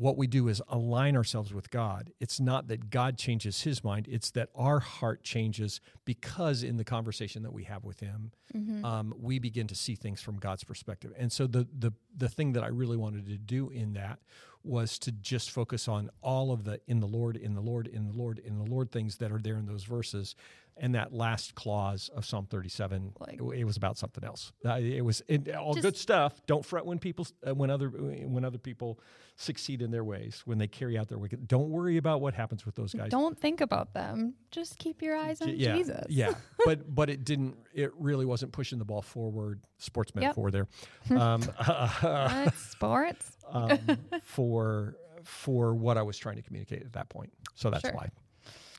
what 0.00 0.16
we 0.16 0.26
do 0.26 0.48
is 0.48 0.62
align 0.68 1.14
ourselves 1.16 1.52
with 1.52 1.70
God. 1.70 2.10
It's 2.20 2.40
not 2.40 2.68
that 2.68 2.88
God 2.88 3.18
changes 3.18 3.62
his 3.62 3.84
mind, 3.84 4.08
it's 4.10 4.30
that 4.30 4.48
our 4.54 4.80
heart 4.80 5.22
changes 5.22 5.80
because 6.06 6.62
in 6.62 6.78
the 6.78 6.84
conversation 6.84 7.42
that 7.42 7.52
we 7.52 7.64
have 7.64 7.84
with 7.84 8.00
him, 8.00 8.32
Mhm. 8.54 8.82
um, 8.84 9.14
we 9.18 9.38
begin 9.38 9.66
to 9.66 9.74
see 9.74 9.94
things 9.94 10.20
from 10.22 10.36
God's 10.38 10.64
perspective. 10.64 11.12
And 11.18 11.30
so 11.30 11.46
the 11.46 11.68
the 11.78 11.92
the 12.16 12.28
thing 12.28 12.52
that 12.54 12.64
I 12.64 12.68
really 12.68 12.96
wanted 12.96 13.26
to 13.26 13.36
do 13.36 13.68
in 13.68 13.92
that 13.92 14.20
was 14.62 14.98
to 15.00 15.12
just 15.12 15.50
focus 15.50 15.86
on 15.88 16.10
all 16.22 16.50
of 16.52 16.64
the 16.64 16.80
in 16.86 17.00
the 17.00 17.06
Lord, 17.08 17.36
in 17.36 17.54
the 17.54 17.60
Lord, 17.62 17.86
in 17.86 18.06
the 18.06 18.12
Lord, 18.12 18.38
in 18.38 18.56
the 18.58 18.64
Lord 18.70 18.90
things 18.90 19.16
that 19.18 19.30
are 19.32 19.38
there 19.38 19.56
in 19.56 19.66
those 19.66 19.84
verses. 19.84 20.34
And 20.82 20.94
that 20.94 21.12
last 21.12 21.54
clause 21.54 22.08
of 22.16 22.24
Psalm 22.24 22.46
37, 22.46 23.12
Like- 23.20 23.34
it, 23.34 23.42
it 23.60 23.64
was 23.64 23.76
about 23.76 23.98
something 23.98 24.24
else. 24.24 24.50
Uh, 24.64 24.76
it 24.80 25.04
was 25.04 25.20
it, 25.28 25.54
all 25.54 25.74
Just- 25.74 25.82
good 25.84 25.96
stuff. 25.98 26.40
Don't 26.46 26.64
fret 26.64 26.86
when 26.86 26.98
people 26.98 27.26
uh, 27.46 27.54
when 27.54 27.68
other 27.68 27.88
when 27.90 28.46
other 28.46 28.56
people 28.56 28.98
succeed 29.36 29.82
in 29.82 29.90
their 29.90 30.04
ways 30.04 30.40
when 30.46 30.56
they 30.56 30.66
carry 30.66 30.96
out 30.96 31.08
their 31.08 31.18
wicked. 31.18 31.46
Don't 31.46 31.68
worry 31.68 31.98
about 31.98 32.22
what 32.22 32.32
happens 32.32 32.64
with 32.64 32.76
those 32.76 32.94
guys. 32.94 33.10
Don't 33.10 33.38
think 33.38 33.60
about 33.60 33.92
them. 33.92 34.32
Just 34.50 34.78
keep 34.78 35.02
your 35.02 35.16
eyes 35.18 35.42
on 35.42 35.50
yeah, 35.50 35.76
Jesus. 35.76 36.06
Yeah, 36.08 36.32
but 36.64 36.94
but 36.94 37.10
it 37.10 37.24
didn't. 37.24 37.58
It 37.74 37.92
really 37.98 38.24
wasn't 38.24 38.52
pushing 38.52 38.78
the 38.78 38.86
ball 38.86 39.02
forward. 39.02 39.60
Sports 39.76 40.12
Yep. 40.14 40.22
metaphor 40.22 40.50
there. 40.50 40.66
Um, 41.10 41.42
sports. 42.56 43.36
um, 43.50 43.78
for 44.22 44.96
for 45.24 45.74
what 45.74 45.98
I 45.98 46.02
was 46.02 46.16
trying 46.16 46.36
to 46.36 46.42
communicate 46.42 46.82
at 46.82 46.94
that 46.94 47.10
point. 47.10 47.32
So 47.54 47.68
that's 47.68 47.82
Sure. 47.82 47.92
why. 47.92 48.08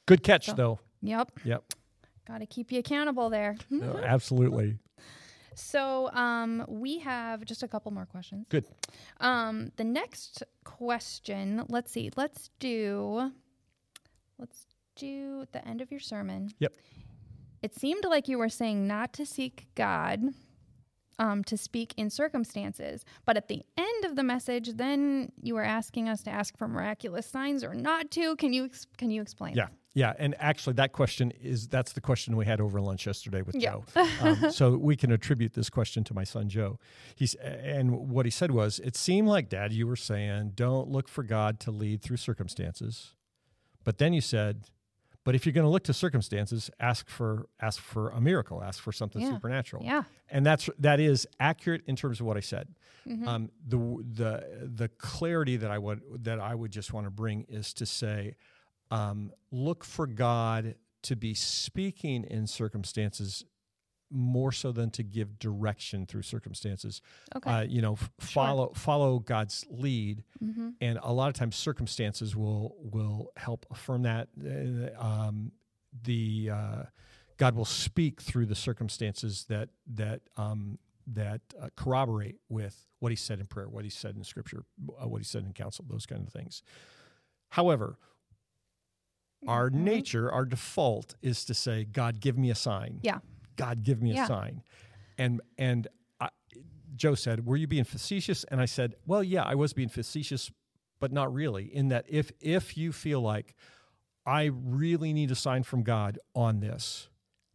Good 0.08 0.24
catch 0.24 0.48
So- 0.48 0.54
though. 0.54 0.80
Yep. 1.04 1.40
Yep. 1.46 1.64
Got 2.28 2.40
to 2.40 2.46
keep 2.46 2.72
you 2.72 2.80
accountable 2.80 3.30
there. 3.30 3.58
No, 3.70 3.98
absolutely. 4.04 4.78
So 5.56 6.10
um, 6.14 6.66
we 6.68 7.00
have 7.00 7.44
just 7.46 7.62
a 7.64 7.68
couple 7.68 7.92
more 7.92 8.06
questions. 8.06 8.46
Good. 8.50 8.66
Um, 9.20 9.72
the 9.76 9.84
next 9.84 10.44
question, 10.64 11.66
let's 11.68 11.92
see, 11.92 12.10
let's 12.16 12.50
do, 12.60 13.32
let's 14.40 14.66
do 14.96 15.46
the 15.52 15.68
end 15.68 15.82
of 15.82 15.92
your 15.92 16.00
sermon. 16.00 16.52
Yep. 16.60 16.74
It 17.62 17.76
seemed 17.76 18.06
like 18.06 18.28
you 18.28 18.38
were 18.38 18.50
saying 18.50 18.88
not 18.88 19.14
to 19.14 19.26
seek 19.26 19.68
God, 19.76 20.22
um, 21.20 21.44
to 21.44 21.58
speak 21.58 21.94
in 21.98 22.10
circumstances, 22.10 23.06
but 23.26 23.38
at 23.38 23.48
the 23.48 23.62
end 23.78 24.06
of 24.06 24.16
the 24.16 24.24
message, 24.24 24.70
then 24.76 25.32
you 25.42 25.54
were 25.54 25.64
asking 25.64 26.10
us 26.10 26.24
to 26.24 26.32
ask 26.32 26.58
for 26.58 26.68
miraculous 26.68 27.28
signs 27.28 27.64
or 27.64 27.76
not 27.76 28.10
to. 28.12 28.36
Can 28.38 28.54
you 28.54 28.66
ex- 28.66 28.88
can 28.98 29.12
you 29.12 29.22
explain? 29.22 29.56
Yeah. 29.56 29.68
Yeah. 29.94 30.14
And 30.18 30.36
actually, 30.40 30.74
that 30.74 30.94
question 30.94 31.32
is 31.42 31.68
that's 31.68 31.92
the 31.94 32.02
question 32.02 32.36
we 32.38 32.46
had 32.46 32.62
over 32.62 32.80
lunch 32.80 33.06
yesterday 33.06 33.42
with 33.42 33.56
Yeah. 33.56 33.72
Joe. 33.96 34.08
Um, 34.22 34.52
so 34.52 34.78
we 34.78 34.96
can 34.96 35.12
attribute 35.12 35.54
this 35.54 35.70
question 35.70 36.04
to 36.06 36.14
my 36.14 36.24
son 36.24 36.48
Joe. 36.50 36.80
He's 37.16 37.34
and 37.36 38.10
what 38.10 38.26
he 38.26 38.30
said 38.32 38.52
was, 38.52 38.80
it 38.80 38.96
seemed 38.96 39.28
like 39.28 39.50
Dad, 39.50 39.74
you 39.74 39.88
were 39.88 39.96
saying, 39.98 40.52
don't 40.56 40.88
look 40.90 41.08
for 41.08 41.24
God 41.24 41.60
to 41.62 41.72
lead 41.72 42.02
through 42.02 42.18
circumstances, 42.18 43.16
but 43.84 43.98
then 43.98 44.14
you 44.14 44.22
said, 44.22 44.66
but 45.24 45.36
if 45.36 45.46
you're 45.46 45.54
going 45.54 45.66
to 45.66 45.70
look 45.70 45.84
to 45.84 45.94
circumstances, 45.94 46.70
ask 46.80 47.08
for 47.10 47.48
ask 47.60 47.80
for 47.82 48.10
a 48.10 48.22
miracle, 48.22 48.64
ask 48.64 48.82
for 48.82 48.92
something 48.92 49.22
Yeah. 49.22 49.34
supernatural. 49.34 49.84
Yeah. 49.84 50.04
and 50.30 50.46
that's 50.46 50.70
that 50.80 51.00
is 51.00 51.28
accurate 51.40 51.82
in 51.86 51.96
terms 51.96 52.20
of 52.22 52.26
what 52.26 52.38
I 52.38 52.42
said. 52.42 52.68
Mhm. 53.08 53.28
Um, 53.28 53.52
the 53.68 53.78
the 53.78 54.70
the 54.76 54.88
clarity 54.88 55.58
that 55.58 55.70
I 55.72 55.78
would 55.80 56.02
that 56.24 56.40
I 56.40 56.56
would 56.56 56.72
just 56.72 56.94
want 56.94 57.06
to 57.08 57.12
bring 57.12 57.46
is 57.50 57.74
to 57.74 57.86
say, 57.86 58.36
um, 58.92 59.32
look 59.52 59.84
for 59.84 60.06
God 60.06 60.76
to 61.04 61.16
be 61.16 61.34
speaking 61.34 62.24
in 62.26 62.46
circumstances 62.46 63.46
more 64.12 64.52
so 64.52 64.72
than 64.72 64.90
to 64.92 65.04
give 65.04 65.40
direction 65.40 66.06
through 66.06 66.22
circumstances. 66.22 67.02
okay. 67.36 67.50
Uh, 67.50 67.62
you 67.62 67.82
know, 67.82 67.94
f- 67.94 68.12
follow 68.20 68.74
follow 68.76 69.20
God's 69.20 69.66
lead, 69.70 70.24
mm-hmm. 70.44 70.72
and 70.82 71.00
a 71.02 71.14
lot 71.14 71.30
of 71.30 71.34
times 71.34 71.56
circumstances 71.56 72.36
will 72.36 72.76
will 72.80 73.32
help 73.38 73.66
affirm 73.72 74.04
that. 74.04 74.28
Uh, 74.40 75.02
um, 75.02 75.52
the 76.04 76.50
uh, 76.54 76.84
God 77.38 77.56
will 77.56 77.66
speak 77.66 78.22
through 78.22 78.48
the 78.48 78.56
circumstances 78.56 79.46
that 79.48 79.70
that 79.96 80.22
um, 80.38 80.78
that 81.08 81.42
uh, 81.60 81.70
corroborate 81.76 82.36
with 82.50 82.88
what 83.00 83.12
He 83.12 83.16
said 83.16 83.40
in 83.40 83.46
prayer, 83.46 83.70
what 83.70 83.86
He 83.86 83.90
said 83.90 84.16
in 84.16 84.24
Scripture, 84.24 84.66
uh, 85.02 85.08
what 85.08 85.20
He 85.20 85.26
said 85.26 85.44
in 85.44 85.54
counsel, 85.54 85.86
those 85.88 86.06
kind 86.06 86.22
of 86.22 86.34
things. 86.34 86.64
However, 87.50 87.98
our 89.48 89.70
Mhm. 89.70 89.76
nature, 89.76 90.32
our 90.32 90.46
default 90.46 91.16
is 91.22 91.46
to 91.46 91.54
say, 91.54 91.84
"God, 91.86 92.20
give 92.20 92.38
me 92.38 92.50
a 92.52 92.56
sign." 92.56 93.00
Yeah. 93.04 93.20
God, 93.56 93.84
give 93.84 94.02
me 94.02 94.12
a 94.12 94.26
sign, 94.28 94.64
and 95.18 95.42
and 95.58 95.88
I, 96.20 96.30
Joe 96.96 97.16
said, 97.16 97.46
"Were 97.46 97.58
you 97.58 97.68
being 97.68 97.84
facetious?" 97.84 98.44
And 98.46 98.60
I 98.62 98.66
said, 98.66 98.96
"Well, 99.06 99.24
yeah, 99.24 99.44
I 99.44 99.56
was 99.56 99.74
being 99.74 99.90
facetious, 99.90 100.52
but 101.00 101.12
not 101.12 101.34
really. 101.34 101.74
In 101.74 101.90
that, 101.90 102.06
if 102.08 102.32
if 102.40 102.78
you 102.78 102.92
feel 102.92 103.22
like 103.22 103.56
I 104.26 104.46
really 104.46 105.14
need 105.14 105.32
a 105.32 105.36
sign 105.36 105.64
from 105.64 105.84
God 105.84 106.20
on 106.36 106.60
this, 106.60 107.10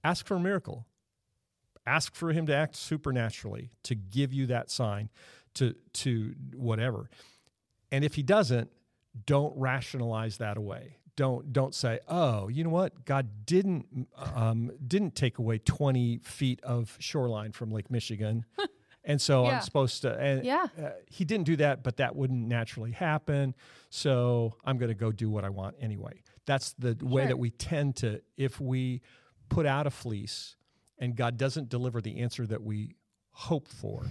ask 0.04 0.26
for 0.26 0.36
a 0.36 0.40
miracle. 0.40 0.86
Ask 1.86 2.16
for 2.16 2.32
Him 2.32 2.46
to 2.46 2.54
act 2.54 2.74
supernaturally 2.74 3.70
to 3.84 3.94
give 3.94 4.32
you 4.32 4.46
that 4.46 4.70
sign, 4.70 5.08
to 5.54 5.74
to 5.94 6.34
whatever. 6.54 7.08
And 7.92 8.04
if 8.04 8.14
He 8.16 8.22
doesn't, 8.24 8.70
don't 9.24 9.56
rationalize 9.56 10.38
that 10.38 10.56
away. 10.56 10.98
Don't 11.16 11.52
don't 11.52 11.74
say, 11.74 11.98
oh, 12.08 12.48
you 12.48 12.62
know 12.62 12.70
what? 12.70 13.04
God 13.06 13.46
didn't 13.46 14.08
um, 14.34 14.70
didn't 14.86 15.14
take 15.14 15.38
away 15.38 15.58
twenty 15.58 16.18
feet 16.18 16.60
of 16.62 16.94
shoreline 16.98 17.52
from 17.52 17.70
Lake 17.70 17.90
Michigan, 17.90 18.44
and 19.04 19.20
so 19.20 19.44
Yeah. 19.44 19.56
I'm 19.56 19.60
supposed 19.62 20.02
to. 20.02 20.14
And 20.18 20.44
Yeah. 20.44 20.66
uh, 20.78 20.90
he 21.08 21.24
didn't 21.24 21.46
do 21.46 21.56
that, 21.56 21.82
but 21.82 21.96
that 21.96 22.14
wouldn't 22.14 22.46
naturally 22.46 22.92
happen. 22.92 23.54
So 23.88 24.56
I'm 24.64 24.76
going 24.76 24.90
to 24.90 24.94
go 24.94 25.10
do 25.10 25.30
what 25.30 25.44
I 25.44 25.48
want 25.48 25.76
anyway. 25.80 26.22
That's 26.44 26.74
the 26.78 26.96
way 27.00 27.26
that 27.26 27.38
we 27.38 27.50
tend 27.50 27.96
to, 27.96 28.20
if 28.36 28.60
we 28.60 29.00
put 29.48 29.64
out 29.66 29.86
a 29.86 29.90
fleece 29.90 30.54
and 30.98 31.16
God 31.16 31.36
doesn't 31.38 31.68
deliver 31.70 32.00
the 32.00 32.20
answer 32.20 32.46
that 32.46 32.62
we 32.62 32.94
hope 33.30 33.68
for, 33.68 34.04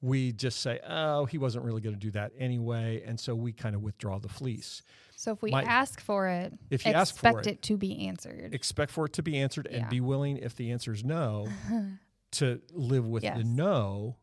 we 0.00 0.32
just 0.32 0.60
say, 0.60 0.80
oh, 0.86 1.24
he 1.24 1.38
wasn't 1.38 1.64
really 1.64 1.80
going 1.80 1.94
to 1.94 2.00
do 2.00 2.10
that 2.12 2.32
anyway. 2.38 3.02
And 3.06 3.18
so 3.18 3.34
we 3.34 3.52
kind 3.52 3.74
of 3.74 3.82
withdraw 3.82 4.18
the 4.18 4.28
fleece. 4.28 4.82
So 5.24 5.32
if 5.32 5.40
we 5.40 5.50
My- 5.50 5.62
ask 5.62 6.00
for 6.02 6.28
it, 6.28 6.52
If 6.68 6.84
you 6.84 6.92
ask 6.92 7.16
for 7.16 7.28
expect 7.28 7.46
it, 7.46 7.50
it 7.50 7.62
to 7.62 7.78
be 7.78 8.06
answered. 8.08 8.52
expect 8.54 8.92
for 8.92 9.06
it 9.06 9.14
to 9.14 9.22
be 9.22 9.38
answered 9.38 9.66
and 9.66 9.82
Yeah. 9.84 9.88
be 9.88 10.00
willing, 10.02 10.36
if 10.36 10.54
the 10.54 10.70
answer 10.70 10.92
is 10.92 11.02
no, 11.02 11.48
to 12.32 12.60
live 12.72 13.06
with 13.08 13.22
Yes. 13.22 13.38
the 13.38 13.44
no 13.44 14.18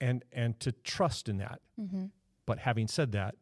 and 0.00 0.24
and 0.32 0.58
to 0.58 0.72
trust 0.72 1.28
in 1.28 1.36
that. 1.38 1.60
hmm 1.76 2.06
But 2.44 2.58
having 2.58 2.88
said 2.88 3.12
that, 3.12 3.36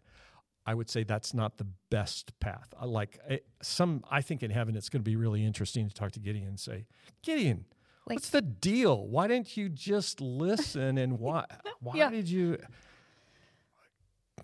I 0.67 0.75
would 0.75 0.91
say 0.91 1.03
that's 1.05 1.33
not 1.33 1.57
the 1.57 1.67
best 1.89 2.39
path. 2.39 2.75
I 2.79 2.85
like 2.85 3.19
I- 3.31 3.41
some, 3.63 4.05
I 4.11 4.21
think 4.21 4.43
in 4.43 4.51
heaven 4.51 4.77
it's 4.77 4.91
going 4.91 5.01
to 5.03 5.11
be 5.11 5.17
really 5.17 5.43
interesting 5.43 5.89
to 5.89 5.95
talk 5.95 6.13
to 6.13 6.21
Gideon 6.21 6.49
and 6.49 6.61
say, 6.61 6.87
Gideon, 7.23 7.65
Like- 8.07 8.17
what's 8.17 8.29
the 8.29 8.43
deal? 8.43 9.09
Why 9.09 9.27
didn't 9.27 9.57
you 9.57 9.71
just 9.71 10.21
listen? 10.21 10.99
And 10.99 11.19
why? 11.19 11.47
Why 11.81 11.95
Yeah. 11.97 12.11
did 12.11 12.29
you? 12.29 12.59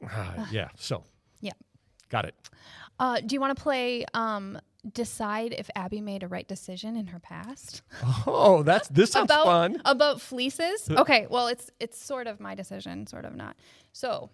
Ah, 0.02 0.48
yeah. 0.50 0.70
So. 0.76 1.04
Got 2.08 2.26
it. 2.26 2.34
Uh, 2.98 3.20
do 3.24 3.34
you 3.34 3.40
want 3.40 3.56
to 3.56 3.62
play 3.62 4.04
um, 4.14 4.58
decide 4.92 5.52
if 5.58 5.68
Abby 5.74 6.00
made 6.00 6.22
a 6.22 6.28
right 6.28 6.46
decision 6.48 6.96
in 6.96 7.08
her 7.08 7.18
past 7.18 7.82
Oh, 8.26 8.62
that's 8.62 8.88
this 8.88 9.10
sounds 9.12 9.26
about 9.26 9.44
fun. 9.44 9.82
about 9.84 10.20
fleeces? 10.20 10.88
Okay, 10.90 11.26
well 11.28 11.48
it's 11.48 11.70
it's 11.80 12.02
sort 12.02 12.26
of 12.26 12.40
my 12.40 12.54
decision, 12.54 13.06
sort 13.06 13.24
of 13.24 13.34
not. 13.34 13.56
So 13.92 14.30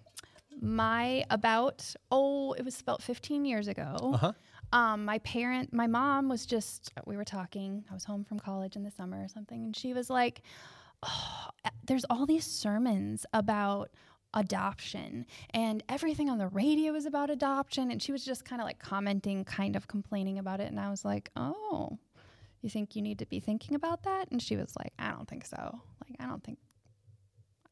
my 0.61 1.25
about 1.31 1.95
oh 2.11 2.53
it 2.53 2.64
was 2.64 2.81
about 2.81 3.03
15 3.03 3.45
years 3.45 3.68
ago. 3.68 3.97
Uh 4.14 4.16
huh. 4.18 4.33
um, 4.73 5.05
my 5.05 5.18
parent, 5.20 5.73
my 5.73 5.87
mom 5.87 6.29
was 6.29 6.45
just, 6.47 6.93
we 7.07 7.16
were 7.16 7.25
talking. 7.25 7.85
I 7.91 7.95
was 7.95 8.05
home 8.05 8.23
from 8.25 8.39
college 8.39 8.77
in 8.77 8.83
the 8.85 8.91
summer 8.91 9.23
or 9.25 9.29
something, 9.29 9.64
and 9.64 9.75
she 9.77 9.93
was 9.95 10.09
like, 10.11 10.43
oh, 11.03 11.49
There's 11.87 12.05
all 12.11 12.27
these 12.27 12.45
sermons 12.47 13.25
about 13.33 13.91
adoption, 14.35 15.26
and 15.51 15.83
everything 15.89 16.30
on 16.30 16.39
the 16.39 16.49
radio 16.49 16.95
is 16.95 17.07
about 17.07 17.30
adoption. 17.30 17.91
And 17.91 18.03
she 18.03 18.12
was 18.12 18.24
just 18.24 18.45
kind 18.45 18.61
of 18.61 18.66
like 18.66 18.78
commenting, 18.78 19.45
kind 19.45 19.76
of 19.76 19.89
complaining 19.89 20.39
about 20.39 20.61
it. 20.61 20.70
And 20.70 20.80
I 20.80 20.91
was 20.91 21.05
like, 21.05 21.30
Oh, 21.37 21.99
you 22.62 22.70
think 22.70 22.95
you 22.97 23.03
need 23.03 23.18
to 23.18 23.26
be 23.26 23.41
thinking 23.41 23.74
about 23.74 24.05
that? 24.05 24.30
And 24.30 24.41
she 24.41 24.57
was 24.57 24.74
like, 24.78 24.93
I 24.99 25.11
don't 25.11 25.28
think 25.28 25.45
so. 25.45 25.80
Like, 26.01 26.16
I 26.20 26.26
don't 26.26 26.43
think, 26.43 26.59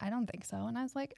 I 0.01 0.11
don't 0.11 0.27
think 0.27 0.45
so. 0.45 0.67
And 0.67 0.77
I 0.77 0.83
was 0.83 0.97
like, 0.97 1.15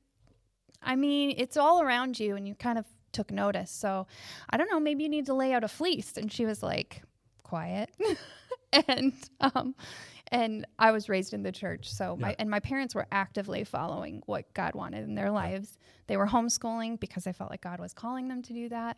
I 0.82 0.96
mean, 0.96 1.34
it's 1.36 1.56
all 1.56 1.80
around 1.80 2.18
you, 2.18 2.36
and 2.36 2.46
you 2.46 2.54
kind 2.54 2.78
of 2.78 2.84
took 3.12 3.30
notice. 3.30 3.70
So 3.70 4.06
I 4.50 4.56
don't 4.56 4.70
know, 4.70 4.80
maybe 4.80 5.04
you 5.04 5.08
need 5.08 5.26
to 5.26 5.34
lay 5.34 5.52
out 5.52 5.64
a 5.64 5.68
fleece. 5.68 6.16
And 6.16 6.30
she 6.30 6.44
was 6.44 6.62
like, 6.62 7.02
quiet. 7.42 7.90
and 8.88 9.12
um, 9.40 9.74
and 10.28 10.66
I 10.78 10.92
was 10.92 11.08
raised 11.08 11.34
in 11.34 11.42
the 11.42 11.52
church, 11.52 11.92
so 11.92 12.16
my 12.16 12.34
and 12.38 12.48
my 12.50 12.60
parents 12.60 12.94
were 12.94 13.06
actively 13.12 13.64
following 13.64 14.22
what 14.26 14.52
God 14.54 14.74
wanted 14.74 15.04
in 15.04 15.14
their 15.14 15.30
lives. 15.30 15.78
They 16.06 16.16
were 16.16 16.26
homeschooling 16.26 16.98
because 17.00 17.24
they 17.24 17.32
felt 17.32 17.50
like 17.50 17.60
God 17.60 17.80
was 17.80 17.92
calling 17.92 18.28
them 18.28 18.42
to 18.42 18.52
do 18.54 18.68
that, 18.70 18.96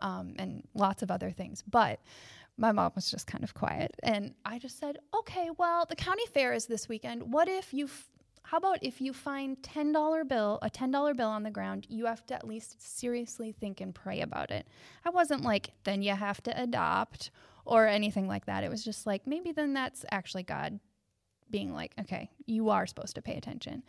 um, 0.00 0.34
and 0.38 0.66
lots 0.74 1.02
of 1.02 1.10
other 1.10 1.30
things. 1.30 1.62
But 1.68 2.00
my 2.56 2.72
mom 2.72 2.92
was 2.94 3.10
just 3.10 3.26
kind 3.26 3.42
of 3.42 3.52
quiet, 3.52 3.96
and 4.02 4.34
I 4.44 4.58
just 4.60 4.78
said, 4.78 4.98
"Okay, 5.12 5.50
well, 5.58 5.86
the 5.86 5.96
county 5.96 6.24
fair 6.32 6.52
is 6.52 6.66
this 6.66 6.88
weekend. 6.88 7.32
What 7.32 7.48
if 7.48 7.74
you?" 7.74 7.86
F- 7.86 8.10
how 8.44 8.58
about 8.58 8.78
if 8.80 9.00
you 9.00 9.12
find 9.12 9.60
ten 9.64 9.90
dollar 9.90 10.22
bill, 10.24 10.60
a 10.62 10.70
ten 10.70 10.92
dollar 10.92 11.14
bill 11.14 11.30
on 11.30 11.42
the 11.42 11.50
ground, 11.50 11.86
you 11.88 12.06
have 12.06 12.24
to 12.26 12.34
at 12.34 12.46
least 12.46 12.80
seriously 12.80 13.50
think 13.50 13.80
and 13.80 13.92
pray 13.92 14.20
about 14.20 14.52
it. 14.52 14.68
I 15.04 15.10
wasn't 15.10 15.42
like, 15.42 15.70
then 15.82 16.00
you 16.00 16.14
have 16.14 16.40
to 16.44 16.62
adopt 16.62 17.32
or 17.66 17.86
anything 17.86 18.26
like 18.28 18.46
that. 18.46 18.64
It 18.64 18.70
was 18.70 18.84
just 18.84 19.06
like, 19.06 19.26
maybe 19.26 19.52
then 19.52 19.74
that's 19.74 20.04
actually 20.10 20.44
God 20.44 20.80
being 21.50 21.72
like, 21.74 21.92
okay, 22.00 22.30
you 22.46 22.70
are 22.70 22.86
supposed 22.86 23.14
to 23.16 23.22
pay 23.22 23.36
attention. 23.36 23.82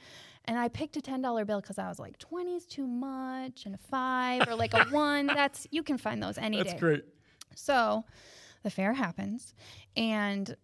And 0.45 0.57
I 0.57 0.67
picked 0.67 0.95
a 0.97 1.01
ten 1.01 1.21
dollar 1.21 1.45
bill 1.45 1.61
because 1.61 1.77
I 1.77 1.87
was 1.87 1.99
like, 1.99 2.17
twenty 2.17 2.55
is 2.55 2.65
too 2.65 2.87
much, 2.87 3.65
and 3.65 3.75
a 3.75 3.77
five 3.77 4.47
or 4.47 4.55
like 4.55 4.73
a 4.73 4.85
one. 4.91 5.27
That's 5.27 5.67
you 5.71 5.83
can 5.83 5.97
find 5.97 6.21
those 6.21 6.37
any 6.37 6.57
That's 6.57 6.73
day. 6.73 6.79
great. 6.79 7.05
So 7.55 8.05
the 8.63 8.69
fair 8.69 8.93
happens, 8.93 9.53
and 9.95 10.55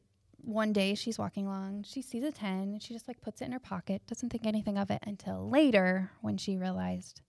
one 0.43 0.73
day 0.73 0.93
she's 0.95 1.17
walking 1.17 1.47
along, 1.47 1.83
she 1.87 2.01
sees 2.01 2.23
a 2.23 2.31
10, 2.31 2.51
and 2.51 2.83
she 2.83 2.93
just 2.93 3.07
like 3.07 3.21
puts 3.21 3.41
it 3.41 3.45
in 3.45 3.53
her 3.53 3.59
pocket, 3.59 4.01
doesn't 4.07 4.29
think 4.29 4.45
anything 4.45 4.77
of 4.77 4.91
it 4.91 4.99
until 5.07 5.49
later 5.49 6.11
when 6.21 6.37
she 6.37 6.57
realized 6.57 7.21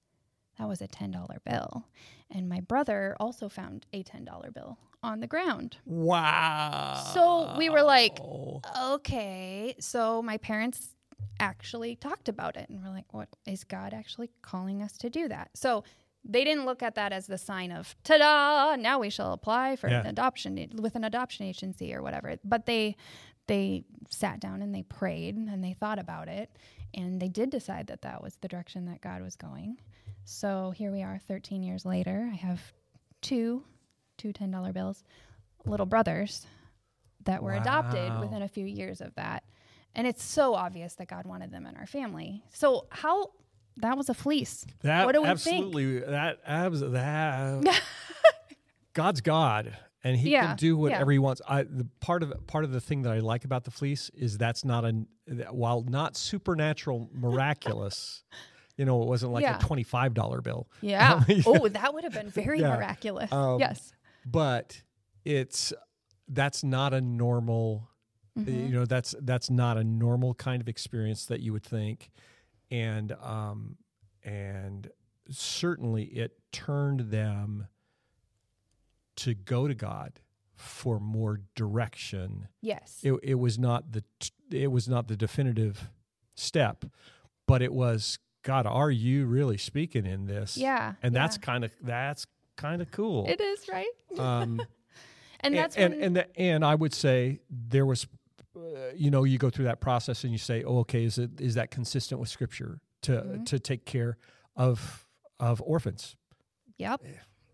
that 0.59 0.69
was 0.69 0.81
a 0.81 0.89
$10 0.89 1.27
bill. 1.45 1.85
And 2.31 2.49
my 2.49 2.61
brother 2.61 3.17
also 3.21 3.49
found 3.49 3.87
a 3.93 4.03
$10 4.03 4.53
bill 4.55 4.79
on 5.03 5.21
the 5.21 5.27
ground. 5.27 5.77
Wow. 5.85 7.03
So 7.13 7.55
we 7.59 7.69
were 7.69 7.83
like, 7.83 8.19
okay. 8.81 9.75
So 9.79 10.23
my 10.23 10.39
parents 10.39 10.95
actually 11.41 11.97
talked 11.97 12.29
about 12.29 12.57
it 12.57 12.69
and 12.69 12.83
we're 12.83 12.91
like, 12.91 13.13
what 13.13 13.29
is 13.47 13.65
God 13.65 13.93
actually 13.93 14.31
calling 14.43 14.83
us 14.83 14.97
to 14.99 15.11
do 15.11 15.29
that? 15.29 15.51
So 15.55 15.85
they 16.25 16.45
didn't 16.45 16.65
look 16.65 16.83
at 16.83 16.95
that 16.95 17.13
as 17.13 17.27
the 17.27 17.37
sign 17.37 17.71
of 17.71 17.95
ta-da, 18.03 18.77
now 18.77 18.99
we 18.99 19.11
shall 19.11 19.33
apply 19.33 19.77
for 19.77 19.91
Yeah. 19.91 20.01
an 20.01 20.07
adoption 20.07 20.71
with 20.77 20.95
an 20.95 21.05
adoption 21.05 21.45
agency 21.47 21.95
or 21.95 22.03
whatever. 22.03 22.37
But 22.45 22.67
they 22.67 22.97
they 23.47 23.85
sat 24.09 24.41
down 24.41 24.63
and 24.63 24.75
they 24.75 24.83
prayed 24.85 25.37
and 25.37 25.63
they 25.63 25.75
thought 25.75 25.99
about 25.99 26.29
it 26.29 26.57
and 26.95 27.21
they 27.21 27.29
did 27.29 27.51
decide 27.51 27.89
that 27.89 28.01
that 28.01 28.23
was 28.23 28.37
the 28.41 28.49
direction 28.49 28.87
that 28.87 29.03
God 29.03 29.21
was 29.21 29.37
going. 29.37 29.77
So 30.25 30.73
here 30.77 30.91
we 30.91 31.03
are 31.03 31.19
13 31.29 31.63
years 31.63 31.85
later. 31.85 32.29
I 32.33 32.37
have 32.37 32.61
two 33.21 33.65
two 34.17 34.33
$10 34.33 34.73
bills, 34.73 35.03
little 35.67 35.87
brothers 35.87 36.47
that 37.25 37.43
were 37.43 37.55
adopted 37.55 38.21
within 38.21 38.43
a 38.43 38.49
few 38.49 38.65
years 38.65 39.01
of 39.01 39.15
that. 39.17 39.43
And 39.95 40.07
it's 40.07 40.23
so 40.23 40.55
obvious 40.55 40.95
that 40.97 41.09
God 41.09 41.27
wanted 41.27 41.51
them 41.51 41.67
in 41.67 41.77
our 41.77 41.87
family. 41.87 42.45
So 42.53 42.87
how 42.91 43.31
that 43.79 43.97
was 43.97 44.09
a 44.09 44.15
fleece. 44.15 44.67
That 44.83 45.05
what 45.05 45.13
do 45.13 45.23
we 45.23 45.27
think? 45.27 45.33
absolutely 45.33 46.01
that 46.01 46.39
abs 46.47 46.81
that 46.81 47.83
God's 48.93 49.21
God 49.21 49.77
and 50.05 50.17
he 50.17 50.31
Yeah, 50.31 50.49
can 50.49 50.57
do 50.57 50.77
whatever 50.77 51.11
yeah. 51.11 51.17
he 51.17 51.19
wants. 51.19 51.43
I 51.49 51.63
the 51.65 51.87
part 52.01 52.23
of 52.23 52.47
part 52.47 52.65
of 52.65 52.73
the 52.73 52.81
thing 52.81 53.03
that 53.03 53.13
I 53.13 53.19
like 53.21 53.45
about 53.45 53.65
the 53.65 53.71
fleece 53.71 54.11
is 54.15 54.39
that's 54.39 54.65
not 54.65 54.85
a 54.85 54.93
while 55.51 55.83
not 55.83 56.17
supernatural 56.17 57.11
miraculous. 57.13 58.23
You 58.77 58.85
know, 58.85 59.03
it 59.03 59.07
wasn't 59.09 59.33
like 59.33 59.43
Yeah. 59.43 59.57
a 59.57 59.61
twenty-five 59.61 60.15
dollar 60.15 60.41
bill, 60.41 60.69
Yeah. 60.81 61.23
Yeah. 61.29 61.43
Oh, 61.47 61.69
that 61.69 61.95
would 61.95 62.05
have 62.05 62.13
been 62.13 62.29
very 62.31 62.61
Yeah. 62.61 62.75
miraculous. 62.77 63.31
Um, 63.33 63.61
yes. 63.61 63.93
but 64.27 64.83
it's 65.25 65.73
that's 66.29 66.65
not 66.65 66.93
a 66.95 67.01
normal 67.01 67.89
Mhm. 68.39 68.69
you 68.69 68.75
know 68.75 68.85
that's 68.85 69.15
that's 69.21 69.49
not 69.49 69.77
a 69.77 69.85
normal 69.85 70.35
kind 70.35 70.61
of 70.61 70.69
experience 70.69 71.27
that 71.27 71.41
you 71.41 71.53
would 71.53 71.63
think 71.63 72.11
and 72.71 73.13
um 73.13 73.77
and 74.25 74.91
certainly 75.31 76.05
it 76.07 76.37
turned 76.51 77.01
them 77.13 77.69
to 79.17 79.35
go 79.35 79.69
to 79.69 79.75
god 79.75 80.21
for 80.57 80.99
more 80.99 81.41
direction 81.55 82.49
Yes. 82.61 83.01
it, 83.03 83.13
it 83.23 83.35
was 83.35 83.59
not 83.59 83.93
the 83.93 84.03
t- 84.19 84.31
it 84.51 84.71
was 84.73 84.89
not 84.89 85.07
the 85.09 85.17
definitive 85.17 85.91
step 86.35 86.85
but 87.47 87.63
it 87.63 87.73
was 87.73 88.19
god 88.45 88.67
are 88.67 88.91
you 88.91 89.27
really 89.27 89.59
speaking 89.59 90.07
in 90.07 90.27
this 90.27 90.57
yeah. 90.57 90.95
and 91.03 91.13
yeah. 91.13 91.21
that's 91.21 91.37
kind 91.39 91.65
of 91.65 91.73
that's 91.83 92.27
kind 92.57 92.81
of 92.81 92.91
cool 92.93 93.27
it 93.29 93.41
is, 93.41 93.69
right? 93.69 93.91
um 94.19 94.63
And 95.41 95.55
that's 95.55 95.77
and 95.77 95.93
when, 95.93 96.03
and 96.03 96.17
the, 96.17 96.41
and 96.41 96.65
I 96.65 96.75
would 96.75 96.95
say 96.95 97.41
there 97.51 97.85
was, 97.85 98.07
uh, 98.57 98.61
you 98.95 99.11
know, 99.11 99.25
you 99.25 99.37
go 99.37 99.51
through 99.51 99.67
that 99.67 99.79
process 99.79 100.25
and 100.25 100.33
you 100.33 100.39
say, 100.39 100.65
oh, 100.65 100.79
okay, 100.79 101.05
is 101.05 101.19
it 101.19 101.39
is 101.39 101.55
that 101.57 101.71
consistent 101.71 102.19
with 102.19 102.31
Scripture 102.31 102.81
to 103.03 103.13
Mhm. 103.13 103.47
to 103.47 103.59
take 103.59 103.85
care 103.85 104.17
of 104.57 105.07
of 105.39 105.61
orphans? 105.61 106.17
Yep. 106.79 107.03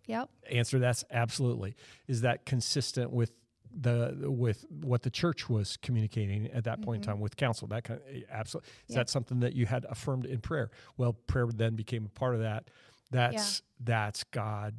Yep. 0.07 0.30
Answer 0.53 0.78
that's 0.78 1.05
absolutely. 1.11 1.74
Is 2.07 2.20
that 2.20 2.47
consistent 2.47 3.11
with 3.11 3.32
the 3.78 4.16
with 4.30 4.64
what 4.70 5.02
the 5.02 5.10
church 5.10 5.48
was 5.48 5.76
communicating 5.76 6.46
at 6.48 6.64
that 6.64 6.82
point 6.82 7.02
Mhm. 7.02 7.04
in 7.04 7.12
time 7.14 7.20
with 7.20 7.36
counsel? 7.36 7.68
That 7.68 7.84
kind 7.84 8.00
of, 8.00 8.22
absolutely. 8.30 8.70
Is 8.88 8.94
Yeah. 8.94 8.96
that 8.96 9.08
something 9.10 9.40
that 9.40 9.54
you 9.54 9.66
had 9.66 9.84
affirmed 9.86 10.26
in 10.26 10.40
prayer? 10.40 10.70
Well, 10.96 11.12
prayer 11.12 11.46
then 11.52 11.76
became 11.76 12.06
a 12.06 12.08
part 12.10 12.34
of 12.34 12.40
that. 12.40 12.68
That's 13.10 13.62
that's 13.78 14.24
God 14.24 14.74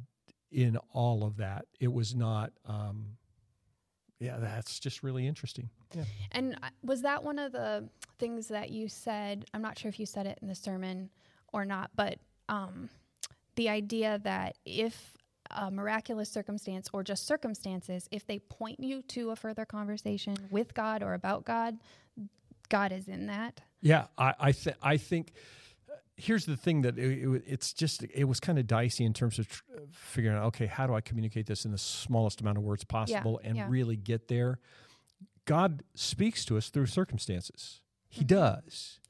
in 0.50 0.76
all 0.92 1.24
of 1.24 1.36
that. 1.38 1.66
It 1.80 1.92
was 1.92 2.14
not. 2.14 2.52
Um, 2.64 3.16
yeah, 4.18 4.38
that's 4.38 4.78
just 4.78 5.02
really 5.02 5.26
interesting. 5.26 5.68
Yeah. 5.94 6.04
And 6.30 6.56
was 6.82 7.02
that 7.02 7.24
one 7.24 7.38
of 7.38 7.52
the 7.52 7.88
things 8.18 8.48
that 8.48 8.70
you 8.70 8.88
said? 8.88 9.44
I'm 9.52 9.62
not 9.62 9.78
sure 9.78 9.88
if 9.88 9.98
you 9.98 10.06
said 10.06 10.26
it 10.26 10.38
in 10.40 10.48
the 10.48 10.54
sermon 10.54 11.10
or 11.52 11.64
not, 11.64 11.90
but 11.96 12.18
um, 12.48 12.88
the 13.56 13.68
idea 13.68 14.18
that 14.20 14.56
if 14.64 15.14
a 15.52 15.70
miraculous 15.70 16.30
circumstance 16.30 16.88
or 16.92 17.02
just 17.02 17.26
circumstances, 17.26 18.08
if 18.10 18.26
they 18.26 18.38
point 18.38 18.80
you 18.80 19.02
to 19.02 19.30
a 19.30 19.36
further 19.36 19.64
conversation 19.64 20.36
with 20.50 20.74
God 20.74 21.02
or 21.02 21.14
about 21.14 21.44
God, 21.44 21.78
God 22.68 22.92
is 22.92 23.08
in 23.08 23.26
that. 23.26 23.60
Yeah, 23.80 24.06
I 24.16 24.34
I, 24.38 24.52
th- 24.52 24.76
I 24.82 24.96
think 24.96 25.32
uh, 25.90 25.94
here's 26.16 26.46
the 26.46 26.56
thing 26.56 26.82
that 26.82 26.98
it, 26.98 27.22
it, 27.22 27.42
it's 27.46 27.72
just 27.72 28.04
it 28.14 28.24
was 28.24 28.40
kind 28.40 28.58
of 28.58 28.66
dicey 28.66 29.04
in 29.04 29.12
terms 29.12 29.38
of 29.38 29.48
tr- 29.48 29.62
figuring 29.90 30.36
out 30.38 30.44
okay 30.46 30.66
how 30.66 30.86
do 30.86 30.94
I 30.94 31.00
communicate 31.00 31.46
this 31.46 31.64
in 31.64 31.72
the 31.72 31.78
smallest 31.78 32.40
amount 32.40 32.58
of 32.58 32.64
words 32.64 32.84
possible 32.84 33.40
and 33.44 33.56
yeah. 33.56 33.66
really 33.68 33.96
get 33.96 34.28
there. 34.28 34.58
God 35.44 35.82
speaks 35.94 36.44
to 36.46 36.56
us 36.56 36.68
through 36.70 36.86
circumstances. 36.86 37.80
He 38.08 38.22
Mhm. 38.24 38.28
does. 38.28 39.00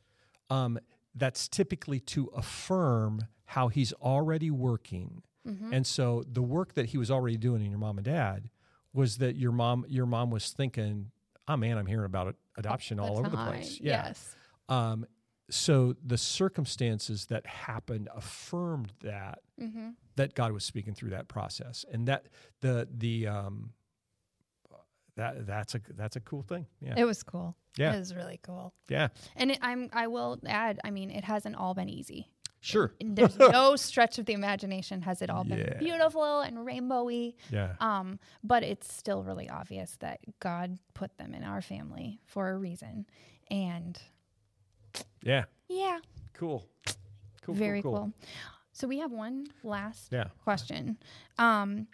Um, 0.48 0.78
that's 1.14 1.46
typically 1.48 2.00
to 2.00 2.26
affirm 2.34 3.26
how 3.44 3.68
He's 3.68 3.92
already 3.94 4.50
working. 4.50 5.22
Mm-hmm. 5.46 5.72
And 5.72 5.86
so 5.86 6.24
the 6.30 6.42
work 6.42 6.74
that 6.74 6.86
he 6.86 6.98
was 6.98 7.10
already 7.10 7.36
doing 7.36 7.62
in 7.64 7.70
your 7.70 7.78
mom 7.80 7.98
and 7.98 8.04
dad 8.04 8.48
was 8.92 9.18
that 9.18 9.36
your 9.36 9.52
mom 9.52 9.84
your 9.88 10.06
mom 10.06 10.30
was 10.30 10.50
thinking, 10.50 11.10
"Oh 11.48 11.56
man, 11.56 11.78
I'm 11.78 11.86
hearing 11.86 12.04
about 12.06 12.36
adoption 12.56 13.00
all 13.00 13.18
over 13.18 13.28
the 13.28 13.36
place." 13.36 13.80
Yeah. 13.80 14.06
Yes. 14.06 14.36
Um, 14.68 15.06
so 15.50 15.94
the 16.04 16.16
circumstances 16.16 17.26
that 17.26 17.46
happened 17.46 18.08
affirmed 18.14 18.92
that 19.02 19.40
Mm-hmm. 19.60 19.90
that 20.16 20.34
God 20.34 20.50
was 20.52 20.64
speaking 20.64 20.92
through 20.94 21.10
that 21.10 21.28
process, 21.28 21.84
and 21.92 22.08
that 22.08 22.26
the 22.60 22.88
the 22.90 23.26
um, 23.28 23.70
that 25.16 25.46
that's 25.46 25.74
a 25.74 25.80
that's 25.96 26.16
a 26.16 26.20
cool 26.20 26.42
thing. 26.42 26.66
Yeah, 26.80 26.94
It 26.96 27.04
was 27.04 27.22
cool. 27.22 27.56
Yeah. 27.76 27.94
It 27.94 27.98
was 27.98 28.14
really 28.14 28.38
cool. 28.42 28.74
yeah, 28.88 29.08
And 29.36 29.50
it, 29.52 29.58
I'm 29.62 29.88
I 29.92 30.06
will 30.08 30.38
add, 30.46 30.78
I 30.84 30.90
mean, 30.90 31.10
it 31.10 31.24
hasn't 31.24 31.56
all 31.56 31.74
been 31.74 31.88
easy. 31.88 32.28
Sure, 32.62 32.94
And 33.00 33.14
There's 33.16 33.36
no 33.38 33.76
stretch 33.88 34.18
of 34.18 34.24
the 34.26 34.32
imagination 34.32 35.02
has 35.02 35.20
it 35.20 35.28
all 35.28 35.44
Yeah. 35.46 35.56
been 35.56 35.76
beautiful 35.78 36.40
and 36.40 36.56
rainbowy. 36.58 37.34
yeah, 37.50 37.74
Um, 37.80 38.18
but 38.42 38.62
it's 38.62 38.90
still 38.92 39.22
really 39.22 39.50
obvious 39.50 39.96
that 40.00 40.20
God 40.40 40.78
put 40.94 41.18
them 41.18 41.34
in 41.34 41.42
our 41.44 41.60
family 41.60 42.20
for 42.24 42.50
a 42.50 42.56
reason. 42.56 43.06
And 43.50 44.00
yeah, 45.22 45.44
yeah, 45.68 45.98
cool, 46.32 46.66
cool, 47.42 47.54
very 47.54 47.82
cool, 47.82 47.92
cool. 47.92 48.00
cool. 48.00 48.12
So 48.72 48.86
we 48.88 48.98
have 49.00 49.12
one 49.12 49.48
last 49.62 50.12
Yeah, 50.12 50.28
question. 50.42 50.96
Um, 51.38 51.88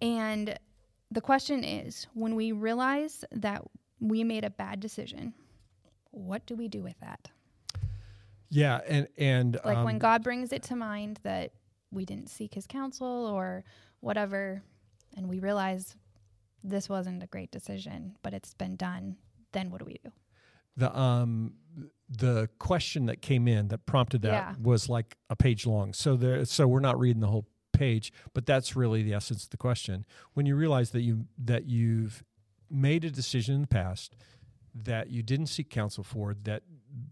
and 0.00 0.58
the 1.10 1.20
question 1.20 1.64
is 1.64 2.06
when 2.14 2.34
we 2.36 2.52
realize 2.52 3.24
that 3.32 3.62
we 4.00 4.24
made 4.24 4.44
a 4.44 4.50
bad 4.50 4.80
decision, 4.80 5.34
what 6.10 6.46
do 6.46 6.54
we 6.56 6.68
do 6.68 6.82
with 6.82 6.98
that? 7.00 7.28
Yeah, 8.50 8.80
and 8.86 9.08
and 9.16 9.58
Like 9.64 9.84
when 9.84 9.96
um, 9.96 9.98
God 9.98 10.22
brings 10.22 10.52
it 10.52 10.62
to 10.64 10.76
mind 10.76 11.20
that 11.22 11.52
we 11.90 12.04
didn't 12.04 12.28
seek 12.28 12.54
his 12.54 12.66
counsel 12.66 13.06
or 13.26 13.64
whatever, 14.00 14.62
and 15.16 15.28
we 15.28 15.38
realize 15.40 15.96
this 16.64 16.88
wasn't 16.88 17.22
a 17.22 17.26
great 17.26 17.50
decision, 17.50 18.16
but 18.22 18.34
it's 18.34 18.54
been 18.54 18.76
done, 18.76 19.16
then 19.52 19.70
what 19.70 19.78
do 19.80 19.84
we 19.84 19.98
do? 20.04 20.10
the 20.76 20.96
um 20.96 21.54
the 22.08 22.48
question 22.60 23.06
that 23.06 23.20
came 23.20 23.48
in 23.48 23.66
that 23.68 23.84
prompted 23.84 24.22
that 24.22 24.28
Yeah. 24.30 24.54
was 24.62 24.88
like 24.88 25.16
a 25.28 25.34
page 25.34 25.66
long. 25.66 25.92
So 25.92 26.16
there 26.16 26.44
so 26.44 26.68
we're 26.68 26.78
not 26.78 26.98
reading 27.00 27.20
the 27.20 27.26
whole 27.26 27.46
page, 27.72 28.12
but 28.32 28.46
that's 28.46 28.76
really 28.76 29.02
the 29.02 29.12
essence 29.12 29.42
of 29.44 29.50
the 29.50 29.56
question. 29.56 30.04
When 30.34 30.46
you 30.46 30.54
realize 30.54 30.92
that 30.92 31.00
you 31.02 31.26
that 31.36 31.64
you've 31.66 32.22
made 32.70 33.04
a 33.04 33.10
decision 33.10 33.56
in 33.56 33.60
the 33.62 33.66
past 33.66 34.14
that 34.72 35.10
you 35.10 35.22
didn't 35.24 35.46
seek 35.46 35.68
counsel 35.68 36.04
for 36.04 36.32
that 36.44 36.62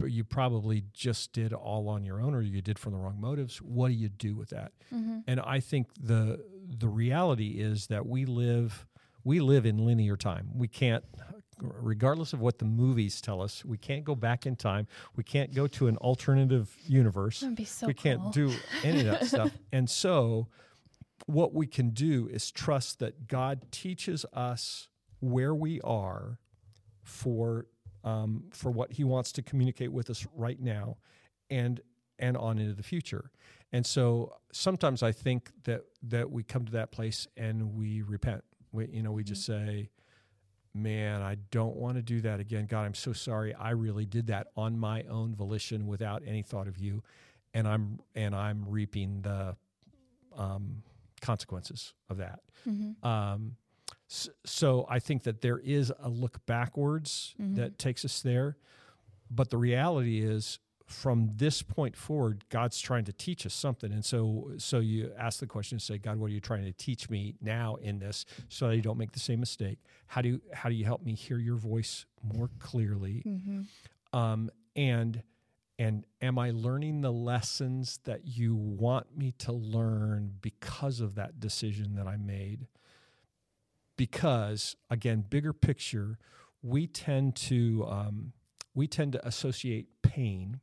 you 0.05 0.25
probably 0.25 0.85
just 0.93 1.33
did 1.33 1.53
all 1.53 1.89
on 1.89 2.05
your 2.05 2.21
own 2.21 2.35
or 2.35 2.41
you 2.41 2.63
did 2.63 2.79
from 2.79 2.93
the 2.93 2.99
wrong 2.99 3.21
motives. 3.21 3.59
What 3.59 3.89
do 3.89 3.95
you 3.95 4.09
do 4.09 4.35
with 4.35 4.51
that? 4.51 4.73
Mm-hmm. 4.95 5.19
and 5.27 5.41
i 5.41 5.59
think 5.59 5.89
the 6.01 6.45
the 6.69 6.89
reality 6.89 7.57
is 7.59 7.89
that 7.89 8.07
we 8.07 8.25
live 8.25 8.87
we 9.25 9.41
live 9.41 9.67
in 9.67 9.85
linear 9.85 10.17
time. 10.17 10.51
We 10.55 10.69
can't 10.69 11.05
regardless 11.59 12.33
of 12.33 12.41
what 12.41 12.59
the 12.59 12.67
movies 12.67 13.21
tell 13.21 13.41
us 13.41 13.65
we 13.65 13.79
can't 13.79 14.05
go 14.05 14.15
back 14.15 14.47
in 14.47 14.55
time. 14.57 14.87
We 15.17 15.25
can't 15.25 15.53
go 15.55 15.67
to 15.69 15.89
an 15.89 15.97
alternative 15.97 16.77
universe. 16.87 17.43
So 17.81 17.87
we 17.89 17.95
can't 17.95 18.33
do 18.33 18.53
any 18.85 19.01
of 19.01 19.07
that 19.07 19.27
stuff. 19.33 19.51
And 19.73 19.91
so, 19.91 20.49
what 21.27 21.55
we 21.55 21.67
can 21.67 21.91
do 21.91 22.29
is 22.31 22.53
trust 22.53 23.01
that 23.01 23.27
God 23.27 23.73
teaches 23.73 24.25
us 24.33 24.89
where 25.19 25.55
we 25.55 25.81
are 25.81 26.39
for 27.03 27.67
um, 28.07 28.45
for 28.53 28.71
what 28.71 28.93
He 28.93 29.05
wants 29.05 29.33
to 29.33 29.43
communicate 29.43 29.93
with 29.93 30.09
us 30.09 30.27
right 30.35 30.59
now, 30.59 30.97
and 31.51 31.81
and 32.19 32.37
on 32.37 32.59
into 32.59 32.73
the 32.73 32.83
future. 32.83 33.31
And 33.73 33.85
so, 33.85 34.33
sometimes 34.53 35.03
I 35.03 35.13
think 35.13 35.51
that 35.65 35.83
that 36.05 36.31
we 36.31 36.43
come 36.43 36.65
to 36.65 36.73
that 36.73 36.91
place 36.93 37.27
and 37.37 37.75
we 37.75 38.01
repent. 38.01 38.43
We 38.73 38.89
you 38.89 39.03
know 39.03 39.13
we 39.13 39.25
just 39.25 39.45
say. 39.45 39.91
Man, 40.75 41.23
I 41.23 41.37
don't 41.51 41.75
want 41.75 41.97
to 41.97 42.03
do 42.03 42.21
that 42.21 42.39
again. 42.39 42.67
God, 42.67 42.83
I'm 42.83 42.93
so 42.93 43.15
sorry. 43.15 43.55
I 43.55 43.71
really 43.71 44.05
did 44.05 44.27
that 44.27 44.49
on 44.59 44.79
my 44.79 45.05
own 45.05 45.35
volition 45.35 45.87
without 45.87 46.23
any 46.27 46.43
thought 46.43 46.69
of 46.69 46.77
you 46.77 47.03
and 47.57 47.67
I'm 47.67 47.99
and 48.15 48.37
I'm 48.37 48.67
reaping 48.69 49.23
the 49.23 49.57
um, 50.37 50.83
consequences 51.23 51.95
of 52.11 52.19
that. 52.19 52.41
Mm-hmm. 52.69 53.07
Um, 53.07 53.57
so 54.09 54.87
I 54.89 54.99
think 54.99 55.25
that 55.25 55.41
there 55.41 55.59
is 55.59 55.93
a 55.99 56.09
look 56.09 56.45
backwards 56.47 57.35
Mhm. 57.41 57.57
that 57.57 57.79
takes 57.79 58.05
us 58.05 58.23
there, 58.23 58.57
but 59.31 59.51
the 59.51 59.57
reality 59.59 60.21
is, 60.21 60.59
from 60.87 61.33
this 61.35 61.63
point 61.63 61.97
forward, 61.97 62.45
God's 62.49 62.79
trying 62.81 63.05
to 63.07 63.13
teach 63.13 63.45
us 63.45 63.53
something, 63.53 63.91
and 63.93 64.05
so 64.05 64.53
so 64.59 64.79
you 64.79 65.13
ask 65.19 65.41
the 65.41 65.47
question, 65.49 65.81
say, 65.81 65.99
God, 65.99 66.19
what 66.19 66.27
are 66.31 66.35
you 66.35 66.41
trying 66.41 66.63
to 66.65 66.73
teach 66.73 67.11
me 67.11 67.35
now 67.41 67.75
in 67.77 67.99
this, 67.99 68.25
so 68.49 68.69
that 68.69 68.77
you 68.77 68.83
don't 68.83 68.97
make 68.99 69.11
the 69.11 69.19
same 69.19 69.41
mistake? 69.41 69.81
How 70.07 70.23
do 70.23 70.29
you, 70.29 70.41
how 70.53 70.69
do 70.69 70.77
you 70.77 70.85
help 70.85 71.03
me 71.03 71.15
hear 71.15 71.39
your 71.39 71.57
voice 71.57 72.07
more 72.23 72.51
clearly? 72.61 73.23
Mm-hmm. 73.27 73.63
um, 74.17 74.51
and 74.77 75.23
and 75.79 76.07
am 76.23 76.39
I 76.39 76.53
learning 76.53 77.01
the 77.03 77.13
lessons 77.13 77.99
that 78.05 78.25
you 78.27 78.55
want 78.55 79.15
me 79.19 79.33
to 79.39 79.53
learn 79.53 80.37
because 80.41 81.01
of 81.01 81.17
that 81.17 81.39
decision 81.41 81.97
that 81.97 82.07
I 82.07 82.17
made? 82.17 82.67
Because 83.97 84.77
again, 84.91 85.25
bigger 85.29 85.53
picture, 85.53 86.19
we 86.63 86.87
tend 86.87 87.35
to 87.37 87.87
um, 87.89 88.33
we 88.75 88.87
tend 88.87 89.13
to 89.13 89.27
associate 89.27 89.87
pain 90.03 90.61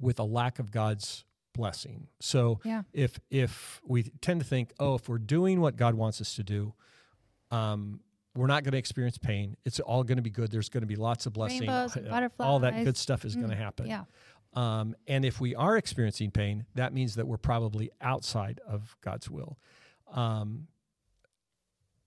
with 0.00 0.18
a 0.18 0.24
lack 0.24 0.58
of 0.58 0.70
God's 0.70 1.24
blessing. 1.54 2.06
So 2.20 2.60
Yeah. 2.64 2.82
if 2.92 3.18
if 3.30 3.80
we 3.84 4.04
tend 4.20 4.40
to 4.40 4.46
think, 4.46 4.72
oh, 4.78 4.94
if 4.94 5.08
we're 5.08 5.18
doing 5.18 5.60
what 5.60 5.76
God 5.76 5.94
wants 5.94 6.20
us 6.20 6.34
to 6.36 6.44
do, 6.44 6.74
um, 7.50 8.00
we're 8.36 8.46
not 8.46 8.62
going 8.62 8.72
to 8.72 8.78
experience 8.78 9.18
pain. 9.18 9.56
It's 9.64 9.80
all 9.80 10.04
going 10.04 10.16
to 10.18 10.22
be 10.22 10.30
good. 10.30 10.52
There's 10.52 10.68
going 10.68 10.82
to 10.82 10.86
be 10.86 10.94
lots 10.94 11.26
of 11.26 11.32
blessing. 11.32 11.62
Rainbows 11.62 11.96
Uh, 11.96 12.28
All 12.38 12.60
that 12.60 12.84
good 12.84 12.96
stuff 12.96 13.24
is 13.24 13.34
going 13.34 13.48
to 13.48 13.56
Mm, 13.56 13.58
happen. 13.58 13.86
Yeah. 13.86 14.04
Um, 14.54 14.94
and 15.08 15.24
if 15.24 15.40
we 15.40 15.54
are 15.56 15.76
experiencing 15.76 16.30
pain, 16.30 16.66
that 16.74 16.92
means 16.92 17.16
that 17.16 17.26
we're 17.26 17.36
probably 17.36 17.90
outside 18.00 18.60
of 18.66 18.96
God's 19.00 19.28
will. 19.28 19.58
Um, 20.12 20.68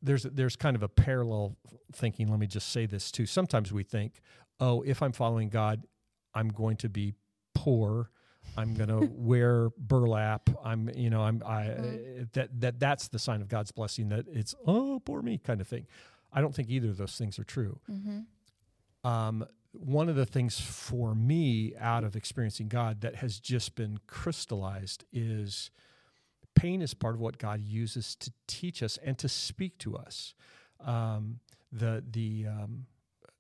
there's 0.02 0.24
there's 0.24 0.56
kind 0.56 0.76
of 0.76 0.84
a 0.84 0.90
parallel 0.90 1.58
thinking. 1.94 2.30
Let 2.30 2.40
me 2.40 2.48
just 2.48 2.70
say 2.72 2.86
this 2.86 3.12
too. 3.12 3.26
Sometimes 3.26 3.72
we 3.72 3.84
think, 3.84 4.22
oh, 4.60 4.82
if 4.82 5.02
I'm 5.02 5.12
following 5.12 5.50
God, 5.50 5.84
I'm 6.34 6.50
going 6.50 6.78
to 6.78 6.90
be 6.90 7.14
poor. 7.54 8.10
I'm 8.58 8.74
going 8.74 8.90
to 9.00 9.08
wear 9.12 9.70
burlap. 9.78 10.50
I'm, 10.64 10.90
you 10.96 11.10
know, 11.10 11.22
I'm, 11.22 11.42
I 11.46 11.64
Mhm. 11.66 12.34
that 12.34 12.60
that 12.62 12.80
that's 12.80 13.08
the 13.10 13.20
sign 13.20 13.42
of 13.42 13.48
God's 13.48 13.72
blessing. 13.72 14.10
That 14.10 14.26
it's 14.32 14.56
oh, 14.66 15.00
poor 15.06 15.22
me 15.22 15.38
kind 15.38 15.62
of 15.62 15.68
thing. 15.68 15.86
I 16.34 16.42
don't 16.42 16.56
think 16.56 16.70
either 16.70 16.90
of 16.90 16.98
those 16.98 17.18
things 17.18 17.38
are 17.40 17.44
true 17.44 17.80
Mm-hmm. 17.92 18.20
um, 19.10 19.46
one 19.74 20.10
of 20.10 20.16
the 20.16 20.26
things 20.26 20.60
for 20.60 21.16
me 21.16 21.74
out 21.80 22.04
of 22.04 22.16
experiencing 22.16 22.68
God 22.68 23.02
that 23.02 23.16
has 23.16 23.40
just 23.40 23.76
been 23.76 24.00
crystallized 24.08 25.06
is 25.14 25.72
pain 26.56 26.82
is 26.82 26.94
part 26.94 27.16
of 27.16 27.22
what 27.22 27.38
God 27.38 27.62
uses 27.62 28.16
to 28.16 28.32
teach 28.48 28.84
us 28.84 28.98
and 29.04 29.18
to 29.18 29.30
speak 29.30 29.78
to 29.80 29.96
us. 29.96 30.34
Um, 30.80 31.40
the 31.72 32.04
the 32.10 32.48
um, 32.48 32.86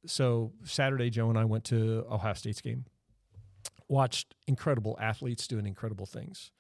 so 0.05 0.51
Saturday, 0.63 1.09
Joe 1.09 1.29
and 1.29 1.37
I 1.37 1.45
went 1.45 1.63
to 1.65 2.05
Ohio 2.09 2.33
State's 2.33 2.61
game, 2.61 2.85
watched 3.87 4.35
incredible 4.47 4.97
athletes 4.99 5.47
doing 5.47 5.65
incredible 5.65 6.05
things. 6.05 6.51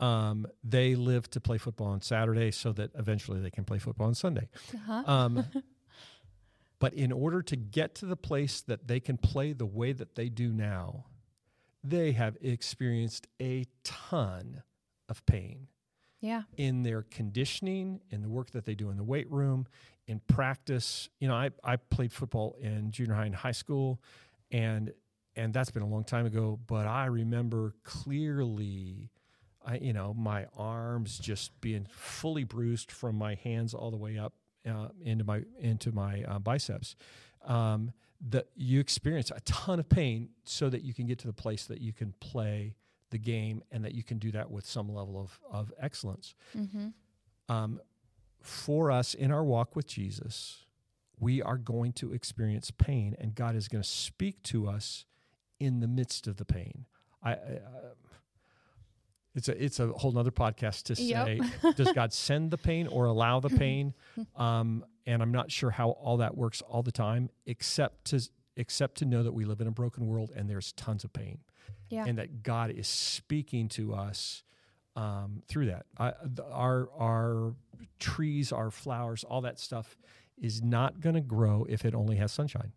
Um, 0.00 0.46
they 0.64 0.94
live 0.94 1.30
to 1.32 1.40
play 1.40 1.58
football 1.58 1.88
on 1.88 2.00
Saturday 2.00 2.50
so 2.50 2.72
that 2.72 2.90
eventually 2.94 3.40
they 3.40 3.50
can 3.50 3.64
play 3.64 3.78
football 3.78 4.06
on 4.06 4.14
Sunday. 4.14 4.48
Uh-huh. 4.74 5.02
Um, 5.06 5.44
but 6.78 6.94
in 6.94 7.12
order 7.12 7.42
to 7.42 7.56
get 7.56 7.94
to 7.96 8.06
the 8.06 8.16
place 8.16 8.62
that 8.62 8.88
they 8.88 8.98
can 8.98 9.18
play 9.18 9.52
the 9.52 9.66
way 9.66 9.92
that 9.92 10.14
they 10.14 10.30
do 10.30 10.52
now, 10.52 11.04
they 11.84 12.12
have 12.12 12.38
experienced 12.40 13.26
a 13.40 13.66
ton 13.84 14.62
of 15.08 15.24
pain 15.26 15.68
yeah. 16.20 16.42
in 16.56 16.82
their 16.82 17.02
conditioning, 17.02 18.00
in 18.10 18.22
the 18.22 18.28
work 18.28 18.50
that 18.50 18.64
they 18.64 18.74
do 18.74 18.90
in 18.90 18.96
the 18.96 19.04
weight 19.04 19.30
room, 19.30 19.66
in 20.06 20.20
practice. 20.26 21.08
You 21.18 21.28
know, 21.28 21.34
I, 21.34 21.50
I 21.64 21.76
played 21.76 22.12
football 22.12 22.56
in 22.60 22.90
junior 22.90 23.14
high 23.14 23.26
and 23.26 23.34
high 23.34 23.52
school, 23.52 24.00
and 24.50 24.92
and 25.36 25.54
that's 25.54 25.70
been 25.70 25.82
a 25.82 25.88
long 25.88 26.04
time 26.04 26.26
ago. 26.26 26.58
But 26.66 26.86
I 26.86 27.06
remember 27.06 27.74
clearly, 27.84 29.10
I 29.64 29.76
you 29.76 29.92
know 29.92 30.14
my 30.14 30.46
arms 30.56 31.18
just 31.18 31.58
being 31.60 31.86
fully 31.90 32.44
bruised 32.44 32.90
from 32.90 33.16
my 33.16 33.34
hands 33.36 33.72
all 33.72 33.90
the 33.90 33.96
way 33.96 34.18
up 34.18 34.34
uh, 34.68 34.88
into 35.02 35.24
my 35.24 35.42
into 35.58 35.92
my 35.92 36.22
uh, 36.24 36.38
biceps. 36.38 36.96
Um, 37.44 37.92
that 38.28 38.48
you 38.54 38.80
experience 38.80 39.30
a 39.34 39.40
ton 39.46 39.80
of 39.80 39.88
pain 39.88 40.28
so 40.44 40.68
that 40.68 40.82
you 40.82 40.92
can 40.92 41.06
get 41.06 41.18
to 41.20 41.26
the 41.26 41.32
place 41.32 41.64
that 41.64 41.80
you 41.80 41.90
can 41.90 42.12
play 42.20 42.74
the 43.10 43.18
game 43.18 43.62
and 43.70 43.84
that 43.84 43.94
you 43.94 44.02
can 44.02 44.18
do 44.18 44.30
that 44.32 44.50
with 44.50 44.66
some 44.66 44.88
level 44.92 45.20
of, 45.20 45.40
of 45.50 45.72
excellence. 45.80 46.34
Mm-hmm. 46.56 46.88
Um, 47.48 47.80
for 48.42 48.90
us 48.90 49.14
in 49.14 49.30
our 49.30 49.44
walk 49.44 49.76
with 49.76 49.86
Jesus, 49.86 50.64
we 51.18 51.42
are 51.42 51.58
going 51.58 51.92
to 51.94 52.12
experience 52.12 52.70
pain, 52.70 53.14
and 53.20 53.34
God 53.34 53.54
is 53.54 53.68
going 53.68 53.82
to 53.82 53.88
speak 53.88 54.42
to 54.44 54.66
us 54.66 55.04
in 55.58 55.80
the 55.80 55.88
midst 55.88 56.26
of 56.26 56.38
the 56.38 56.44
pain. 56.46 56.86
I, 57.22 57.32
I, 57.32 57.34
uh, 57.34 57.38
it's 59.34 59.48
a 59.48 59.64
it's 59.64 59.78
a 59.78 59.88
whole 59.88 60.10
nother 60.10 60.30
podcast 60.32 60.84
to 60.84 61.00
Yep. 61.00 61.26
say 61.26 61.72
does 61.76 61.92
God 61.92 62.12
send 62.12 62.50
the 62.50 62.58
pain 62.58 62.86
or 62.88 63.04
allow 63.04 63.40
the 63.40 63.50
pain? 63.50 63.94
Um, 64.36 64.84
and 65.06 65.22
I'm 65.22 65.32
not 65.32 65.50
sure 65.50 65.70
how 65.70 65.90
all 65.90 66.18
that 66.18 66.36
works 66.36 66.62
all 66.62 66.82
the 66.82 66.92
time, 66.92 67.30
except 67.46 68.06
to 68.06 68.20
except 68.56 68.96
to 68.98 69.04
know 69.04 69.22
that 69.22 69.32
we 69.32 69.44
live 69.44 69.60
in 69.60 69.66
a 69.66 69.70
broken 69.70 70.06
world 70.06 70.30
and 70.34 70.48
there's 70.48 70.72
tons 70.72 71.04
of 71.04 71.12
pain 71.12 71.38
Yeah. 71.90 72.04
and 72.06 72.16
that 72.18 72.42
God 72.42 72.70
is 72.70 72.88
speaking 72.88 73.68
to 73.70 73.94
us 73.94 74.42
um, 74.96 75.42
through 75.48 75.66
that. 75.66 75.86
I, 75.98 76.12
the, 76.24 76.44
our 76.46 76.88
our 76.98 77.54
trees, 77.98 78.52
our 78.52 78.70
flowers, 78.70 79.22
all 79.24 79.42
that 79.42 79.58
stuff 79.60 79.96
is 80.40 80.62
not 80.62 81.00
going 81.00 81.14
to 81.14 81.20
grow 81.20 81.66
if 81.68 81.84
it 81.84 81.94
only 81.94 82.16
has 82.16 82.32
sunshine. 82.32 82.72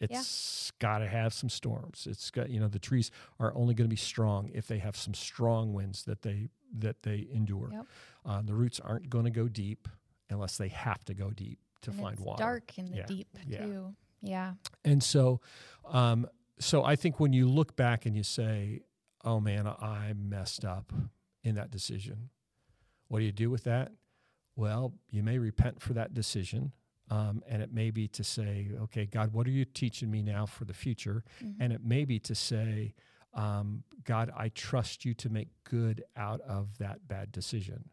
It's 0.00 0.72
got 0.80 0.98
to 0.98 1.06
have 1.08 1.32
some 1.32 1.48
storms. 1.48 2.06
It's 2.10 2.30
got 2.30 2.50
you 2.50 2.60
know 2.60 2.68
the 2.68 2.78
trees 2.78 3.10
are 3.38 3.54
only 3.54 3.74
going 3.74 3.86
to 3.86 3.90
be 3.90 3.96
strong 3.96 4.50
if 4.52 4.66
they 4.66 4.78
have 4.78 4.96
some 4.96 5.14
strong 5.14 5.72
winds 5.72 6.02
that 6.04 6.22
they 6.22 6.48
that 6.78 7.02
they 7.04 7.26
endure. 7.32 7.70
Yep. 7.72 7.86
Uh, 8.26 8.42
the 8.42 8.54
roots 8.54 8.80
aren't 8.80 9.08
going 9.08 9.24
to 9.24 9.30
go 9.30 9.48
deep 9.48 9.88
unless 10.30 10.58
they 10.58 10.68
have 10.68 11.04
to 11.04 11.14
go 11.14 11.30
deep 11.30 11.58
to 11.82 11.90
and 11.90 12.00
find 12.00 12.14
it's 12.14 12.22
water. 12.22 12.42
dark 12.42 12.76
in 12.78 12.90
the 12.90 12.96
Yeah. 12.98 13.06
deep 13.06 13.28
Yeah. 13.46 13.58
too. 13.64 13.94
Yeah. 14.20 14.54
And 14.84 15.02
so, 15.02 15.40
um, 15.86 16.26
so 16.58 16.84
I 16.84 16.96
think 16.96 17.18
when 17.20 17.32
you 17.32 17.48
look 17.48 17.76
back 17.76 18.06
and 18.06 18.16
you 18.16 18.22
say, 18.22 18.82
"Oh 19.24 19.40
man, 19.40 19.66
I 19.66 20.12
messed 20.16 20.64
up 20.64 20.92
in 21.42 21.54
that 21.56 21.70
decision," 21.70 22.30
what 23.08 23.18
do 23.20 23.24
you 23.24 23.32
do 23.32 23.50
with 23.50 23.64
that? 23.64 23.92
Well, 24.56 24.94
you 25.10 25.22
may 25.22 25.38
repent 25.38 25.82
for 25.82 25.94
that 25.94 26.14
decision, 26.14 26.72
um, 27.10 27.42
and 27.48 27.60
it 27.62 27.72
may 27.72 27.90
be 27.90 28.06
to 28.08 28.22
say, 28.24 28.70
"Okay, 28.82 29.06
God, 29.06 29.32
what 29.32 29.46
are 29.46 29.50
you 29.50 29.64
teaching 29.64 30.10
me 30.10 30.22
now 30.22 30.46
for 30.46 30.64
the 30.64 30.74
future?" 30.74 31.24
Mhm. 31.42 31.56
And 31.60 31.72
it 31.72 31.82
may 31.84 32.04
be 32.04 32.18
to 32.20 32.34
say, 32.34 32.94
um, 33.32 33.82
"God, 34.04 34.30
I 34.36 34.48
trust 34.50 35.04
you 35.04 35.12
to 35.14 35.28
make 35.28 35.48
good 35.64 36.04
out 36.16 36.40
of 36.42 36.78
that 36.78 37.08
bad 37.08 37.32
decision." 37.32 37.90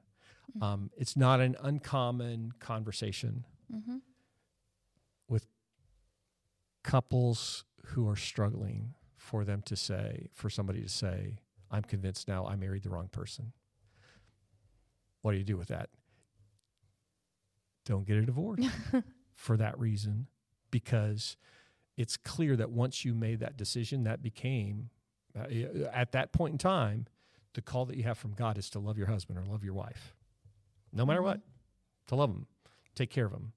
Mhm. 0.55 0.61
Um, 0.63 0.91
it's 0.97 1.15
not 1.15 1.39
an 1.39 1.55
uncommon 1.61 2.51
conversation 2.59 3.45
Mm-hmm. 3.71 3.97
Couples 6.83 7.65
who 7.87 8.07
are 8.07 8.15
struggling 8.15 8.93
for 9.17 9.43
them 9.43 9.61
to 9.63 9.75
say, 9.75 10.29
for 10.33 10.49
somebody 10.49 10.81
to 10.81 10.89
say, 10.89 11.39
I'm 11.69 11.83
convinced 11.83 12.27
now 12.27 12.45
I 12.45 12.55
married 12.55 12.83
the 12.83 12.89
wrong 12.89 13.07
person. 13.11 13.53
What 15.21 15.31
do 15.31 15.37
you 15.37 15.43
do 15.43 15.57
with 15.57 15.69
that? 15.69 15.89
don't 17.85 18.05
get 18.05 18.17
a 18.17 18.21
divorce 18.21 18.65
for 19.35 19.57
that 19.57 19.77
reason 19.79 20.27
because 20.69 21.37
it's 21.97 22.17
clear 22.17 22.55
that 22.55 22.69
once 22.69 23.03
you 23.03 23.13
made 23.13 23.39
that 23.39 23.57
decision, 23.57 24.03
that 24.03 24.21
became, 24.21 24.89
uh, 25.37 25.45
at 25.91 26.11
that 26.13 26.31
point 26.31 26.53
in 26.53 26.57
time, 26.57 27.05
the 27.53 27.61
call 27.61 27.85
that 27.85 27.97
you 27.97 28.03
have 28.03 28.17
from 28.17 28.33
God 28.33 28.57
is 28.57 28.69
to 28.71 28.79
love 28.79 28.97
your 28.97 29.07
husband 29.07 29.37
or 29.37 29.45
love 29.45 29.63
your 29.63 29.73
wife, 29.73 30.15
no 30.93 31.05
matter 31.05 31.21
what, 31.21 31.41
to 32.07 32.15
love 32.15 32.29
them, 32.29 32.47
take 32.95 33.09
care 33.09 33.25
of 33.25 33.31
them, 33.31 33.51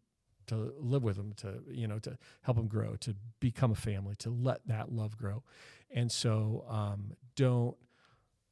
to 0.48 0.72
live 0.78 1.02
with 1.02 1.16
them, 1.16 1.32
to 1.38 1.62
you 1.70 1.86
know, 1.88 1.98
to 2.00 2.16
help 2.42 2.56
them 2.56 2.66
grow, 2.68 2.96
to 2.96 3.14
become 3.40 3.70
a 3.70 3.74
family, 3.76 4.14
to 4.16 4.30
let 4.30 4.66
that 4.66 4.92
love 4.92 5.16
grow, 5.16 5.42
and 5.90 6.10
so 6.10 6.64
um, 6.68 7.12
don't 7.36 7.76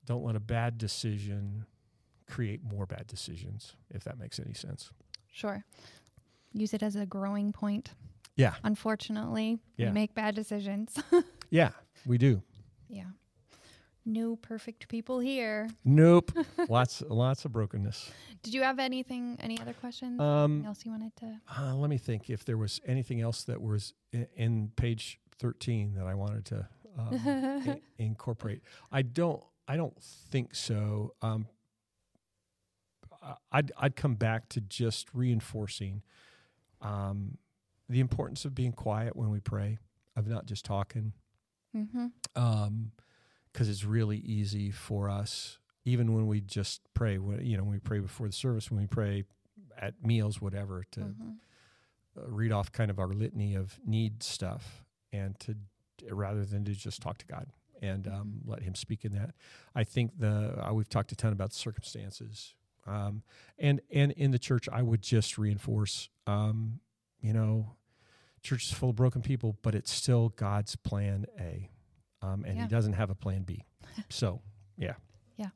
don't 0.05 0.25
let 0.25 0.37
a 0.37 0.41
bad 0.41 0.79
decision 0.79 1.65
create 2.29 2.63
more 2.65 2.87
bad 2.87 3.07
decisions, 3.07 3.75
if 3.91 4.05
that 4.05 4.19
makes 4.19 4.39
any 4.41 4.55
sense. 4.55 4.91
Sure. 5.31 5.65
Use 6.53 6.75
it 6.75 6.83
as 6.83 6.97
a 6.97 7.07
growing 7.07 7.53
point. 7.53 7.91
Yeah. 8.37 8.55
Unfortunately, 8.65 9.59
Yeah. 9.77 9.89
we 9.89 9.93
make 9.93 10.15
bad 10.15 10.35
decisions. 10.35 10.99
Yeah, 11.51 11.73
we 12.07 12.17
do. 12.17 12.43
yeah. 12.89 13.11
No 14.05 14.37
perfect 14.37 14.89
people 14.89 15.21
here. 15.21 15.69
Nope. 15.85 16.33
lots 16.69 17.03
lots 17.09 17.45
of 17.45 17.53
brokenness. 17.53 18.11
Did 18.43 18.55
you 18.55 18.63
have 18.63 18.79
anything, 18.81 19.37
any 19.41 19.61
other 19.61 19.73
questions? 19.75 20.21
Um, 20.21 20.53
Anything 20.53 20.67
else 20.67 20.85
you 20.85 20.91
wanted 20.91 21.15
to? 21.17 21.41
Uh, 21.57 21.75
let 21.77 21.89
me 21.89 21.99
think 21.99 22.29
if 22.29 22.45
there 22.45 22.57
was 22.57 22.81
anything 22.85 23.21
else 23.21 23.45
that 23.45 23.63
was 23.63 23.95
in, 24.13 24.27
in 24.37 24.73
page 24.75 25.21
13 25.39 25.95
that 25.95 26.07
I 26.07 26.15
wanted 26.15 26.45
to 26.47 26.69
um, 26.99 27.81
incorporate. 27.99 28.63
I 28.91 29.03
don't. 29.03 29.43
I 29.69 29.77
don't 29.77 29.97
think 30.03 30.55
so. 30.57 31.15
Um, 31.23 31.47
I'd 33.53 33.71
I'd 33.79 33.95
come 33.95 34.17
back 34.17 34.49
to 34.51 34.61
just 34.61 35.09
reinforcing 35.15 36.03
um, 36.81 37.39
the 37.89 38.01
importance 38.01 38.45
of 38.45 38.55
being 38.55 38.73
quiet 38.73 39.15
when 39.15 39.31
we 39.31 39.39
pray, 39.39 39.79
of 40.17 40.27
not 40.27 40.47
just 40.47 40.65
talking, 40.65 41.13
Mm-hmm. 41.77 42.07
Because 43.53 43.69
it's 43.69 43.85
really 43.85 44.19
easy 44.19 44.71
for 44.71 45.09
us, 45.11 45.59
even 45.85 46.13
when 46.15 46.27
we 46.27 46.41
just 46.41 46.81
pray. 46.95 47.19
When, 47.19 47.45
you 47.45 47.57
know, 47.57 47.65
when 47.65 47.73
we 47.73 47.79
pray 47.81 47.99
before 47.99 48.27
the 48.27 48.33
service, 48.33 48.71
when 48.71 48.81
we 48.81 48.87
pray 48.87 49.25
at 49.79 49.95
meals, 50.05 50.41
whatever, 50.41 50.85
to 50.93 51.01
Mm-hmm. 51.01 51.31
uh, 52.19 52.27
read 52.27 52.53
off 52.53 52.71
kind 52.73 52.91
of 52.91 52.99
our 52.99 53.09
litany 53.09 53.55
of 53.55 53.79
need 53.87 54.23
stuff 54.23 54.85
and 55.13 55.39
to 55.41 55.57
rather 56.11 56.45
than 56.45 56.65
to 56.65 56.73
just 56.73 57.01
talk 57.01 57.17
to 57.19 57.27
God 57.27 57.47
and 57.81 58.07
um, 58.07 58.41
let 58.45 58.63
Him 58.63 58.75
speak 58.75 59.05
in 59.05 59.13
that. 59.13 59.31
I 59.75 59.85
think 59.85 60.19
the 60.19 60.55
uh, 60.69 60.73
we've 60.75 60.89
talked 60.89 61.11
a 61.13 61.17
ton 61.17 61.33
about 61.33 61.53
circumstances, 61.53 62.55
um, 62.87 63.23
and 63.59 63.81
and 63.91 64.13
in 64.13 64.31
the 64.31 64.39
church, 64.39 64.69
I 64.73 64.83
would 64.83 65.03
just 65.03 65.39
reinforce, 65.39 66.09
um, 66.27 66.81
you 67.21 67.33
know, 67.33 67.77
church 68.43 68.65
is 68.67 68.73
full 68.73 68.91
of 68.91 68.97
broken 68.97 69.23
people, 69.23 69.57
but 69.63 69.75
it's 69.75 69.91
still 69.91 70.31
God's 70.31 70.77
plan 70.77 71.27
A, 71.41 71.71
um, 72.23 72.45
and 72.45 72.57
Yeah. 72.57 72.63
He 72.63 72.69
doesn't 72.69 72.95
have 72.95 73.11
a 73.11 73.15
plan 73.15 73.43
B. 73.43 73.65
So 74.09 74.41
yeah. 74.79 74.95
Yeah. 75.37 75.49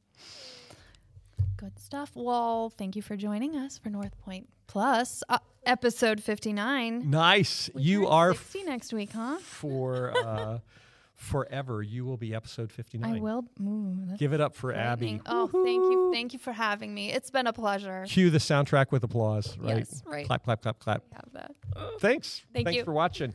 Good 1.56 1.78
stuff. 1.78 2.10
Well, 2.14 2.70
thank 2.70 2.96
you 2.96 3.02
for 3.02 3.16
joining 3.16 3.56
us 3.56 3.78
for 3.78 3.88
Northpointe 3.88 4.44
Plus, 4.66 5.22
uh, 5.28 5.38
episode 5.64 6.22
59. 6.22 7.08
nice, 7.08 7.70
We 7.74 7.82
you 7.82 8.08
are 8.08 8.32
60 8.34 8.64
next 8.64 8.92
week, 8.92 9.12
huh? 9.12 9.38
for 9.38 10.12
uh, 10.16 10.58
forever. 11.14 11.82
You 11.82 12.04
will 12.04 12.16
be 12.18 12.34
episode 12.34 12.70
fifty 12.72 12.98
nine. 12.98 13.16
I 13.16 13.20
will. 13.20 13.44
Ooh, 13.62 14.16
Give 14.18 14.32
it 14.34 14.40
up 14.40 14.54
for. 14.54 14.74
Abby. 14.74 15.20
Oh, 15.24 15.46
thank 15.46 15.64
you. 15.66 16.10
Thank 16.12 16.32
you 16.34 16.38
for 16.38 16.52
having 16.52 16.92
me. 16.92 17.10
It's 17.12 17.30
been 17.30 17.46
a 17.46 17.52
pleasure. 17.54 18.04
Cue 18.06 18.28
the 18.28 18.38
soundtrack 18.38 18.90
with 18.90 19.02
applause, 19.04 19.56
right? 19.58 19.78
Yes, 19.78 20.02
right. 20.04 20.26
Clap, 20.26 20.44
clap, 20.44 20.60
clap, 20.62 20.78
clap. 20.78 21.02
Have 21.12 21.32
that. 21.32 21.54
Thanks. 22.00 22.42
Thank 22.52 22.66
Thanks 22.66 22.76
you. 22.78 22.84
for 22.84 22.92
watching. 22.92 23.32